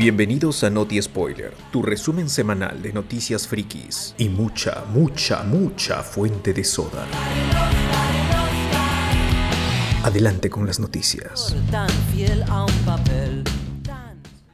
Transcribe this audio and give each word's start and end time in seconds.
Bienvenidos 0.00 0.64
a 0.64 0.70
Noti 0.70 1.02
Spoiler, 1.02 1.52
tu 1.70 1.82
resumen 1.82 2.30
semanal 2.30 2.80
de 2.80 2.90
noticias 2.90 3.46
frikis 3.46 4.14
y 4.16 4.30
mucha, 4.30 4.86
mucha, 4.86 5.42
mucha 5.42 6.02
fuente 6.02 6.54
de 6.54 6.64
soda. 6.64 7.06
Adelante 10.02 10.48
con 10.48 10.66
las 10.66 10.80
noticias. 10.80 11.54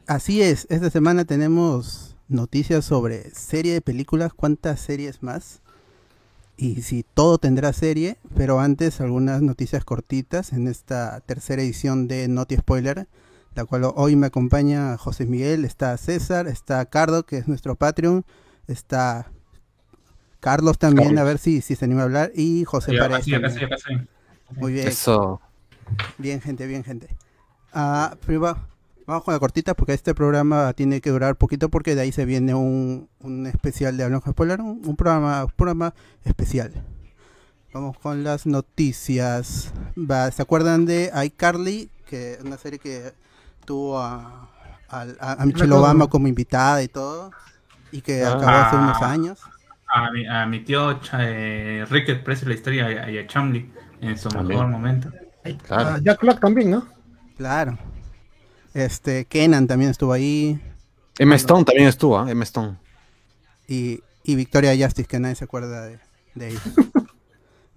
Así 0.05 0.41
es, 0.41 0.67
esta 0.69 0.89
semana 0.89 1.23
tenemos 1.23 2.17
noticias 2.27 2.83
sobre 2.83 3.31
serie 3.33 3.71
de 3.71 3.79
películas, 3.79 4.33
cuántas 4.33 4.81
series 4.81 5.23
más 5.23 5.61
y 6.57 6.81
si 6.81 7.03
todo 7.03 7.37
tendrá 7.37 7.71
serie, 7.71 8.17
pero 8.35 8.59
antes 8.59 8.99
algunas 8.99 9.41
noticias 9.41 9.85
cortitas 9.85 10.51
en 10.51 10.67
esta 10.67 11.21
tercera 11.21 11.61
edición 11.61 12.09
de 12.09 12.27
Noti 12.27 12.57
Spoiler, 12.57 13.07
la 13.57 13.65
cual 13.65 13.91
hoy 13.95 14.15
me 14.15 14.27
acompaña 14.27 14.97
José 14.97 15.25
Miguel, 15.25 15.65
está 15.65 15.97
César, 15.97 16.47
está 16.47 16.85
Cardo, 16.85 17.25
que 17.25 17.37
es 17.39 17.47
nuestro 17.47 17.75
Patreon, 17.75 18.23
está 18.67 19.31
Carlos 20.39 20.77
también, 20.77 21.17
a 21.17 21.23
ver 21.23 21.39
si, 21.39 21.61
si 21.61 21.75
se 21.75 21.85
anima 21.85 22.01
a 22.01 22.03
hablar, 22.05 22.31
y 22.35 22.63
José 22.65 22.93
Ya, 22.93 23.09
Paredes. 23.09 23.25
Muy 24.51 24.71
bien. 24.73 24.87
Eso. 24.87 25.41
Bien, 26.19 26.39
gente, 26.39 26.67
bien, 26.67 26.83
gente. 26.83 27.07
Ah, 27.73 28.15
pero 28.25 28.41
va- 28.41 28.67
vamos 29.07 29.23
con 29.23 29.33
la 29.33 29.39
cortita 29.39 29.73
porque 29.73 29.93
este 29.93 30.13
programa 30.13 30.71
tiene 30.73 31.01
que 31.01 31.09
durar 31.09 31.35
poquito 31.35 31.69
porque 31.69 31.95
de 31.95 32.01
ahí 32.01 32.11
se 32.11 32.25
viene 32.25 32.53
un, 32.53 33.09
un 33.21 33.47
especial 33.47 33.97
de 33.97 34.03
Hablamos 34.03 34.23
Spoiler, 34.29 34.61
un, 34.61 34.81
un 34.85 34.95
programa, 34.95 35.45
un 35.45 35.51
programa 35.51 35.93
especial. 36.23 36.71
Vamos 37.73 37.97
con 37.97 38.23
las 38.23 38.45
noticias. 38.45 39.71
Va, 39.97 40.29
¿Se 40.31 40.41
acuerdan 40.43 40.85
de 40.85 41.11
iCarly? 41.25 41.89
Que 42.05 42.33
es 42.33 42.41
una 42.41 42.57
serie 42.57 42.79
que 42.79 43.11
tuvo 43.67 43.99
a, 43.99 44.49
a- 44.89 45.33
a 45.33 45.45
Michelle. 45.45 45.73
Obama 45.73 46.07
como 46.07 46.27
invitada 46.27 46.81
y 46.81 46.87
todo. 46.87 47.31
Y 47.91 48.01
que 48.01 48.23
Ah. 48.23 48.33
acabó 48.33 48.49
hace 48.49 48.75
unos 48.77 49.01
años. 49.01 49.39
A 49.93 50.11
mi, 50.11 50.25
a 50.27 50.45
mi 50.45 50.61
tío 50.63 50.99
eh, 51.13 51.85
Rick 51.89 52.09
expresa 52.09 52.45
la 52.47 52.53
historia 52.55 52.91
y 52.91 52.97
a, 52.97 53.09
y 53.11 53.17
a 53.19 53.27
Chumley 53.27 53.71
en 54.01 54.17
su 54.17 54.29
También. 54.29 54.59
mejor 54.59 54.71
momento. 54.71 55.09
Claro. 55.65 55.89
Ah, 55.95 55.99
Jack 56.01 56.21
Black 56.21 56.39
también, 56.41 56.71
¿no? 56.71 56.85
Claro. 57.37 57.77
Este, 58.73 59.25
Kenan 59.25 59.67
también 59.67 59.91
estuvo 59.91 60.11
ahí. 60.13 60.59
M. 61.19 61.35
Stone 61.35 61.63
también 61.63 61.87
estuvo, 61.87 62.19
¿ah? 62.19 62.29
M. 62.29 62.43
Stone. 62.43 62.77
y, 63.67 64.01
y 64.23 64.35
Victoria 64.35 64.71
Justice, 64.77 65.07
que 65.07 65.19
nadie 65.19 65.35
se 65.35 65.45
acuerda 65.45 65.85
de, 65.85 65.99
de 66.35 66.49
ellos. 66.49 66.61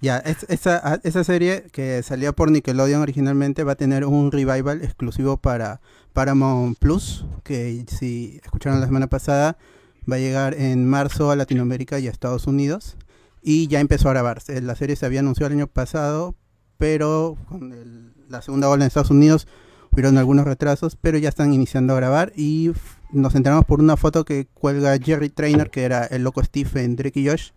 ya, 0.00 0.18
es- 0.18 0.46
esa, 0.48 1.00
esa 1.04 1.24
serie 1.24 1.64
que 1.72 2.02
salía 2.02 2.32
por 2.32 2.50
Nickelodeon 2.50 3.02
originalmente 3.02 3.64
va 3.64 3.72
a 3.72 3.76
tener 3.76 4.04
un 4.04 4.32
revival 4.32 4.82
exclusivo 4.82 5.36
para 5.36 5.80
Paramount 6.12 6.78
Plus, 6.78 7.24
que 7.44 7.84
si 7.88 8.40
escucharon 8.44 8.80
la 8.80 8.86
semana 8.86 9.06
pasada, 9.08 9.56
va 10.10 10.16
a 10.16 10.18
llegar 10.18 10.54
en 10.54 10.86
marzo 10.86 11.30
a 11.30 11.36
Latinoamérica 11.36 11.98
y 11.98 12.08
a 12.08 12.10
Estados 12.10 12.46
Unidos. 12.46 12.96
Y 13.42 13.68
ya 13.68 13.80
empezó 13.80 14.08
a 14.08 14.12
grabarse. 14.12 14.60
La 14.60 14.74
serie 14.74 14.96
se 14.96 15.06
había 15.06 15.20
anunciado 15.20 15.48
el 15.52 15.58
año 15.58 15.66
pasado, 15.66 16.34
pero 16.78 17.36
con 17.48 17.72
el- 17.72 18.12
la 18.28 18.42
segunda 18.42 18.68
ola 18.68 18.84
en 18.84 18.88
Estados 18.88 19.10
Unidos 19.10 19.46
hubieron 19.92 20.18
algunos 20.18 20.44
retrasos, 20.44 20.96
pero 21.00 21.18
ya 21.18 21.28
están 21.28 21.52
iniciando 21.52 21.92
a 21.94 21.96
grabar 21.96 22.32
y 22.36 22.72
nos 23.12 23.34
enteramos 23.34 23.64
por 23.64 23.80
una 23.80 23.96
foto 23.96 24.24
que 24.24 24.46
cuelga 24.54 24.96
Jerry 24.98 25.30
Trainer, 25.30 25.70
que 25.70 25.82
era 25.84 26.04
el 26.04 26.22
loco 26.22 26.42
Steve 26.44 26.84
en 26.84 26.96
Drake 26.96 27.18
y 27.20 27.28
Josh, 27.28 27.50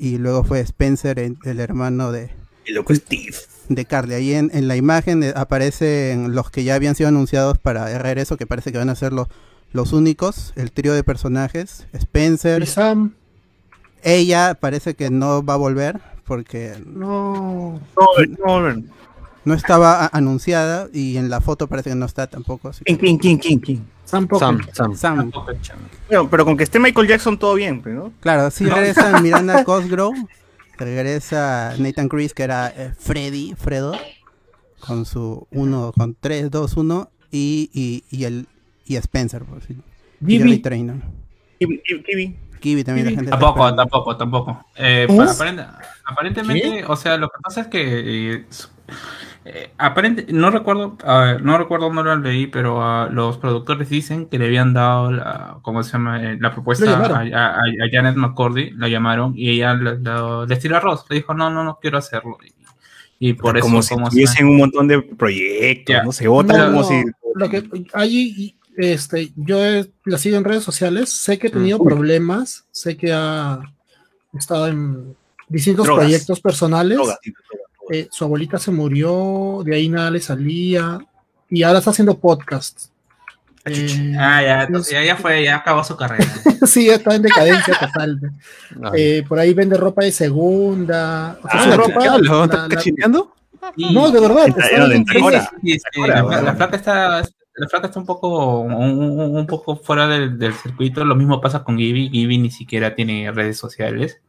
y 0.00 0.16
luego 0.18 0.42
fue 0.44 0.60
Spencer, 0.60 1.18
el, 1.18 1.36
el 1.44 1.60
hermano 1.60 2.10
de, 2.10 2.30
El 2.64 2.74
loco 2.74 2.94
Steve. 2.94 3.36
de 3.68 3.84
Carly. 3.84 4.14
Ahí 4.14 4.32
en, 4.34 4.50
en 4.54 4.66
la 4.66 4.74
imagen 4.76 5.22
eh, 5.22 5.32
aparecen 5.36 6.34
los 6.34 6.50
que 6.50 6.64
ya 6.64 6.74
habían 6.74 6.94
sido 6.94 7.08
anunciados 7.10 7.58
para 7.58 7.92
el 7.92 8.00
regreso, 8.00 8.36
que 8.36 8.46
parece 8.46 8.72
que 8.72 8.78
van 8.78 8.88
a 8.90 8.94
ser 8.96 9.12
los, 9.12 9.28
los 9.72 9.92
únicos, 9.92 10.52
el 10.56 10.72
trío 10.72 10.94
de 10.94 11.04
personajes, 11.04 11.86
Spencer, 11.92 12.62
Y 12.62 12.66
Sam, 12.66 13.12
ella 14.02 14.54
parece 14.58 14.94
que 14.94 15.10
no 15.10 15.44
va 15.44 15.54
a 15.54 15.58
volver, 15.58 16.00
porque 16.24 16.74
no. 16.86 17.80
no 19.44 19.54
estaba 19.54 20.04
a- 20.04 20.10
anunciada, 20.12 20.88
y 20.92 21.16
en 21.16 21.30
la 21.30 21.40
foto 21.40 21.66
parece 21.66 21.90
que 21.90 21.96
no 21.96 22.06
está 22.06 22.26
tampoco. 22.26 22.68
así 22.68 22.84
que- 22.84 22.96
¿Quién, 22.96 23.18
quién, 23.18 23.38
quién, 23.38 23.38
quién, 23.38 23.58
quién? 23.60 23.99
Sam. 24.10 24.28
Sam, 24.72 24.96
Sam. 24.96 25.30
Bueno, 26.08 26.28
pero 26.30 26.44
con 26.44 26.56
que 26.56 26.64
esté 26.64 26.78
Michael 26.78 27.06
Jackson 27.08 27.38
todo 27.38 27.54
bien, 27.54 27.80
pues, 27.82 27.94
¿no? 27.94 28.12
Claro, 28.20 28.50
sí 28.50 28.64
regresa 28.66 29.20
Miranda 29.22 29.64
Cosgrove, 29.64 30.16
regresa 30.78 31.74
Nathan 31.78 32.08
Chris, 32.08 32.34
que 32.34 32.42
era 32.42 32.68
eh, 32.74 32.92
Freddy, 32.98 33.54
Fredo, 33.56 33.92
con 34.80 35.04
su 35.04 35.46
1, 35.50 35.92
con 35.96 36.16
3, 36.18 36.50
2, 36.50 36.76
1, 36.76 37.10
y, 37.30 37.70
y, 37.72 38.04
y, 38.16 38.24
el, 38.24 38.46
y 38.86 38.96
Spencer, 38.96 39.44
por 39.44 39.60
decir. 39.60 39.76
Y 40.26 40.38
Jerry 40.38 40.50
Gibby. 40.50 40.62
Trainer. 40.62 40.96
Kiwi, 41.58 41.82
Kiwi, 41.82 42.36
Kiwi. 42.60 42.84
También 42.84 43.06
la 43.06 43.12
gente 43.12 43.30
Tampoco, 43.30 43.74
tampoco, 43.74 44.16
tampoco. 44.16 44.64
Eh, 44.76 45.06
pa- 45.08 45.30
aparente- 45.30 45.66
aparentemente, 46.04 46.84
o 46.86 46.96
sea, 46.96 47.16
lo 47.18 47.28
que 47.28 47.38
pasa 47.42 47.60
es 47.62 47.66
que 47.68 48.34
eh, 48.34 48.44
eh, 49.44 49.70
aparente, 49.78 50.26
no 50.32 50.50
recuerdo, 50.50 50.96
ver, 51.06 51.42
no 51.42 51.56
recuerdo, 51.56 51.92
no 51.92 52.02
lo 52.02 52.16
leí, 52.16 52.46
pero 52.46 52.82
ah, 52.82 53.08
los 53.10 53.38
productores 53.38 53.88
dicen 53.88 54.26
que 54.26 54.38
le 54.38 54.46
habían 54.46 54.74
dado 54.74 55.10
la, 55.12 55.58
¿cómo 55.62 55.82
se 55.82 55.92
llama? 55.92 56.22
Eh, 56.22 56.38
la 56.40 56.52
propuesta 56.52 56.84
Lo 56.84 57.14
a, 57.14 57.56
Janet 57.90 58.16
McCordy, 58.16 58.70
la 58.72 58.88
llamaron 58.88 59.32
y 59.36 59.50
ella 59.50 59.74
le, 59.74 59.98
le, 59.98 60.46
le 60.46 60.54
estiró 60.54 60.76
arroz, 60.76 61.06
le 61.08 61.16
dijo, 61.16 61.32
no, 61.34 61.50
no, 61.50 61.64
no 61.64 61.78
quiero 61.80 61.98
hacerlo. 61.98 62.36
Y, 63.18 63.30
y 63.30 63.32
por 63.34 63.56
eso, 63.56 63.66
como 63.66 63.82
si 63.82 63.94
tuviesen 64.10 64.46
un 64.46 64.56
montón 64.58 64.88
de 64.88 65.00
proyectos. 65.02 65.96
¿no? 66.04 66.12
Se 66.12 66.28
votan 66.28 66.56
No, 66.56 66.66
como 66.66 66.78
no, 66.80 66.84
si... 66.84 67.02
Lo 67.34 67.48
que 67.48 67.62
allí, 67.94 68.56
este, 68.76 69.30
yo 69.36 69.64
he- 69.64 69.90
la 70.04 70.18
sigo 70.18 70.36
en 70.36 70.44
redes 70.44 70.64
sociales, 70.64 71.10
sé 71.12 71.38
que 71.38 71.48
ha 71.48 71.50
tenido 71.52 71.78
Mm. 71.78 71.84
problemas, 71.84 72.66
sé 72.72 72.96
que 72.96 73.12
ha 73.12 73.60
estado 74.34 74.68
en 74.68 75.16
distintos 75.48 75.86
Drogas. 75.86 76.04
proyectos 76.04 76.40
personales. 76.40 76.96
Drogas, 76.96 77.18
sí, 77.22 77.30
drogas, 77.30 77.48
drogas. 77.50 77.69
Eh, 77.90 78.08
su 78.10 78.24
abuelita 78.24 78.58
se 78.58 78.70
murió, 78.70 79.62
de 79.64 79.74
ahí 79.74 79.88
nada 79.88 80.10
le 80.10 80.20
salía, 80.20 80.98
y 81.48 81.62
ahora 81.62 81.78
está 81.80 81.90
haciendo 81.90 82.16
podcasts. 82.18 82.92
Eh, 83.64 84.14
Ah, 84.18 84.42
ya, 84.42 84.62
entonces 84.62 84.92
ya, 84.92 85.04
ya 85.04 85.16
fue, 85.16 85.44
ya 85.44 85.56
acabó 85.56 85.84
su 85.84 85.96
carrera. 85.96 86.24
sí, 86.66 86.88
está 86.88 87.14
en 87.16 87.22
decadencia 87.22 87.74
total. 87.78 88.18
Ah. 88.82 88.92
Eh, 88.94 89.22
por 89.28 89.38
ahí 89.38 89.52
vende 89.52 89.76
ropa 89.76 90.04
de 90.04 90.12
segunda. 90.12 91.38
O 91.42 91.48
sea, 91.48 91.60
Ah, 91.60 91.64
su 91.64 91.70
¿qué 91.70 91.76
ropa, 91.76 92.00
¿Qué 92.00 92.08
hablo? 92.08 92.38
la- 92.38 92.44
¿Estás 92.44 92.68
la- 92.68 92.74
cachineando? 92.76 93.34
Y- 93.76 93.92
no, 93.92 94.10
de 94.10 94.20
verdad. 94.20 94.46
La, 96.42 96.54
flaca 96.54 96.76
está 96.76 97.22
la 97.56 97.68
flaca 97.68 97.88
está 97.88 98.00
un 98.00 98.06
poco 98.06 98.60
un, 98.60 98.72
un- 98.72 99.36
un 99.36 99.46
poco 99.46 99.76
fuera 99.76 100.06
del, 100.08 100.38
del 100.38 100.54
circuito 100.54 101.04
lo 101.04 101.14
mismo 101.14 101.40
pasa 101.40 101.62
con 101.62 101.76
Gibby 101.76 102.08
Gibby 102.08 102.38
ni 102.38 102.50
siquiera 102.50 102.94
tiene 102.94 103.30
redes 103.32 103.58
sociales 103.58 104.20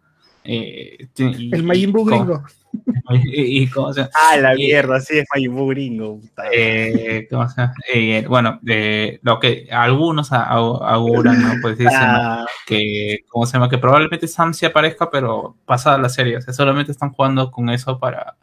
eh, 0.43 1.07
y- 1.17 1.53
El 1.55 1.63
Majin 1.63 1.91
Buu 1.91 2.05
gringo. 2.05 2.43
y, 3.11 3.63
y 3.63 3.67
cómo 3.67 3.93
se- 3.93 4.01
Ah, 4.31 4.37
la 4.37 4.53
y- 4.55 4.67
mierda, 4.67 4.99
sí, 4.99 5.17
es 5.19 5.25
Majin 5.33 5.53
Buu 5.53 5.67
gringo. 5.69 6.19
puta. 6.19 6.43
eh, 6.53 7.27
¿cómo 7.29 7.47
se 7.49 7.61
llama? 7.61 7.73
Eh, 7.93 8.25
bueno 8.27 8.59
eh, 8.67 9.19
lo 9.23 9.39
que 9.39 9.67
algunos 9.71 10.31
auguran 10.31 11.41
no 11.41 11.53
pues 11.61 11.77
dicen. 11.77 11.93
Ah, 12.01 12.45
que 12.65 13.19
cómo 13.29 13.45
se 13.45 13.53
llama 13.53 13.69
que 13.69 13.77
probablemente 13.77 14.27
Sam 14.27 14.53
sí 14.53 14.65
aparezca 14.65 15.09
pero 15.11 15.57
pasada 15.65 15.97
la 15.97 16.09
serie 16.09 16.37
o 16.37 16.41
sea 16.41 16.53
solamente 16.53 16.91
están 16.91 17.11
jugando 17.11 17.51
con 17.51 17.69
eso 17.69 17.99
para 17.99 18.35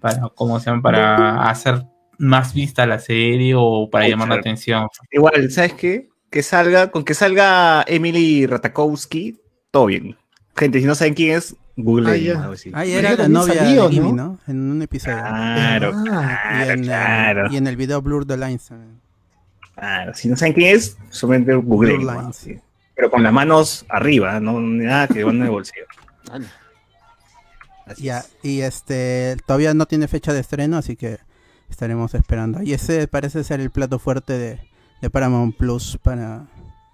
para 0.00 0.28
cómo 0.34 0.58
se 0.60 0.70
llama 0.70 0.82
para 0.82 1.48
hacer 1.50 1.82
más 2.18 2.54
vista 2.54 2.86
la 2.86 2.98
serie 3.00 3.54
o 3.56 3.88
para 3.90 4.04
Ay, 4.04 4.10
llamar 4.12 4.28
la 4.28 4.34
atención 4.36 4.86
igual, 5.10 5.50
¿sabes 5.50 5.74
qué? 5.74 6.08
Que 6.30 6.42
salga, 6.42 6.90
con 6.90 7.04
que 7.04 7.14
salga 7.14 7.84
Emily 7.86 8.46
Ratakowski, 8.46 9.38
todo 9.70 9.86
bien. 9.86 10.16
Gente, 10.56 10.80
si 10.80 10.86
no 10.86 10.94
saben 10.94 11.14
quién 11.14 11.36
es, 11.36 11.56
Google. 11.76 12.10
Ah, 12.10 12.16
ya. 12.16 12.84
Era 12.84 13.14
la 13.16 13.28
novia 13.28 13.54
salió, 13.54 13.88
de 13.88 13.94
Gibby, 13.94 14.12
¿no? 14.12 14.24
¿no? 14.26 14.38
En 14.46 14.70
un 14.70 14.82
episodio. 14.82 15.16
Claro, 15.16 15.92
Ah, 15.94 16.02
y, 16.02 16.04
claro, 16.08 16.70
en, 16.72 16.78
el- 16.80 16.84
claro. 16.86 17.50
y 17.52 17.56
en 17.56 17.66
el 17.66 17.76
video 17.76 18.02
Blur 18.02 18.26
the 18.26 18.36
Lines 18.36 18.66
también. 18.66 19.00
Claro, 19.74 20.12
si 20.14 20.28
no 20.28 20.36
saben 20.36 20.52
quién 20.52 20.76
es, 20.76 20.98
solamente 21.10 21.54
Google. 21.54 21.94
Blue 21.96 22.12
Lines. 22.12 22.48
Pero 22.94 23.10
con 23.10 23.22
las 23.22 23.32
manos 23.32 23.86
arriba, 23.88 24.38
no 24.40 24.60
nada 24.60 25.08
que 25.08 25.24
van 25.24 25.36
en 25.36 25.42
el 25.44 25.50
bolsillo. 25.50 25.86
Así 27.86 28.02
Ya, 28.04 28.18
es. 28.18 28.30
y 28.42 28.60
este 28.60 29.36
todavía 29.46 29.74
no 29.74 29.86
tiene 29.86 30.08
fecha 30.08 30.32
de 30.32 30.40
estreno, 30.40 30.76
así 30.76 30.96
que 30.96 31.18
estaremos 31.68 32.14
esperando. 32.14 32.62
Y 32.62 32.74
ese 32.74 33.08
parece 33.08 33.42
ser 33.44 33.60
el 33.60 33.70
plato 33.70 33.98
fuerte 33.98 34.34
de, 34.34 34.60
de 35.00 35.10
Paramount 35.10 35.56
Plus 35.56 35.98
para, 36.02 36.44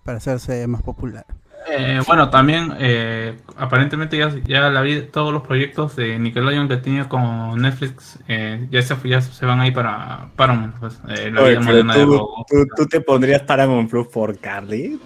para 0.05 0.19
hacerse 0.19 0.67
más 0.67 0.83
popular. 0.83 1.27
Eh, 1.71 2.01
bueno, 2.07 2.31
también 2.31 2.73
eh, 2.79 3.37
aparentemente 3.57 4.17
ya, 4.17 4.33
ya 4.45 4.71
la 4.71 4.81
vi, 4.81 5.03
todos 5.03 5.33
los 5.33 5.43
proyectos 5.43 5.97
de 5.97 6.19
Nickelodeon 6.19 6.67
que 6.69 6.79
tenía 6.79 7.09
con 7.09 7.61
Netflix 7.61 8.19
eh, 8.27 8.67
ya, 8.71 8.81
se, 8.83 8.97
ya 9.05 9.21
se 9.21 9.45
van 9.45 9.61
ahí 9.61 9.71
para 9.71 10.29
Paramount. 10.37 10.77
Pues, 10.79 10.95
eh, 11.09 11.31
la 11.31 11.43
Oye, 11.43 11.51
vida 11.51 11.61
pero 11.61 11.63
moderna 11.65 11.95
de 11.97 12.05
tú, 12.05 12.11
Bobo. 12.11 12.47
tú, 12.49 12.57
tú 12.77 12.87
te 12.87 13.01
pondrías 13.01 13.43
Paramount 13.43 13.91
Plus 13.91 14.07
por 14.09 14.39
Carly. 14.39 14.99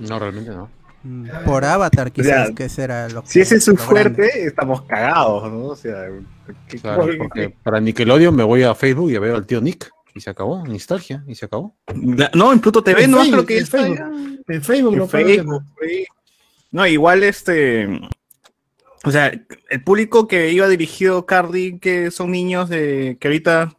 No, 0.00 0.18
realmente 0.18 0.50
no. 0.50 0.68
Mm, 1.04 1.28
Por 1.44 1.64
Avatar 1.64 2.10
quizás, 2.12 2.46
sea, 2.48 2.54
que 2.54 2.68
será 2.68 3.08
lo 3.08 3.22
que 3.22 3.28
Si 3.28 3.40
ese 3.40 3.56
es 3.56 3.64
su 3.64 3.74
grande. 3.74 3.88
fuerte, 3.88 4.46
estamos 4.46 4.82
cagados, 4.82 5.50
¿no? 5.50 5.58
O 5.68 5.76
sea, 5.76 6.06
¿qué- 6.68 6.78
Claro, 6.80 7.06
qué- 7.06 7.14
porque 7.16 7.54
para 7.62 7.80
Nickelodeon 7.80 8.34
me 8.34 8.42
voy 8.44 8.62
a 8.64 8.74
Facebook 8.74 9.10
y 9.10 9.16
veo 9.18 9.36
al 9.36 9.46
tío 9.46 9.60
Nick 9.60 9.90
y 10.18 10.20
se 10.20 10.30
acabó. 10.30 10.66
Nostalgia 10.66 11.24
y 11.26 11.34
se 11.34 11.46
acabó. 11.46 11.74
La- 11.94 12.30
No, 12.34 12.52
en 12.52 12.60
Pluto 12.60 12.82
TV, 12.82 13.04
En 13.04 13.10
no, 13.12 13.18
Facebook, 13.18 13.32
creo 13.34 13.46
que 13.46 13.56
en 13.58 13.62
está 13.64 13.78
Facebook. 13.78 14.44
En 14.48 14.62
Facebook 14.62 14.92
En 14.92 14.98
lo 14.98 15.08
Facebook, 15.08 15.62
sí. 15.80 16.04
No, 16.70 16.86
igual 16.86 17.22
este. 17.22 17.88
O 19.04 19.10
sea, 19.10 19.32
el 19.70 19.82
público 19.84 20.28
que 20.28 20.52
iba 20.52 20.68
dirigido 20.68 21.24
Carly, 21.24 21.78
que 21.78 22.10
son 22.10 22.30
niños 22.32 22.68
de 22.68 23.16
que 23.20 23.28
ahorita. 23.28 23.72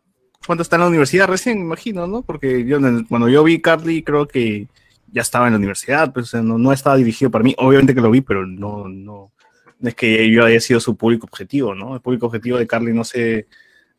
¿Cuánto 0.47 0.63
está 0.63 0.77
en 0.77 0.81
la 0.83 0.87
universidad 0.87 1.27
recién? 1.27 1.59
Me 1.59 1.65
imagino, 1.65 2.07
¿no? 2.07 2.23
Porque 2.23 2.65
yo 2.65 2.79
cuando 3.07 3.29
yo 3.29 3.43
vi 3.43 3.61
Carly, 3.61 4.01
creo 4.01 4.27
que 4.27 4.67
ya 5.11 5.21
estaba 5.21 5.45
en 5.47 5.53
la 5.53 5.57
universidad, 5.59 6.11
pues 6.13 6.33
no, 6.33 6.57
no 6.57 6.71
estaba 6.71 6.95
dirigido 6.95 7.29
para 7.29 7.43
mí. 7.43 7.53
Obviamente 7.59 7.93
que 7.93 8.01
lo 8.01 8.09
vi, 8.09 8.21
pero 8.21 8.47
no, 8.47 8.87
no, 8.87 9.31
no 9.79 9.89
es 9.89 9.93
que 9.95 10.31
yo 10.31 10.45
haya 10.45 10.59
sido 10.61 10.79
su 10.79 10.95
público 10.95 11.27
objetivo, 11.29 11.75
¿no? 11.75 11.93
El 11.95 12.01
público 12.01 12.25
objetivo 12.27 12.57
de 12.57 12.65
Carly 12.65 12.93
no 12.93 13.03
sé 13.03 13.47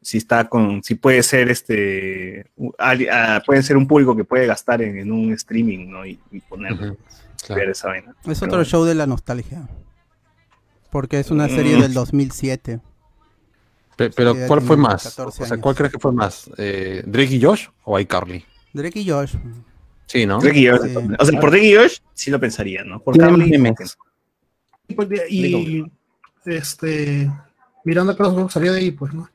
si 0.02 0.18
está 0.18 0.48
con, 0.48 0.82
si 0.82 0.94
puede 0.94 1.22
ser 1.22 1.50
este, 1.50 2.50
ah, 2.78 3.42
puede 3.44 3.62
ser 3.62 3.76
un 3.76 3.86
público 3.86 4.16
que 4.16 4.24
puede 4.24 4.46
gastar 4.46 4.80
en, 4.82 4.98
en 4.98 5.12
un 5.12 5.32
streaming, 5.32 5.88
¿no? 5.90 6.06
Y, 6.06 6.18
y 6.30 6.40
ponerlo, 6.40 6.96
claro. 7.46 7.70
esa 7.70 7.88
vaina. 7.88 8.14
Es 8.26 8.40
Pero 8.40 8.52
otro 8.52 8.64
show 8.64 8.84
de 8.84 8.94
la 8.94 9.06
nostalgia. 9.06 9.68
Porque 10.90 11.20
es 11.20 11.30
una 11.30 11.48
serie 11.48 11.76
Mm. 11.76 11.80
del 11.82 11.94
2007. 11.94 12.80
Pe- 13.96 14.10
Pero, 14.10 14.34
¿cuál 14.48 14.60
fue 14.62 14.76
más? 14.76 15.04
14 15.04 15.42
O 15.42 15.46
sea. 15.46 15.56
¿cuál 15.58 15.74
crees 15.76 15.92
que 15.92 15.98
fue 15.98 16.12
más? 16.12 16.50
Eh, 16.56 17.02
¿Drake 17.06 17.34
y 17.34 17.42
Josh 17.42 17.66
o 17.84 17.98
iCarly? 18.00 18.44
Drake 18.72 18.98
y 19.00 19.08
Josh. 19.10 19.34
Sí, 20.06 20.26
¿no? 20.26 20.40
Drake 20.40 20.58
y 20.58 20.66
Josh, 20.68 20.80
Sí. 20.88 20.96
o 21.18 21.24
sea, 21.24 21.40
por 21.40 21.50
Drake 21.50 21.66
y 21.68 21.76
Josh 21.76 21.98
sí 22.14 22.30
lo 22.30 22.40
pensaría, 22.40 22.82
¿no? 22.82 23.00
Por 23.00 23.16
Carly, 23.18 23.50
memes. 23.58 23.96
Y 25.28 25.84
este 26.46 27.30
Miranda 27.84 28.16
Cross 28.16 28.52
salió 28.52 28.72
de 28.72 28.80
ahí, 28.80 28.90
pues, 28.90 29.12
¿no? 29.14 29.28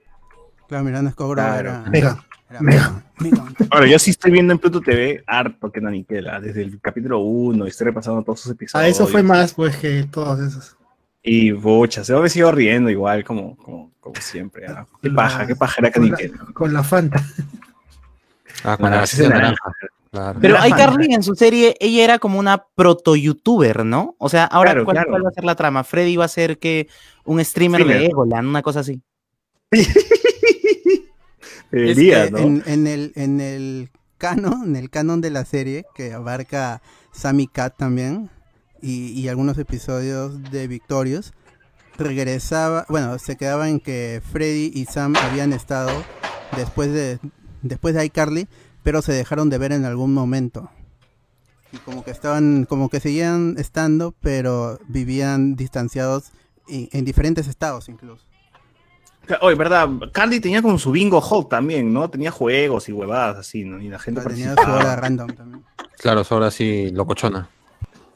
Claro, 0.68 0.84
Miranda 0.84 1.12
Scogro 1.12 1.36
Claro. 1.36 1.70
era, 1.70 1.90
Mega. 1.90 2.26
era 2.50 2.62
Mega. 2.62 3.04
Mega. 3.20 3.46
Ahora, 3.70 3.88
yo 3.88 3.98
sí 4.00 4.12
estoy 4.12 4.32
viendo 4.32 4.52
en 4.54 4.60
Pluto 4.60 4.82
TV 4.82 5.24
harto 5.28 5.72
que 5.72 5.80
no 5.82 5.90
Niquela, 5.90 6.40
desde 6.40 6.62
el 6.64 6.80
capítulo 6.82 7.20
1, 7.20 7.66
estoy 7.66 7.86
repasando 7.86 8.22
todos 8.24 8.40
sus 8.42 8.52
episodios. 8.52 8.86
A 8.86 8.88
eso 8.88 9.08
fue 9.08 9.24
más, 9.24 9.54
pues, 9.54 9.78
que 9.78 10.04
todos 10.12 10.40
esos. 10.40 10.76
Y 11.24 11.52
bocha, 11.52 12.04
se 12.04 12.14
me 12.16 12.30
sigo 12.30 12.52
riendo 12.52 12.90
igual, 12.90 13.24
como, 13.24 13.56
como, 13.58 13.92
como 14.00 14.16
siempre. 14.22 14.68
¿ah? 14.68 14.86
Qué 15.02 15.10
La- 15.10 15.16
paja, 15.16 15.48
qué 15.48 15.56
paja 15.56 15.76
era 15.80 15.90
que 15.92 16.00
con 16.00 16.10
la- 16.12 16.18
Niquela. 16.18 16.46
Con 16.54 16.74
la 16.74 16.84
Fanta. 16.84 17.24
Ah, 18.64 18.78
con 18.78 18.94
Ah, 18.94 19.04
la 19.18 19.30
naranja. 19.30 19.72
Claro. 20.12 20.40
Pero 20.42 20.56
Era 20.56 20.68
iCarly 20.70 21.14
en 21.14 21.24
su 21.24 21.36
serie, 21.36 21.76
ella 21.80 22.04
era 22.04 22.20
como 22.20 22.40
una 22.40 22.64
proto-youtuber, 22.76 23.86
¿no? 23.86 24.16
O 24.18 24.30
sea, 24.30 24.46
ahora, 24.46 24.72
Claro, 24.72 24.86
¿cuál, 24.86 24.96
claro. 24.96 25.10
cuál 25.10 25.26
va 25.26 25.30
a 25.30 25.34
ser 25.34 25.44
la 25.44 25.56
trama? 25.56 25.84
Freddy 25.84 26.16
va 26.16 26.26
a 26.26 26.30
ser 26.30 26.58
que 26.58 26.88
un 27.26 27.44
streamer, 27.44 27.86
de. 27.86 28.06
Egoland, 28.06 28.48
una 28.48 28.62
cosa 28.62 28.80
así. 28.80 29.02
En, 32.40 32.64
en 32.66 32.88
el, 32.88 33.12
en 33.16 33.42
el 33.42 33.90
canon, 34.18 34.64
en 34.70 34.76
el 34.76 34.90
canon 34.90 35.22
de 35.22 35.30
la 35.30 35.46
serie, 35.46 35.86
que 35.96 36.14
abarca 36.14 36.82
Sammy 37.12 37.48
Cat 37.48 37.76
también, 37.78 38.30
y, 38.82 39.08
y 39.20 39.28
algunos 39.30 39.58
episodios 39.58 40.42
de 40.52 40.68
Victorious, 40.68 41.34
regresaba, 41.98 42.86
bueno, 42.90 43.18
se 43.20 43.36
quedaba 43.38 43.70
en 43.70 43.80
que 43.80 44.22
Freddy 44.32 44.72
y 44.74 44.86
Sam 44.86 45.16
habían 45.16 45.54
estado 45.54 45.92
después 46.56 46.92
de 46.92 47.20
después 47.62 47.96
de 47.96 48.06
iCarly, 48.06 48.48
pero 48.84 49.02
se 49.02 49.12
dejaron 49.14 49.50
de 49.50 49.58
ver 49.58 49.72
en 49.72 49.86
algún 49.86 50.14
momento. 50.14 50.70
Y 51.72 51.78
como 51.78 52.04
que 52.04 52.12
estaban, 52.12 52.66
como 52.66 52.90
que 52.90 53.00
seguían 53.00 53.56
estando, 53.58 54.14
pero 54.22 54.80
vivían 54.88 55.56
distanciados 55.56 56.32
y- 56.68 56.90
en 56.96 57.06
diferentes 57.06 57.48
estados 57.48 57.90
incluso. 57.90 58.24
Oye, 59.42 59.56
verdad, 59.56 59.90
Carly 60.12 60.40
tenía 60.40 60.62
como 60.62 60.78
su 60.78 60.92
bingo 60.92 61.22
hall 61.22 61.48
también, 61.48 61.92
¿no? 61.94 62.10
Tenía 62.10 62.32
juegos 62.32 62.90
y 62.90 62.92
huevadas 62.94 63.38
así, 63.38 63.64
¿no? 63.64 63.82
Y 63.82 63.88
la 63.90 64.00
gente 64.00 64.22
Tenía 64.22 64.54
su 64.56 64.70
hora 64.70 64.96
random 64.96 65.28
también. 65.36 65.64
Claro, 66.00 66.22
eso 66.22 66.36
ahora 66.36 66.52
sí, 66.52 66.90
locochona. 66.92 67.50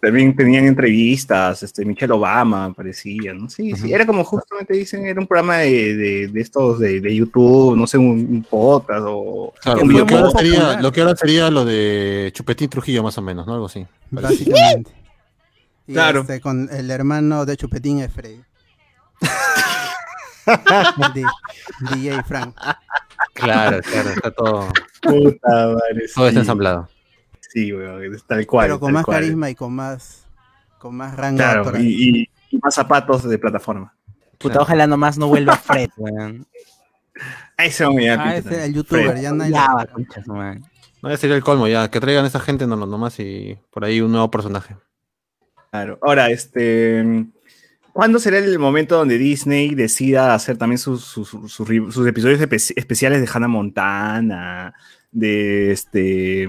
También 0.02 0.34
tenían 0.34 0.66
entrevistas, 0.66 1.62
este, 1.62 1.84
Michelle 1.84 2.14
Obama 2.14 2.66
aparecía, 2.66 3.34
¿no? 3.34 3.50
Sí, 3.50 3.74
sí, 3.76 3.92
era 3.92 4.06
como 4.06 4.24
justamente 4.24 4.74
dicen, 4.74 5.06
era 5.06 5.20
un 5.20 5.28
programa 5.28 5.58
de, 5.58 5.94
de, 5.96 6.28
de 6.30 6.42
estos 6.42 6.80
de, 6.80 7.02
de 7.02 7.14
YouTube, 7.16 7.76
no 7.76 7.86
sé, 7.86 7.98
un, 7.98 8.06
un 8.32 8.46
podcast 8.50 9.04
o 9.06 9.54
Claro, 9.62 9.84
lo, 9.86 10.06
que 10.06 10.14
ahora 10.16 10.32
sería, 10.32 10.82
lo 10.82 10.92
que 10.94 11.02
ahora 11.02 11.16
sería 11.18 11.50
lo 11.50 11.66
de 11.66 12.32
Chupetín 12.34 12.70
Trujillo, 12.70 13.04
más 13.04 13.18
o 13.18 13.22
menos, 13.22 13.46
¿no? 13.46 13.54
Algo 13.56 13.66
así. 13.66 13.86
básicamente. 14.10 14.92
Y 15.86 15.94
Claro. 15.94 16.22
este, 16.22 16.40
con 16.40 16.70
el 16.72 16.90
hermano 16.92 17.46
de 17.46 17.58
Chupetín 17.58 18.00
es 18.00 18.14
Freddy. 18.14 18.40
DJ 21.94 22.24
Frank. 22.24 22.56
Claro, 23.34 23.80
claro, 23.82 24.10
está 24.10 24.32
todo, 24.32 24.68
Puta 25.02 25.50
madre, 25.50 26.08
todo 26.14 26.28
está 26.28 26.32
sí. 26.32 26.38
ensamblado. 26.38 26.90
Sí, 27.42 27.74
weón, 27.74 28.02
tal 28.28 28.46
cual. 28.46 28.68
pero 28.68 28.80
con 28.80 28.94
más 28.94 29.06
cual. 29.06 29.22
carisma 29.22 29.50
y 29.50 29.56
con 29.56 29.74
más 29.74 30.26
con 30.78 30.96
más 30.96 31.16
rango 31.16 31.38
Claro, 31.38 31.62
actoral. 31.62 31.84
y, 31.84 32.20
y- 32.22 32.30
y 32.52 32.58
más 32.60 32.74
zapatos 32.76 33.24
de 33.28 33.38
plataforma. 33.38 33.94
Puta, 34.38 34.54
Claro. 34.54 34.62
ojalá 34.64 34.88
nomás 34.88 35.18
no 35.18 35.28
vuelva 35.28 35.56
Fred, 35.58 35.90
weón. 35.98 36.46
Ese 37.58 37.84
hombre 37.86 38.06
ya 38.06 38.14
Ah, 38.22 38.34
ese 38.38 38.44
también. 38.44 38.64
el 38.66 38.74
youtuber, 38.74 39.10
Fred. 39.12 39.22
ya 39.22 39.32
nadie 39.34 39.52
Ya, 39.52 39.68
lo- 39.70 39.76
va, 39.78 39.86
concha 39.88 40.24
su 40.24 40.34
madre. 40.34 40.62
No, 41.02 41.10
ya 41.10 41.18
sería 41.18 41.36
el 41.36 41.44
colmo, 41.44 41.68
ya. 41.68 41.90
Que 41.90 42.00
traigan 42.00 42.26
a 42.26 42.28
esa 42.28 42.40
gente 42.40 42.66
no, 42.68 42.76
no, 42.76 42.86
nomás 42.86 43.20
y 43.20 43.58
por 43.72 43.84
ahí 43.86 44.00
un 44.02 44.12
nuevo 44.12 44.30
personaje. 44.32 44.76
Claro. 45.72 45.98
Ahora, 46.02 46.30
este. 46.30 47.26
¿Cuándo 47.94 48.20
será 48.20 48.38
el 48.38 48.58
momento 48.60 48.96
donde 48.98 49.18
Disney 49.18 49.76
decida 49.76 50.34
hacer 50.34 50.58
también 50.58 50.78
sus, 50.78 51.04
sus, 51.04 51.28
episodios 52.08 52.40
espe- 52.40 52.74
especiales 52.76 53.22
de 53.22 53.30
Hannah 53.32 53.48
Montana? 53.48 54.74
De 55.12 55.72
este. 55.72 56.46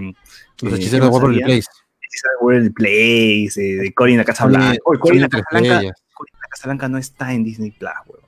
Los 0.61 0.73
eh, 0.73 0.77
hechiceros 0.77 0.91
de 0.93 0.99
¿qué 0.99 1.01
más 1.01 1.11
Waverly? 1.11 1.41
Place. 1.43 1.67
Hechiceros 2.03 2.33
de 2.41 2.45
Waverly 2.47 2.71
Place, 2.71 3.53
eh, 3.57 3.77
de 3.77 3.93
en 4.13 4.17
la 4.19 4.25
Casa 4.25 4.45
Cory- 4.45 4.49
Blanca. 4.57 4.79
Oye, 4.85 4.99
Cory 4.99 4.99
en 4.99 5.01
Cory 5.01 5.19
la 5.21 5.29
Casa 5.29 5.47
Blanca. 5.51 5.75
estrellas. 5.75 5.97
Cory 6.15 6.31
en 6.35 6.41
la 6.41 6.49
Casa 6.49 6.69
Blanca 6.69 6.89
no 6.89 6.99
está 6.99 7.33
en 7.33 7.45
Disney 7.45 7.71
Plus, 7.71 7.91
weón. 8.07 8.21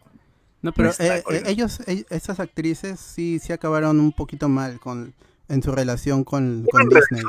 No, 0.62 0.72
pero 0.72 0.90
está 0.90 1.18
eh, 1.18 1.24
eh, 1.30 1.42
ellos, 1.46 1.80
eh, 1.86 2.04
estas 2.08 2.38
actrices 2.40 2.98
sí, 3.00 3.40
sí 3.40 3.52
acabaron 3.52 3.98
un 4.00 4.12
poquito 4.12 4.48
mal 4.48 4.78
con 4.80 5.12
en 5.48 5.62
su 5.62 5.72
relación 5.72 6.24
con, 6.24 6.64
con 6.70 6.88
Disney. 6.88 7.22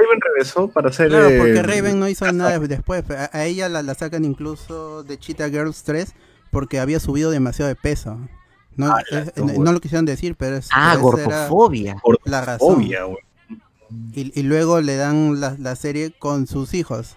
Raven 0.00 0.20
regresó 0.20 0.68
para 0.68 0.88
hacer. 0.90 1.08
Claro, 1.08 1.28
eh, 1.28 1.38
porque 1.38 1.62
Raven 1.62 1.98
no 2.00 2.08
hizo 2.08 2.30
nada 2.32 2.58
después. 2.58 3.04
A, 3.10 3.30
a 3.32 3.44
ella 3.46 3.68
la, 3.68 3.82
la 3.82 3.94
sacan 3.94 4.24
incluso 4.24 5.02
de 5.04 5.18
Cheetah 5.18 5.48
Girls 5.50 5.82
3 5.84 6.14
porque 6.50 6.80
había 6.80 7.00
subido 7.00 7.30
demasiado 7.30 7.68
de 7.68 7.76
peso. 7.76 8.18
No, 8.76 8.92
Ah, 8.92 9.02
es- 9.10 9.32
la- 9.36 9.44
no, 9.44 9.64
no 9.64 9.72
lo 9.72 9.80
quisieron 9.80 10.04
decir, 10.06 10.34
pero 10.36 10.56
es 10.56 10.68
Ah, 10.72 10.90
pero 10.94 11.02
gordofobia. 11.02 11.96
la 12.24 12.40
razón. 12.44 12.82
Y, 14.14 14.38
y 14.38 14.42
luego 14.44 14.80
le 14.80 14.96
dan 14.96 15.40
la, 15.40 15.56
la 15.58 15.74
serie 15.76 16.12
con 16.16 16.46
sus 16.46 16.74
hijos. 16.74 17.16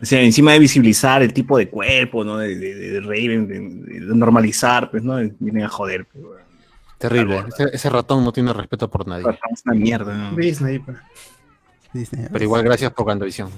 O 0.00 0.04
sea, 0.04 0.20
encima 0.20 0.52
de 0.52 0.58
visibilizar 0.58 1.22
el 1.22 1.32
tipo 1.32 1.56
de 1.56 1.70
cuerpo, 1.70 2.22
¿no? 2.24 2.36
De, 2.36 2.54
de, 2.56 2.74
de 2.74 3.00
Raven, 3.00 3.46
de, 3.48 3.60
de 4.06 4.14
normalizar, 4.14 4.90
pues, 4.90 5.02
¿no? 5.02 5.16
Vienen 5.38 5.62
a 5.64 5.68
joder, 5.68 6.04
pues. 6.06 6.24
Terrible. 6.98 7.44
Ese, 7.48 7.68
ese 7.74 7.90
ratón 7.90 8.24
no 8.24 8.32
tiene 8.32 8.52
respeto 8.52 8.90
por 8.90 9.06
nadie. 9.06 9.24
Es 9.52 9.62
una 9.64 9.74
mierda, 9.74 10.14
¿no? 10.16 10.36
Disney, 10.36 10.78
pues. 10.80 10.96
Disney. 11.96 12.26
Pero 12.32 12.44
igual 12.44 12.62
gracias 12.62 12.92
por 12.92 13.06
Gandavisión. 13.06 13.50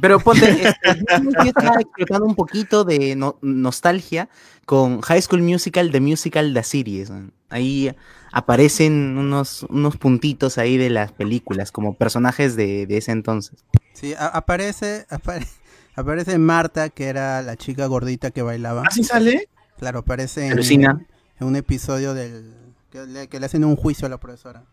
Pero 0.00 0.20
ponte, 0.20 0.48
este, 0.48 1.12
yo 1.20 1.42
estaba 1.48 1.80
explotando 1.80 2.24
un 2.26 2.36
poquito 2.36 2.84
de 2.84 3.16
no- 3.16 3.36
nostalgia 3.42 4.28
con 4.64 5.00
High 5.00 5.22
School 5.22 5.42
Musical, 5.42 5.90
The 5.90 6.00
Musical, 6.00 6.54
The 6.54 6.62
Series. 6.62 7.10
Ahí 7.48 7.92
aparecen 8.30 9.18
unos, 9.18 9.64
unos 9.64 9.96
puntitos 9.96 10.56
ahí 10.58 10.76
de 10.76 10.90
las 10.90 11.10
películas, 11.10 11.72
como 11.72 11.94
personajes 11.94 12.54
de, 12.54 12.86
de 12.86 12.98
ese 12.98 13.10
entonces. 13.10 13.64
Sí, 13.92 14.14
aparece, 14.16 15.06
apare- 15.10 15.48
aparece 15.96 16.38
Marta, 16.38 16.90
que 16.90 17.06
era 17.06 17.42
la 17.42 17.56
chica 17.56 17.86
gordita 17.86 18.30
que 18.30 18.42
bailaba. 18.42 18.82
¿Así 18.86 19.02
sale? 19.02 19.48
Claro, 19.78 20.00
aparece 20.00 20.46
en, 20.46 20.58
en 20.60 21.06
un 21.46 21.56
episodio 21.56 22.14
del 22.14 22.54
que 22.90 23.04
le, 23.06 23.28
que 23.28 23.40
le 23.40 23.46
hacen 23.46 23.64
un 23.64 23.74
juicio 23.76 24.06
a 24.06 24.08
la 24.08 24.18
profesora. 24.18 24.64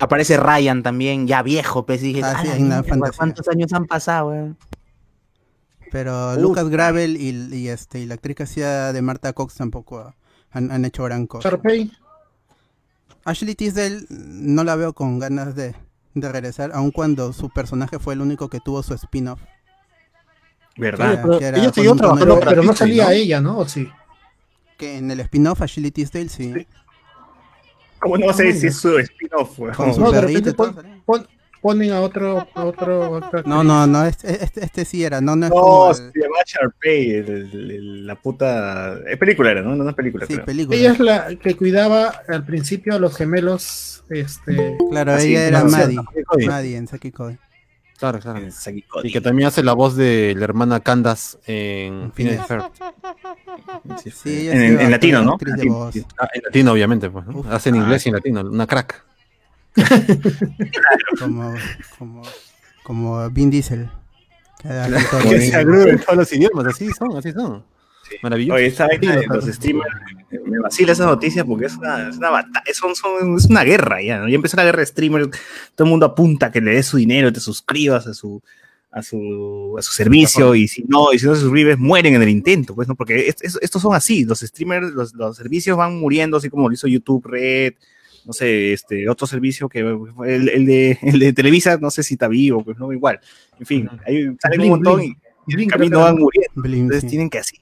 Aparece 0.00 0.36
Ryan 0.36 0.82
también, 0.82 1.26
ya 1.26 1.42
viejo, 1.42 1.84
pues, 1.84 2.02
y 2.02 2.12
dije, 2.12 2.22
Ah, 2.24 2.42
sí. 2.42 2.48
¿cuántos 3.16 3.48
años 3.48 3.72
han 3.72 3.86
pasado, 3.86 4.28
weón? 4.28 4.56
Pero. 5.90 6.36
Lucas 6.36 6.68
Gravel 6.68 7.16
y, 7.16 7.30
y 7.56 7.68
este 7.68 8.00
y 8.00 8.06
la 8.06 8.14
actriz 8.14 8.36
que 8.36 8.42
hacía 8.44 8.92
de 8.92 9.02
Marta 9.02 9.32
Cox 9.32 9.54
tampoco 9.54 10.14
han, 10.50 10.70
han 10.70 10.84
hecho 10.84 11.02
gran 11.04 11.26
cosa. 11.26 11.48
Sharpay. 11.48 11.90
Ashley 13.24 13.54
Tisdale 13.54 14.04
no 14.10 14.64
la 14.64 14.76
veo 14.76 14.92
con 14.92 15.18
ganas 15.18 15.54
de, 15.54 15.74
de 16.14 16.32
regresar, 16.32 16.70
aun 16.74 16.90
cuando 16.90 17.32
su 17.32 17.50
personaje 17.50 17.98
fue 17.98 18.14
el 18.14 18.20
único 18.20 18.48
que 18.48 18.60
tuvo 18.60 18.82
su 18.82 18.94
spin-off. 18.94 19.40
¿Verdad? 20.76 21.20
Pero 21.22 21.38
que 21.38 21.44
era 21.46 21.56
ella 21.58 21.66
con 21.66 21.74
siguió 21.74 21.92
un 21.92 21.98
trabajando 21.98 22.34
cameo- 22.34 22.38
Pero, 22.40 22.50
pero 22.50 22.62
no 22.62 22.72
salía 22.74 23.04
¿no? 23.04 23.10
ella, 23.10 23.40
¿no? 23.40 23.58
¿O 23.58 23.66
sí? 23.68 23.88
Que 24.76 24.98
en 24.98 25.10
el 25.10 25.20
spin-off 25.20 25.60
Ashley 25.62 25.90
Tisdale 25.90 26.28
sí. 26.28 26.54
¿Cómo 28.00 28.16
no 28.18 28.32
sé 28.32 28.52
si 28.52 28.66
es 28.68 28.76
su 28.76 28.98
spin-off, 28.98 29.58
weón? 29.58 29.74
Con 29.74 29.94
su 29.94 30.00
No, 30.00 30.12
de 30.12 30.20
perrito 30.20 30.38
repente 30.50 30.54
pon- 30.54 31.02
pon- 31.04 31.26
ponen 31.60 31.90
a 31.92 32.00
otro, 32.00 32.46
a 32.54 32.64
otro, 32.64 33.20
No, 33.44 33.64
no, 33.64 33.86
no, 33.86 34.04
este, 34.04 34.44
este, 34.44 34.64
este 34.64 34.84
sí 34.84 35.02
era, 35.04 35.20
no, 35.20 35.34
no 35.34 35.46
es 35.46 35.50
No, 35.50 35.56
como 35.60 35.94
se 35.94 36.04
el- 36.04 36.12
llama 36.14 36.36
Sharpay, 36.46 37.10
el- 37.10 37.28
el- 37.28 37.70
el- 37.70 38.06
la 38.06 38.14
puta. 38.14 38.96
Es 39.08 39.18
película, 39.18 39.50
era, 39.50 39.62
¿no? 39.62 39.74
No 39.74 39.88
es 39.88 39.94
película. 39.96 40.26
sí, 40.26 40.34
creo. 40.34 40.46
película. 40.46 40.76
Ella 40.78 40.92
es 40.92 41.00
la 41.00 41.34
que 41.36 41.56
cuidaba 41.56 42.12
al 42.28 42.44
principio 42.44 42.94
a 42.94 42.98
los 43.00 43.16
gemelos, 43.16 44.04
este, 44.08 44.76
Claro, 44.90 45.12
Así, 45.12 45.30
ella 45.30 45.46
era 45.48 45.64
no, 45.64 45.70
Maddie. 45.70 45.98
Maddie 46.46 46.76
en 46.76 46.86
Saki 46.86 47.10
Cody. 47.10 47.36
Claro, 47.98 48.20
claro. 48.20 48.38
En 48.38 48.52
Saki 48.52 48.84
Y 49.02 49.12
que 49.12 49.20
también 49.20 49.48
hace 49.48 49.62
la 49.64 49.72
voz 49.72 49.96
de 49.96 50.34
la 50.36 50.44
hermana 50.44 50.80
Candace 50.80 51.36
en 51.46 52.12
Phineas. 52.12 52.46
Ferb. 52.46 52.70
Sí, 54.14 54.48
ella 54.48 54.52
En- 54.52 54.58
sí 54.60 54.66
en 54.66 54.80
era 54.80 54.88
latino, 54.90 55.22
¿no? 55.22 55.36
Latino, 55.40 55.90
sí. 55.92 56.04
Ah, 56.18 56.28
en 56.32 56.42
latino, 56.44 56.72
obviamente, 56.72 57.10
pues. 57.10 57.26
¿no? 57.26 57.38
Uf. 57.40 57.46
Hace 57.50 57.70
en 57.70 57.76
inglés 57.76 58.06
y 58.06 58.10
en 58.10 58.14
latino, 58.14 58.40
una 58.42 58.66
crack. 58.68 59.04
como, 61.18 61.54
como, 61.98 62.22
como 62.84 63.30
Vin 63.30 63.50
Diesel. 63.50 63.90
que 64.62 64.68
hace 64.68 65.04
todo 65.10 65.20
Que 65.30 65.40
se 65.40 65.60
en 65.60 65.98
todos 66.00 66.16
los 66.16 66.32
idiomas, 66.32 66.66
así 66.66 66.88
son, 66.92 67.16
así 67.16 67.32
son. 67.32 67.64
Maravilloso. 68.22 68.54
Oye, 68.56 68.66
esa 68.66 68.86
vaina 68.86 69.16
de 69.16 69.26
los 69.26 69.44
streamers, 69.46 69.90
me- 70.44 70.58
vacila 70.60 70.92
esa 70.92 71.06
noticia 71.06 71.44
porque 71.44 71.66
es 71.66 71.76
una, 71.76 72.08
es 72.08 72.16
una 72.16 72.30
batalla, 72.30 72.74
son, 72.74 72.94
son- 72.94 73.36
es 73.36 73.44
una 73.46 73.64
guerra 73.64 74.02
ya, 74.02 74.18
¿no? 74.18 74.28
Ya 74.28 74.34
empezó 74.36 74.56
la 74.56 74.64
guerra 74.64 74.80
de 74.80 74.86
streamers, 74.86 75.28
todo 75.74 75.84
el 75.86 75.90
mundo 75.90 76.06
apunta 76.06 76.46
a 76.46 76.50
que 76.52 76.60
le 76.60 76.72
des 76.74 76.86
su 76.86 76.96
dinero, 76.96 77.32
te 77.32 77.40
suscribas 77.40 78.06
a 78.06 78.14
su 78.14 78.42
a 78.90 79.02
su, 79.02 79.74
a 79.78 79.82
su 79.82 79.92
servicio 79.92 80.54
y 80.54 80.66
si 80.66 80.82
no, 80.88 81.12
y 81.12 81.18
si 81.18 81.26
no 81.26 81.34
se 81.34 81.42
suscribes, 81.42 81.78
mueren 81.78 82.14
en 82.14 82.22
el 82.22 82.30
intento, 82.30 82.74
pues, 82.74 82.88
¿no? 82.88 82.94
Porque 82.96 83.28
es- 83.28 83.36
es- 83.42 83.58
estos 83.60 83.82
son 83.82 83.94
así, 83.94 84.24
los 84.24 84.40
streamers, 84.40 84.92
los, 84.92 85.12
los 85.14 85.36
servicios 85.36 85.76
van 85.76 85.98
muriendo, 86.00 86.38
así 86.38 86.48
como 86.48 86.68
lo 86.68 86.74
hizo 86.74 86.88
YouTube 86.88 87.26
Red, 87.26 87.74
no 88.24 88.32
sé, 88.32 88.72
este, 88.72 89.06
otro 89.08 89.26
servicio 89.26 89.68
que 89.68 89.80
el, 89.80 90.48
el 90.48 90.66
de, 90.66 90.98
el 91.02 91.18
de 91.18 91.32
Televisa, 91.34 91.76
no 91.76 91.90
sé 91.90 92.02
si 92.02 92.14
está 92.14 92.28
vivo, 92.28 92.64
pues 92.64 92.78
no, 92.78 92.90
igual. 92.92 93.20
En 93.60 93.66
fin, 93.66 93.90
hay, 94.06 94.34
salen 94.40 94.60
un 94.62 94.68
montón 94.70 95.02
y, 95.02 95.14
y 95.46 95.54
en 95.54 95.60
el 95.60 95.66
camino 95.68 96.00
van 96.00 96.16
muriendo. 96.16 96.62
Entonces 96.64 97.02
sí. 97.02 97.08
tienen 97.08 97.28
que 97.28 97.38
así 97.38 97.56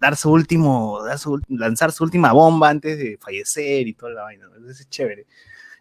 dar 0.00 0.16
su 0.16 0.30
último, 0.30 1.02
dar 1.04 1.18
su- 1.18 1.40
lanzar 1.48 1.92
su 1.92 2.04
última 2.04 2.32
bomba 2.32 2.70
antes 2.70 2.98
de 2.98 3.18
fallecer 3.20 3.86
y 3.86 3.92
toda 3.94 4.12
la 4.12 4.22
vaina. 4.22 4.46
¿no? 4.46 4.54
Entonces 4.56 4.80
es 4.80 4.88
chévere. 4.90 5.26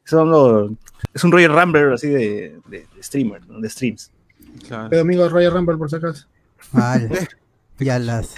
Son 0.03 0.29
los- 0.29 0.71
es 1.13 1.23
un 1.23 1.31
Roger 1.31 1.51
Rumble 1.51 1.93
así 1.93 2.07
de, 2.07 2.59
de, 2.67 2.87
de 2.95 3.03
streamer, 3.03 3.47
¿no? 3.47 3.59
de 3.59 3.69
streams. 3.69 4.11
Claro. 4.67 4.89
Pero 4.89 5.01
amigo 5.03 5.27
Royal 5.29 5.53
Rumble 5.53 5.77
por 5.77 5.89
si 5.89 5.95
acaso. 5.95 6.27
Vale. 6.71 7.09
Ya 7.81 7.97
las 7.97 8.35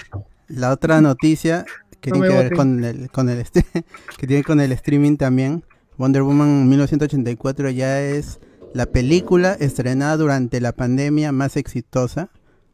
la 0.48 0.70
otra 0.72 1.02
noticia 1.02 1.66
que 2.00 2.12
No 2.12 2.18
tiene 2.18 2.30
que 2.30 2.36
ver 2.44 2.54
con 2.56 2.84
el 2.84 3.10
con 3.10 3.28
el 3.28 3.40
este- 3.40 3.66
que 4.18 4.28
tiene 4.28 4.44
con 4.44 4.60
el 4.60 4.72
streaming 4.74 5.18
también. 5.18 5.64
Wonder 5.98 6.22
Woman 6.22 6.70
1984 6.70 7.72
ya 7.72 8.02
es 8.02 8.40
la 8.76 8.86
película 8.86 9.54
estrenada 9.60 10.16
durante 10.18 10.62
la 10.62 10.74
pandemia 10.74 11.32
más 11.32 11.58
exitosa. 11.58 12.30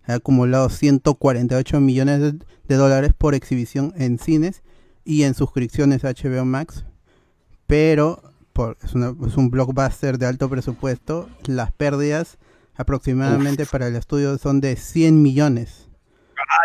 Ha 0.08 0.14
acumulado 0.16 0.70
148 0.70 1.80
millones 1.80 2.20
de, 2.22 2.32
de 2.68 2.76
dólares 2.76 3.12
por 3.18 3.36
exhibición 3.36 3.94
en 3.98 4.18
cines 4.20 4.62
y 5.06 5.24
en 5.24 5.34
suscripciones 5.34 6.04
a 6.06 6.12
HBO 6.14 6.46
Max. 6.46 6.86
Pero 7.68 8.22
por, 8.54 8.78
es, 8.84 8.94
una- 8.94 9.14
es 9.28 9.36
un 9.38 9.50
blockbuster 9.52 10.18
de 10.18 10.26
alto 10.26 10.50
presupuesto. 10.50 11.30
Las 11.46 11.72
pérdidas 11.72 12.38
aproximadamente 12.76 13.66
para 13.66 13.88
el 13.88 13.96
estudio 13.96 14.38
son 14.38 14.62
de 14.62 14.76
100 14.76 15.22
millones. 15.22 15.87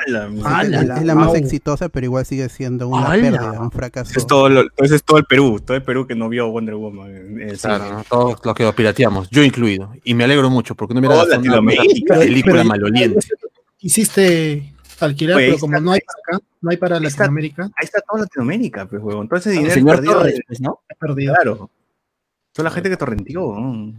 Es, 0.06 0.98
es 0.98 1.04
la 1.04 1.14
más 1.14 1.28
Au. 1.28 1.34
exitosa, 1.36 1.88
pero 1.88 2.06
igual 2.06 2.24
sigue 2.26 2.48
siendo 2.48 2.88
una 2.88 3.06
¡Hala! 3.06 3.22
pérdida, 3.22 3.60
un 3.60 3.70
fracaso. 3.70 4.12
Es 4.16 4.26
todo, 4.26 4.48
lo- 4.48 4.62
entonces 4.62 4.96
es 4.96 5.04
todo 5.04 5.18
el 5.18 5.24
Perú, 5.24 5.60
todo 5.64 5.76
el 5.76 5.82
Perú 5.82 6.06
que 6.06 6.14
no 6.14 6.28
vio 6.28 6.48
Wonder 6.50 6.74
Woman. 6.74 7.40
el 7.40 7.58
Claro. 7.58 7.92
¿no? 7.92 8.04
todos 8.08 8.38
los 8.44 8.54
que 8.54 8.64
lo 8.64 8.72
pirateamos, 8.74 9.28
yo 9.30 9.42
incluido. 9.42 9.92
Y 10.04 10.14
me 10.14 10.24
alegro 10.24 10.50
mucho 10.50 10.74
porque 10.74 10.94
no 10.94 11.00
me 11.00 11.08
da 11.08 11.22
una 11.24 11.36
Latinoamérica. 11.36 12.18
película 12.18 12.64
maloliente. 12.64 13.20
Quisiste 13.78 14.72
alquilar, 15.00 15.38
ahí 15.38 15.46
pero 15.48 15.58
como 15.58 15.74
está- 15.74 15.84
no 15.84 15.92
hay 15.92 16.00
para 16.00 16.18
acá, 16.38 16.46
no 16.60 16.70
hay 16.70 16.76
para 16.76 16.96
ahí 16.98 17.04
está. 17.06 17.24
Latinoamérica, 17.24 17.62
Ahí 17.64 17.84
está 17.84 18.00
toda 18.08 18.20
Latinoamérica, 18.22 18.86
pues, 18.86 19.02
huevón. 19.02 19.28
Todo 19.28 19.38
ese 19.40 19.50
El 19.50 19.56
dinero 19.56 19.74
señor 19.74 19.96
perdido 19.96 20.14
Torres, 20.14 20.34
de- 20.36 20.42
pues, 20.46 20.60
¿no? 20.60 20.80
es 20.88 20.96
perdido. 20.98 21.34
Claro. 21.34 21.70
Toda 22.52 22.64
la 22.68 22.70
gente 22.74 22.90
que 22.90 22.96
torrenteó. 22.96 23.58
¿no? 23.58 23.92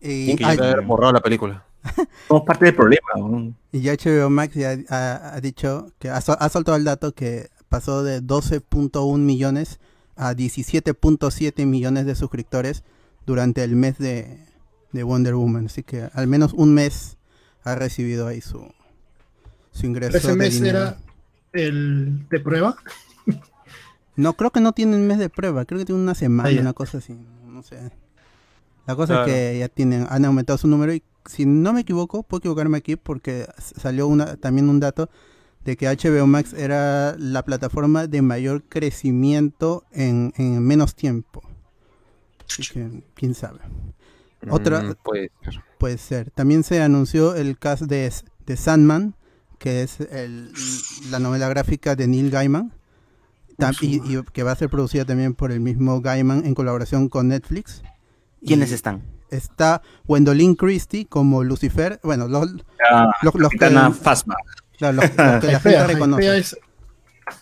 Y, 0.00 0.34
Que 0.36 0.42
yo 0.42 0.48
haber 0.48 0.80
borrado 0.82 1.12
la 1.12 1.20
película. 1.20 1.62
Somos 2.28 2.42
parte 2.44 2.66
del 2.66 2.74
problema. 2.74 3.08
¿no? 3.16 3.54
y 3.72 3.80
ya 3.80 3.94
HBO 3.94 4.28
Max 4.30 4.54
ya 4.54 4.76
ha, 4.90 5.34
ha 5.34 5.40
dicho 5.40 5.92
que 5.98 6.08
ha, 6.10 6.16
ha 6.18 6.48
soltado 6.48 6.76
el 6.76 6.84
dato 6.84 7.12
que 7.12 7.48
pasó 7.68 8.02
de 8.02 8.20
12.1 8.22 9.18
millones 9.18 9.78
a 10.16 10.32
17.7 10.34 11.64
millones 11.66 12.04
de 12.06 12.14
suscriptores 12.14 12.82
durante 13.26 13.62
el 13.64 13.76
mes 13.76 13.96
de, 13.98 14.44
de 14.92 15.02
Wonder 15.02 15.34
Woman. 15.34 15.66
Así 15.66 15.82
que 15.82 16.08
al 16.12 16.26
menos 16.26 16.52
un 16.52 16.74
mes 16.74 17.16
ha 17.62 17.74
recibido 17.76 18.26
ahí 18.26 18.40
su, 18.40 18.66
su 19.70 19.86
ingreso. 19.86 20.16
Ese 20.18 20.34
mes 20.34 20.54
dinero. 20.54 20.78
era 20.78 20.96
el 21.52 22.26
de 22.28 22.40
prueba. 22.40 22.76
No, 24.16 24.34
creo 24.34 24.50
que 24.50 24.60
no 24.60 24.72
tienen 24.72 25.06
mes 25.06 25.18
de 25.18 25.30
prueba, 25.30 25.64
creo 25.64 25.78
que 25.78 25.86
tienen 25.86 26.02
una 26.02 26.14
semana, 26.14 26.48
Ah, 26.50 26.52
ya. 26.52 26.60
una 26.60 26.72
cosa 26.74 26.98
así, 26.98 27.16
no 27.46 27.62
sé. 27.62 27.90
La 28.86 28.94
cosa 28.94 29.14
Claro. 29.14 29.26
es 29.28 29.32
que 29.32 29.58
ya 29.60 29.68
tienen, 29.68 30.06
han 30.10 30.24
aumentado 30.26 30.58
su 30.58 30.68
número 30.68 30.92
y 30.92 31.02
si 31.26 31.46
no 31.46 31.72
me 31.72 31.80
equivoco, 31.82 32.22
puedo 32.22 32.38
equivocarme 32.38 32.78
aquí 32.78 32.96
porque 32.96 33.46
salió 33.60 34.06
una, 34.06 34.36
también 34.36 34.68
un 34.68 34.80
dato 34.80 35.10
de 35.64 35.76
que 35.76 35.86
HBO 35.88 36.26
Max 36.26 36.52
era 36.54 37.16
la 37.18 37.44
plataforma 37.44 38.06
de 38.06 38.22
mayor 38.22 38.62
crecimiento 38.68 39.84
en, 39.92 40.32
en 40.36 40.62
menos 40.62 40.94
tiempo. 40.94 41.42
Así 42.48 42.62
que, 42.72 43.02
quién 43.14 43.34
sabe. 43.34 43.60
Otra- 44.48 44.82
Mm, 44.82 44.94
puede 45.04 45.30
ser. 45.44 45.62
Puede 45.78 45.98
ser. 45.98 46.30
También 46.30 46.62
se 46.64 46.80
anunció 46.82 47.34
el 47.34 47.58
cast 47.58 47.82
de, 47.82 48.10
Sandman, 48.56 49.14
que 49.58 49.82
es 49.82 50.00
el- 50.00 50.50
la 51.10 51.18
novela 51.18 51.48
gráfica 51.48 51.94
de 51.94 52.08
Neil 52.08 52.30
Gaiman, 52.30 52.72
tam- 53.58 53.76
y, 53.82 53.96
y 54.16 54.22
que 54.32 54.42
va 54.42 54.52
a 54.52 54.56
ser 54.56 54.70
producida 54.70 55.04
también 55.04 55.34
por 55.34 55.52
el 55.52 55.60
mismo 55.60 56.00
Gaiman 56.00 56.44
en 56.46 56.54
colaboración 56.54 57.08
con 57.10 57.28
Netflix. 57.28 57.82
¿Quiénes 58.44 58.70
Y 58.70 58.74
están? 58.74 59.02
Está 59.30 59.82
Gwendolyn 60.06 60.54
Christie 60.54 61.06
como 61.06 61.42
Lucifer. 61.44 62.00
Bueno, 62.02 62.28
los, 62.28 62.52
Ya, 62.56 63.10
los, 63.22 63.34
los 63.34 63.50
que, 63.50 63.58
Capitana 63.58 63.90
Phasma. 63.92 64.36
claro, 64.78 64.96
los- 64.96 65.04
los 65.04 65.40
que 65.40 65.46
la 65.52 65.60
gente 65.60 65.86
reconoce. 65.86 66.38
Es, 66.38 66.58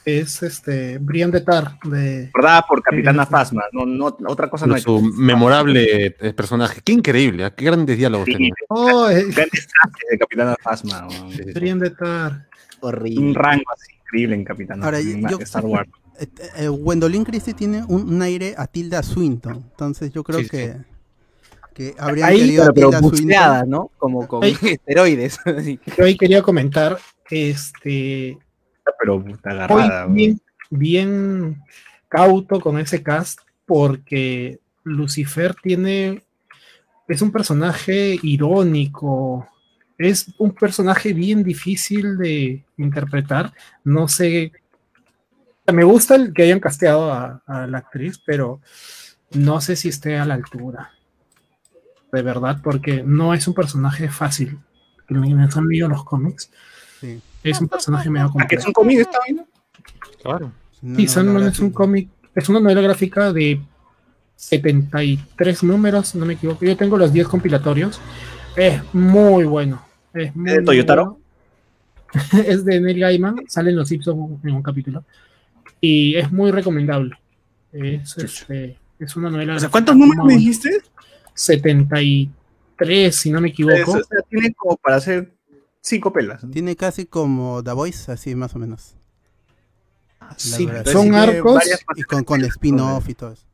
es 0.05 0.43
este 0.43 0.99
Brian 0.99 1.31
de 1.31 1.41
Tar 1.41 1.79
de 1.85 2.27
Recordada 2.27 2.63
por 2.67 2.83
Capitana 2.83 3.25
Sí. 3.25 3.31
Phasma. 3.31 3.63
No, 3.73 3.87
no, 3.87 4.17
otra 4.27 4.51
cosa 4.51 4.67
no 4.67 4.75
Con 4.75 4.83
su 4.83 5.01
memorable 5.01 6.15
eh, 6.21 6.33
personaje. 6.35 6.81
Qué 6.85 6.93
increíble, 6.93 7.47
¿eh? 7.47 7.53
qué 7.57 7.65
grandes 7.65 7.97
diálogos 7.97 8.27
Sí. 8.27 8.33
tenía. 8.35 8.53
Oh, 8.69 9.09
eh, 9.09 9.25
Grandes 9.35 9.69
de 10.11 10.19
Capitana 10.19 10.57
Phasma. 10.63 11.03
¿no? 11.03 11.09
Brian 11.55 11.79
de 11.79 11.91
Tar. 11.91 12.47
Un 12.81 12.89
Horrible. 12.89 13.33
rango 13.35 13.65
así 13.75 13.93
increíble 14.05 14.35
en 14.37 14.45
Capitana 14.45 14.85
Ahora, 14.85 15.01
en 15.01 15.27
yo- 15.29 15.39
Star 15.41 15.65
Wars. 15.65 15.89
Eh, 16.21 16.27
eh, 16.57 16.67
Gwendolyn 16.69 17.23
Christie 17.25 17.55
tiene 17.55 17.85
un, 17.87 18.13
un 18.13 18.23
aire 18.23 18.53
a 18.59 18.67
Tilda 18.67 19.05
Swinton. 19.05 19.55
Entonces 19.71 20.13
yo 20.13 20.25
creo 20.25 20.41
Sí, 20.41 20.47
sí. 20.47 20.51
que, 20.51 20.77
que 21.79 21.95
habrían 21.97 22.29
Ahí, 22.29 22.41
querido 22.41 22.73
pero, 22.75 22.91
pero 22.91 23.01
buceada. 23.01 23.65
¿no? 23.65 23.93
Como 23.99 24.27
con 24.27 24.43
Ahí. 24.43 24.57
esteroides. 24.61 25.39
Yo 25.97 26.05
ahí 26.05 26.17
quería 26.17 26.43
comentar, 26.43 26.99
este, 27.31 28.37
Pero 28.99 29.25
puta 29.25 29.51
agarrada. 29.51 30.07
¿no? 30.07 30.13
bien, 30.15 30.41
bien 30.71 31.63
cauto 32.09 32.61
con 32.61 32.81
ese 32.81 33.03
cast 33.03 33.41
porque 33.65 34.59
Lucifer 34.83 35.55
tiene 35.55 36.25
es 37.07 37.23
un 37.23 37.31
personaje 37.31 38.19
irónico, 38.23 39.49
es 39.97 40.35
un 40.39 40.51
personaje 40.51 41.13
bien 41.13 41.45
difícil 41.45 42.19
de 42.19 42.65
interpretar. 42.77 43.53
No 43.85 44.09
sé, 44.09 44.51
me 45.73 45.85
gusta 45.85 46.17
el 46.17 46.35
que 46.35 46.43
hayan 46.43 46.61
casteado 46.61 47.13
a, 47.13 47.41
a 47.47 47.67
la 47.69 47.79
actriz, 47.79 48.21
pero 48.27 48.61
no 49.31 49.61
sé 49.61 49.77
si 49.77 49.89
esté 49.89 50.19
a 50.19 50.27
la 50.27 50.35
altura. 50.35 50.91
De 52.13 52.23
verdad, 52.23 52.61
porque 52.63 53.03
no 53.05 53.35
es 53.35 53.47
un 53.49 53.55
personaje 53.55 54.09
fácil. 54.09 54.59
Quienes 55.07 55.57
han 55.57 55.67
leído 55.69 55.89
los 55.89 56.05
cómics, 56.05 56.51
Sí. 57.01 57.21
es 57.45 57.61
un 57.61 57.69
personaje 57.69 58.11
medio 58.11 58.27
¿A 58.39 58.47
qué 58.47 58.57
es 58.57 58.65
complejo. 58.65 58.69
un 58.69 58.73
cómic 58.73 58.99
esta 59.01 59.19
vaina? 59.21 59.45
Claro. 60.23 60.53
Sí, 60.81 60.87
no, 61.05 61.09
Sandman 61.09 61.43
es 61.49 61.59
un 61.61 61.71
cómic, 61.71 62.09
es 62.35 62.49
una 62.49 62.61
novela 62.61 62.81
gráfica 62.83 63.33
de 63.33 63.61
73 64.37 65.63
números, 65.65 66.15
no 66.15 66.25
me 66.27 66.35
equivoco. 66.35 66.65
Yo 66.65 66.77
tengo 66.77 66.97
los 66.97 67.13
10 67.13 67.29
compilatorios. 67.29 68.01
Es 68.57 68.83
muy 68.95 69.45
bueno. 69.45 69.83
Es 70.15 70.35
muy, 70.35 70.51
¿Es 70.51 70.57
de 70.59 70.63
Toyotaro? 70.65 71.05
bueno. 71.05 71.19
es 72.47 72.65
de 72.65 72.81
Neil 72.81 73.01
Gaiman, 73.01 73.37
salen 73.49 73.77
los 73.77 73.89
Simpsons 73.89 74.43
en 74.45 74.55
un 74.55 74.63
capítulo. 74.63 75.05
Y 75.81 76.15
es 76.17 76.33
muy 76.33 76.51
recomendable. 76.51 77.17
Es, 77.73 78.17
este, 78.19 78.79
es 78.99 79.15
una 79.17 79.31
novela. 79.31 79.57
O 79.57 79.61
sea, 79.61 79.69
¿Cuántos 79.69 79.95
números 79.97 80.25
me 80.27 80.35
dijiste? 80.35 80.71
73, 81.39 83.15
si 83.15 83.31
no 83.31 83.41
me 83.41 83.49
equivoco. 83.49 83.93
O 83.93 84.05
sea, 84.05 84.21
tiene 84.29 84.53
como 84.55 84.77
para 84.77 84.97
hacer 84.97 85.33
cinco 85.81 86.13
pelas. 86.13 86.45
¿no? 86.45 86.51
Tiene 86.51 86.77
casi 86.77 87.07
como 87.07 87.63
The 87.63 87.73
Voice, 87.73 88.11
así 88.11 88.35
más 88.35 88.55
o 88.55 88.59
menos. 88.59 88.95
Sí, 90.37 90.67
verdad. 90.67 90.93
son 90.93 91.15
arcos. 91.15 91.63
Y 91.97 92.03
con, 92.03 92.25
con 92.25 92.45
spin-off 92.45 93.09
y 93.09 93.15
todo 93.15 93.33
eso. 93.33 93.47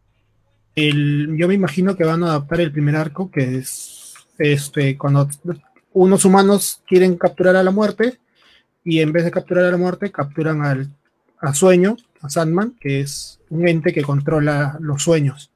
el, 0.75 1.37
yo 1.37 1.47
me 1.47 1.55
imagino 1.55 1.97
que 1.97 2.05
van 2.05 2.25
a 2.25 2.29
adaptar 2.31 2.61
el 2.61 2.73
primer 2.73 2.97
arco, 2.97 3.31
que 3.31 3.59
es 3.59 4.15
este, 4.39 4.99
cuando 4.99 5.29
unos 5.93 6.25
humanos 6.25 6.83
quieren 6.87 7.17
capturar 7.17 7.55
a 7.55 7.63
la 7.63 7.71
muerte 7.71 8.19
y 8.83 9.01
en 9.01 9.13
vez 9.13 9.25
de 9.25 9.31
capturar 9.31 9.65
a 9.67 9.71
la 9.71 9.77
muerte, 9.77 10.11
capturan 10.11 10.63
al 10.63 10.91
a 11.41 11.55
Sueño, 11.55 11.97
a 12.23 12.31
Sandman, 12.31 12.75
que 12.81 13.01
es 13.01 13.39
un 13.51 13.69
ente 13.69 13.93
que 13.93 14.03
controla 14.03 14.79
los 14.81 15.03
sueños. 15.03 15.53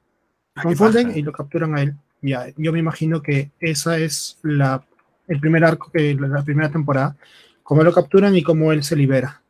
Ah, 0.54 0.62
Confunden 0.62 1.08
paja. 1.08 1.18
y 1.18 1.22
lo 1.22 1.32
capturan 1.32 1.76
a 1.76 1.82
él. 1.82 1.96
Ya, 2.20 2.46
yo 2.56 2.72
me 2.72 2.78
imagino 2.78 3.22
que 3.22 3.50
esa 3.60 3.98
es 3.98 4.38
la, 4.42 4.84
el 5.28 5.40
primer 5.40 5.64
arco, 5.64 5.90
que 5.92 6.14
la, 6.14 6.42
primera 6.42 6.70
temporada, 6.70 7.16
cómo 7.62 7.82
lo 7.82 7.92
capturan 7.92 8.36
y 8.36 8.42
cómo 8.42 8.72
él 8.72 8.82
se 8.82 8.96
libera. 8.96 9.42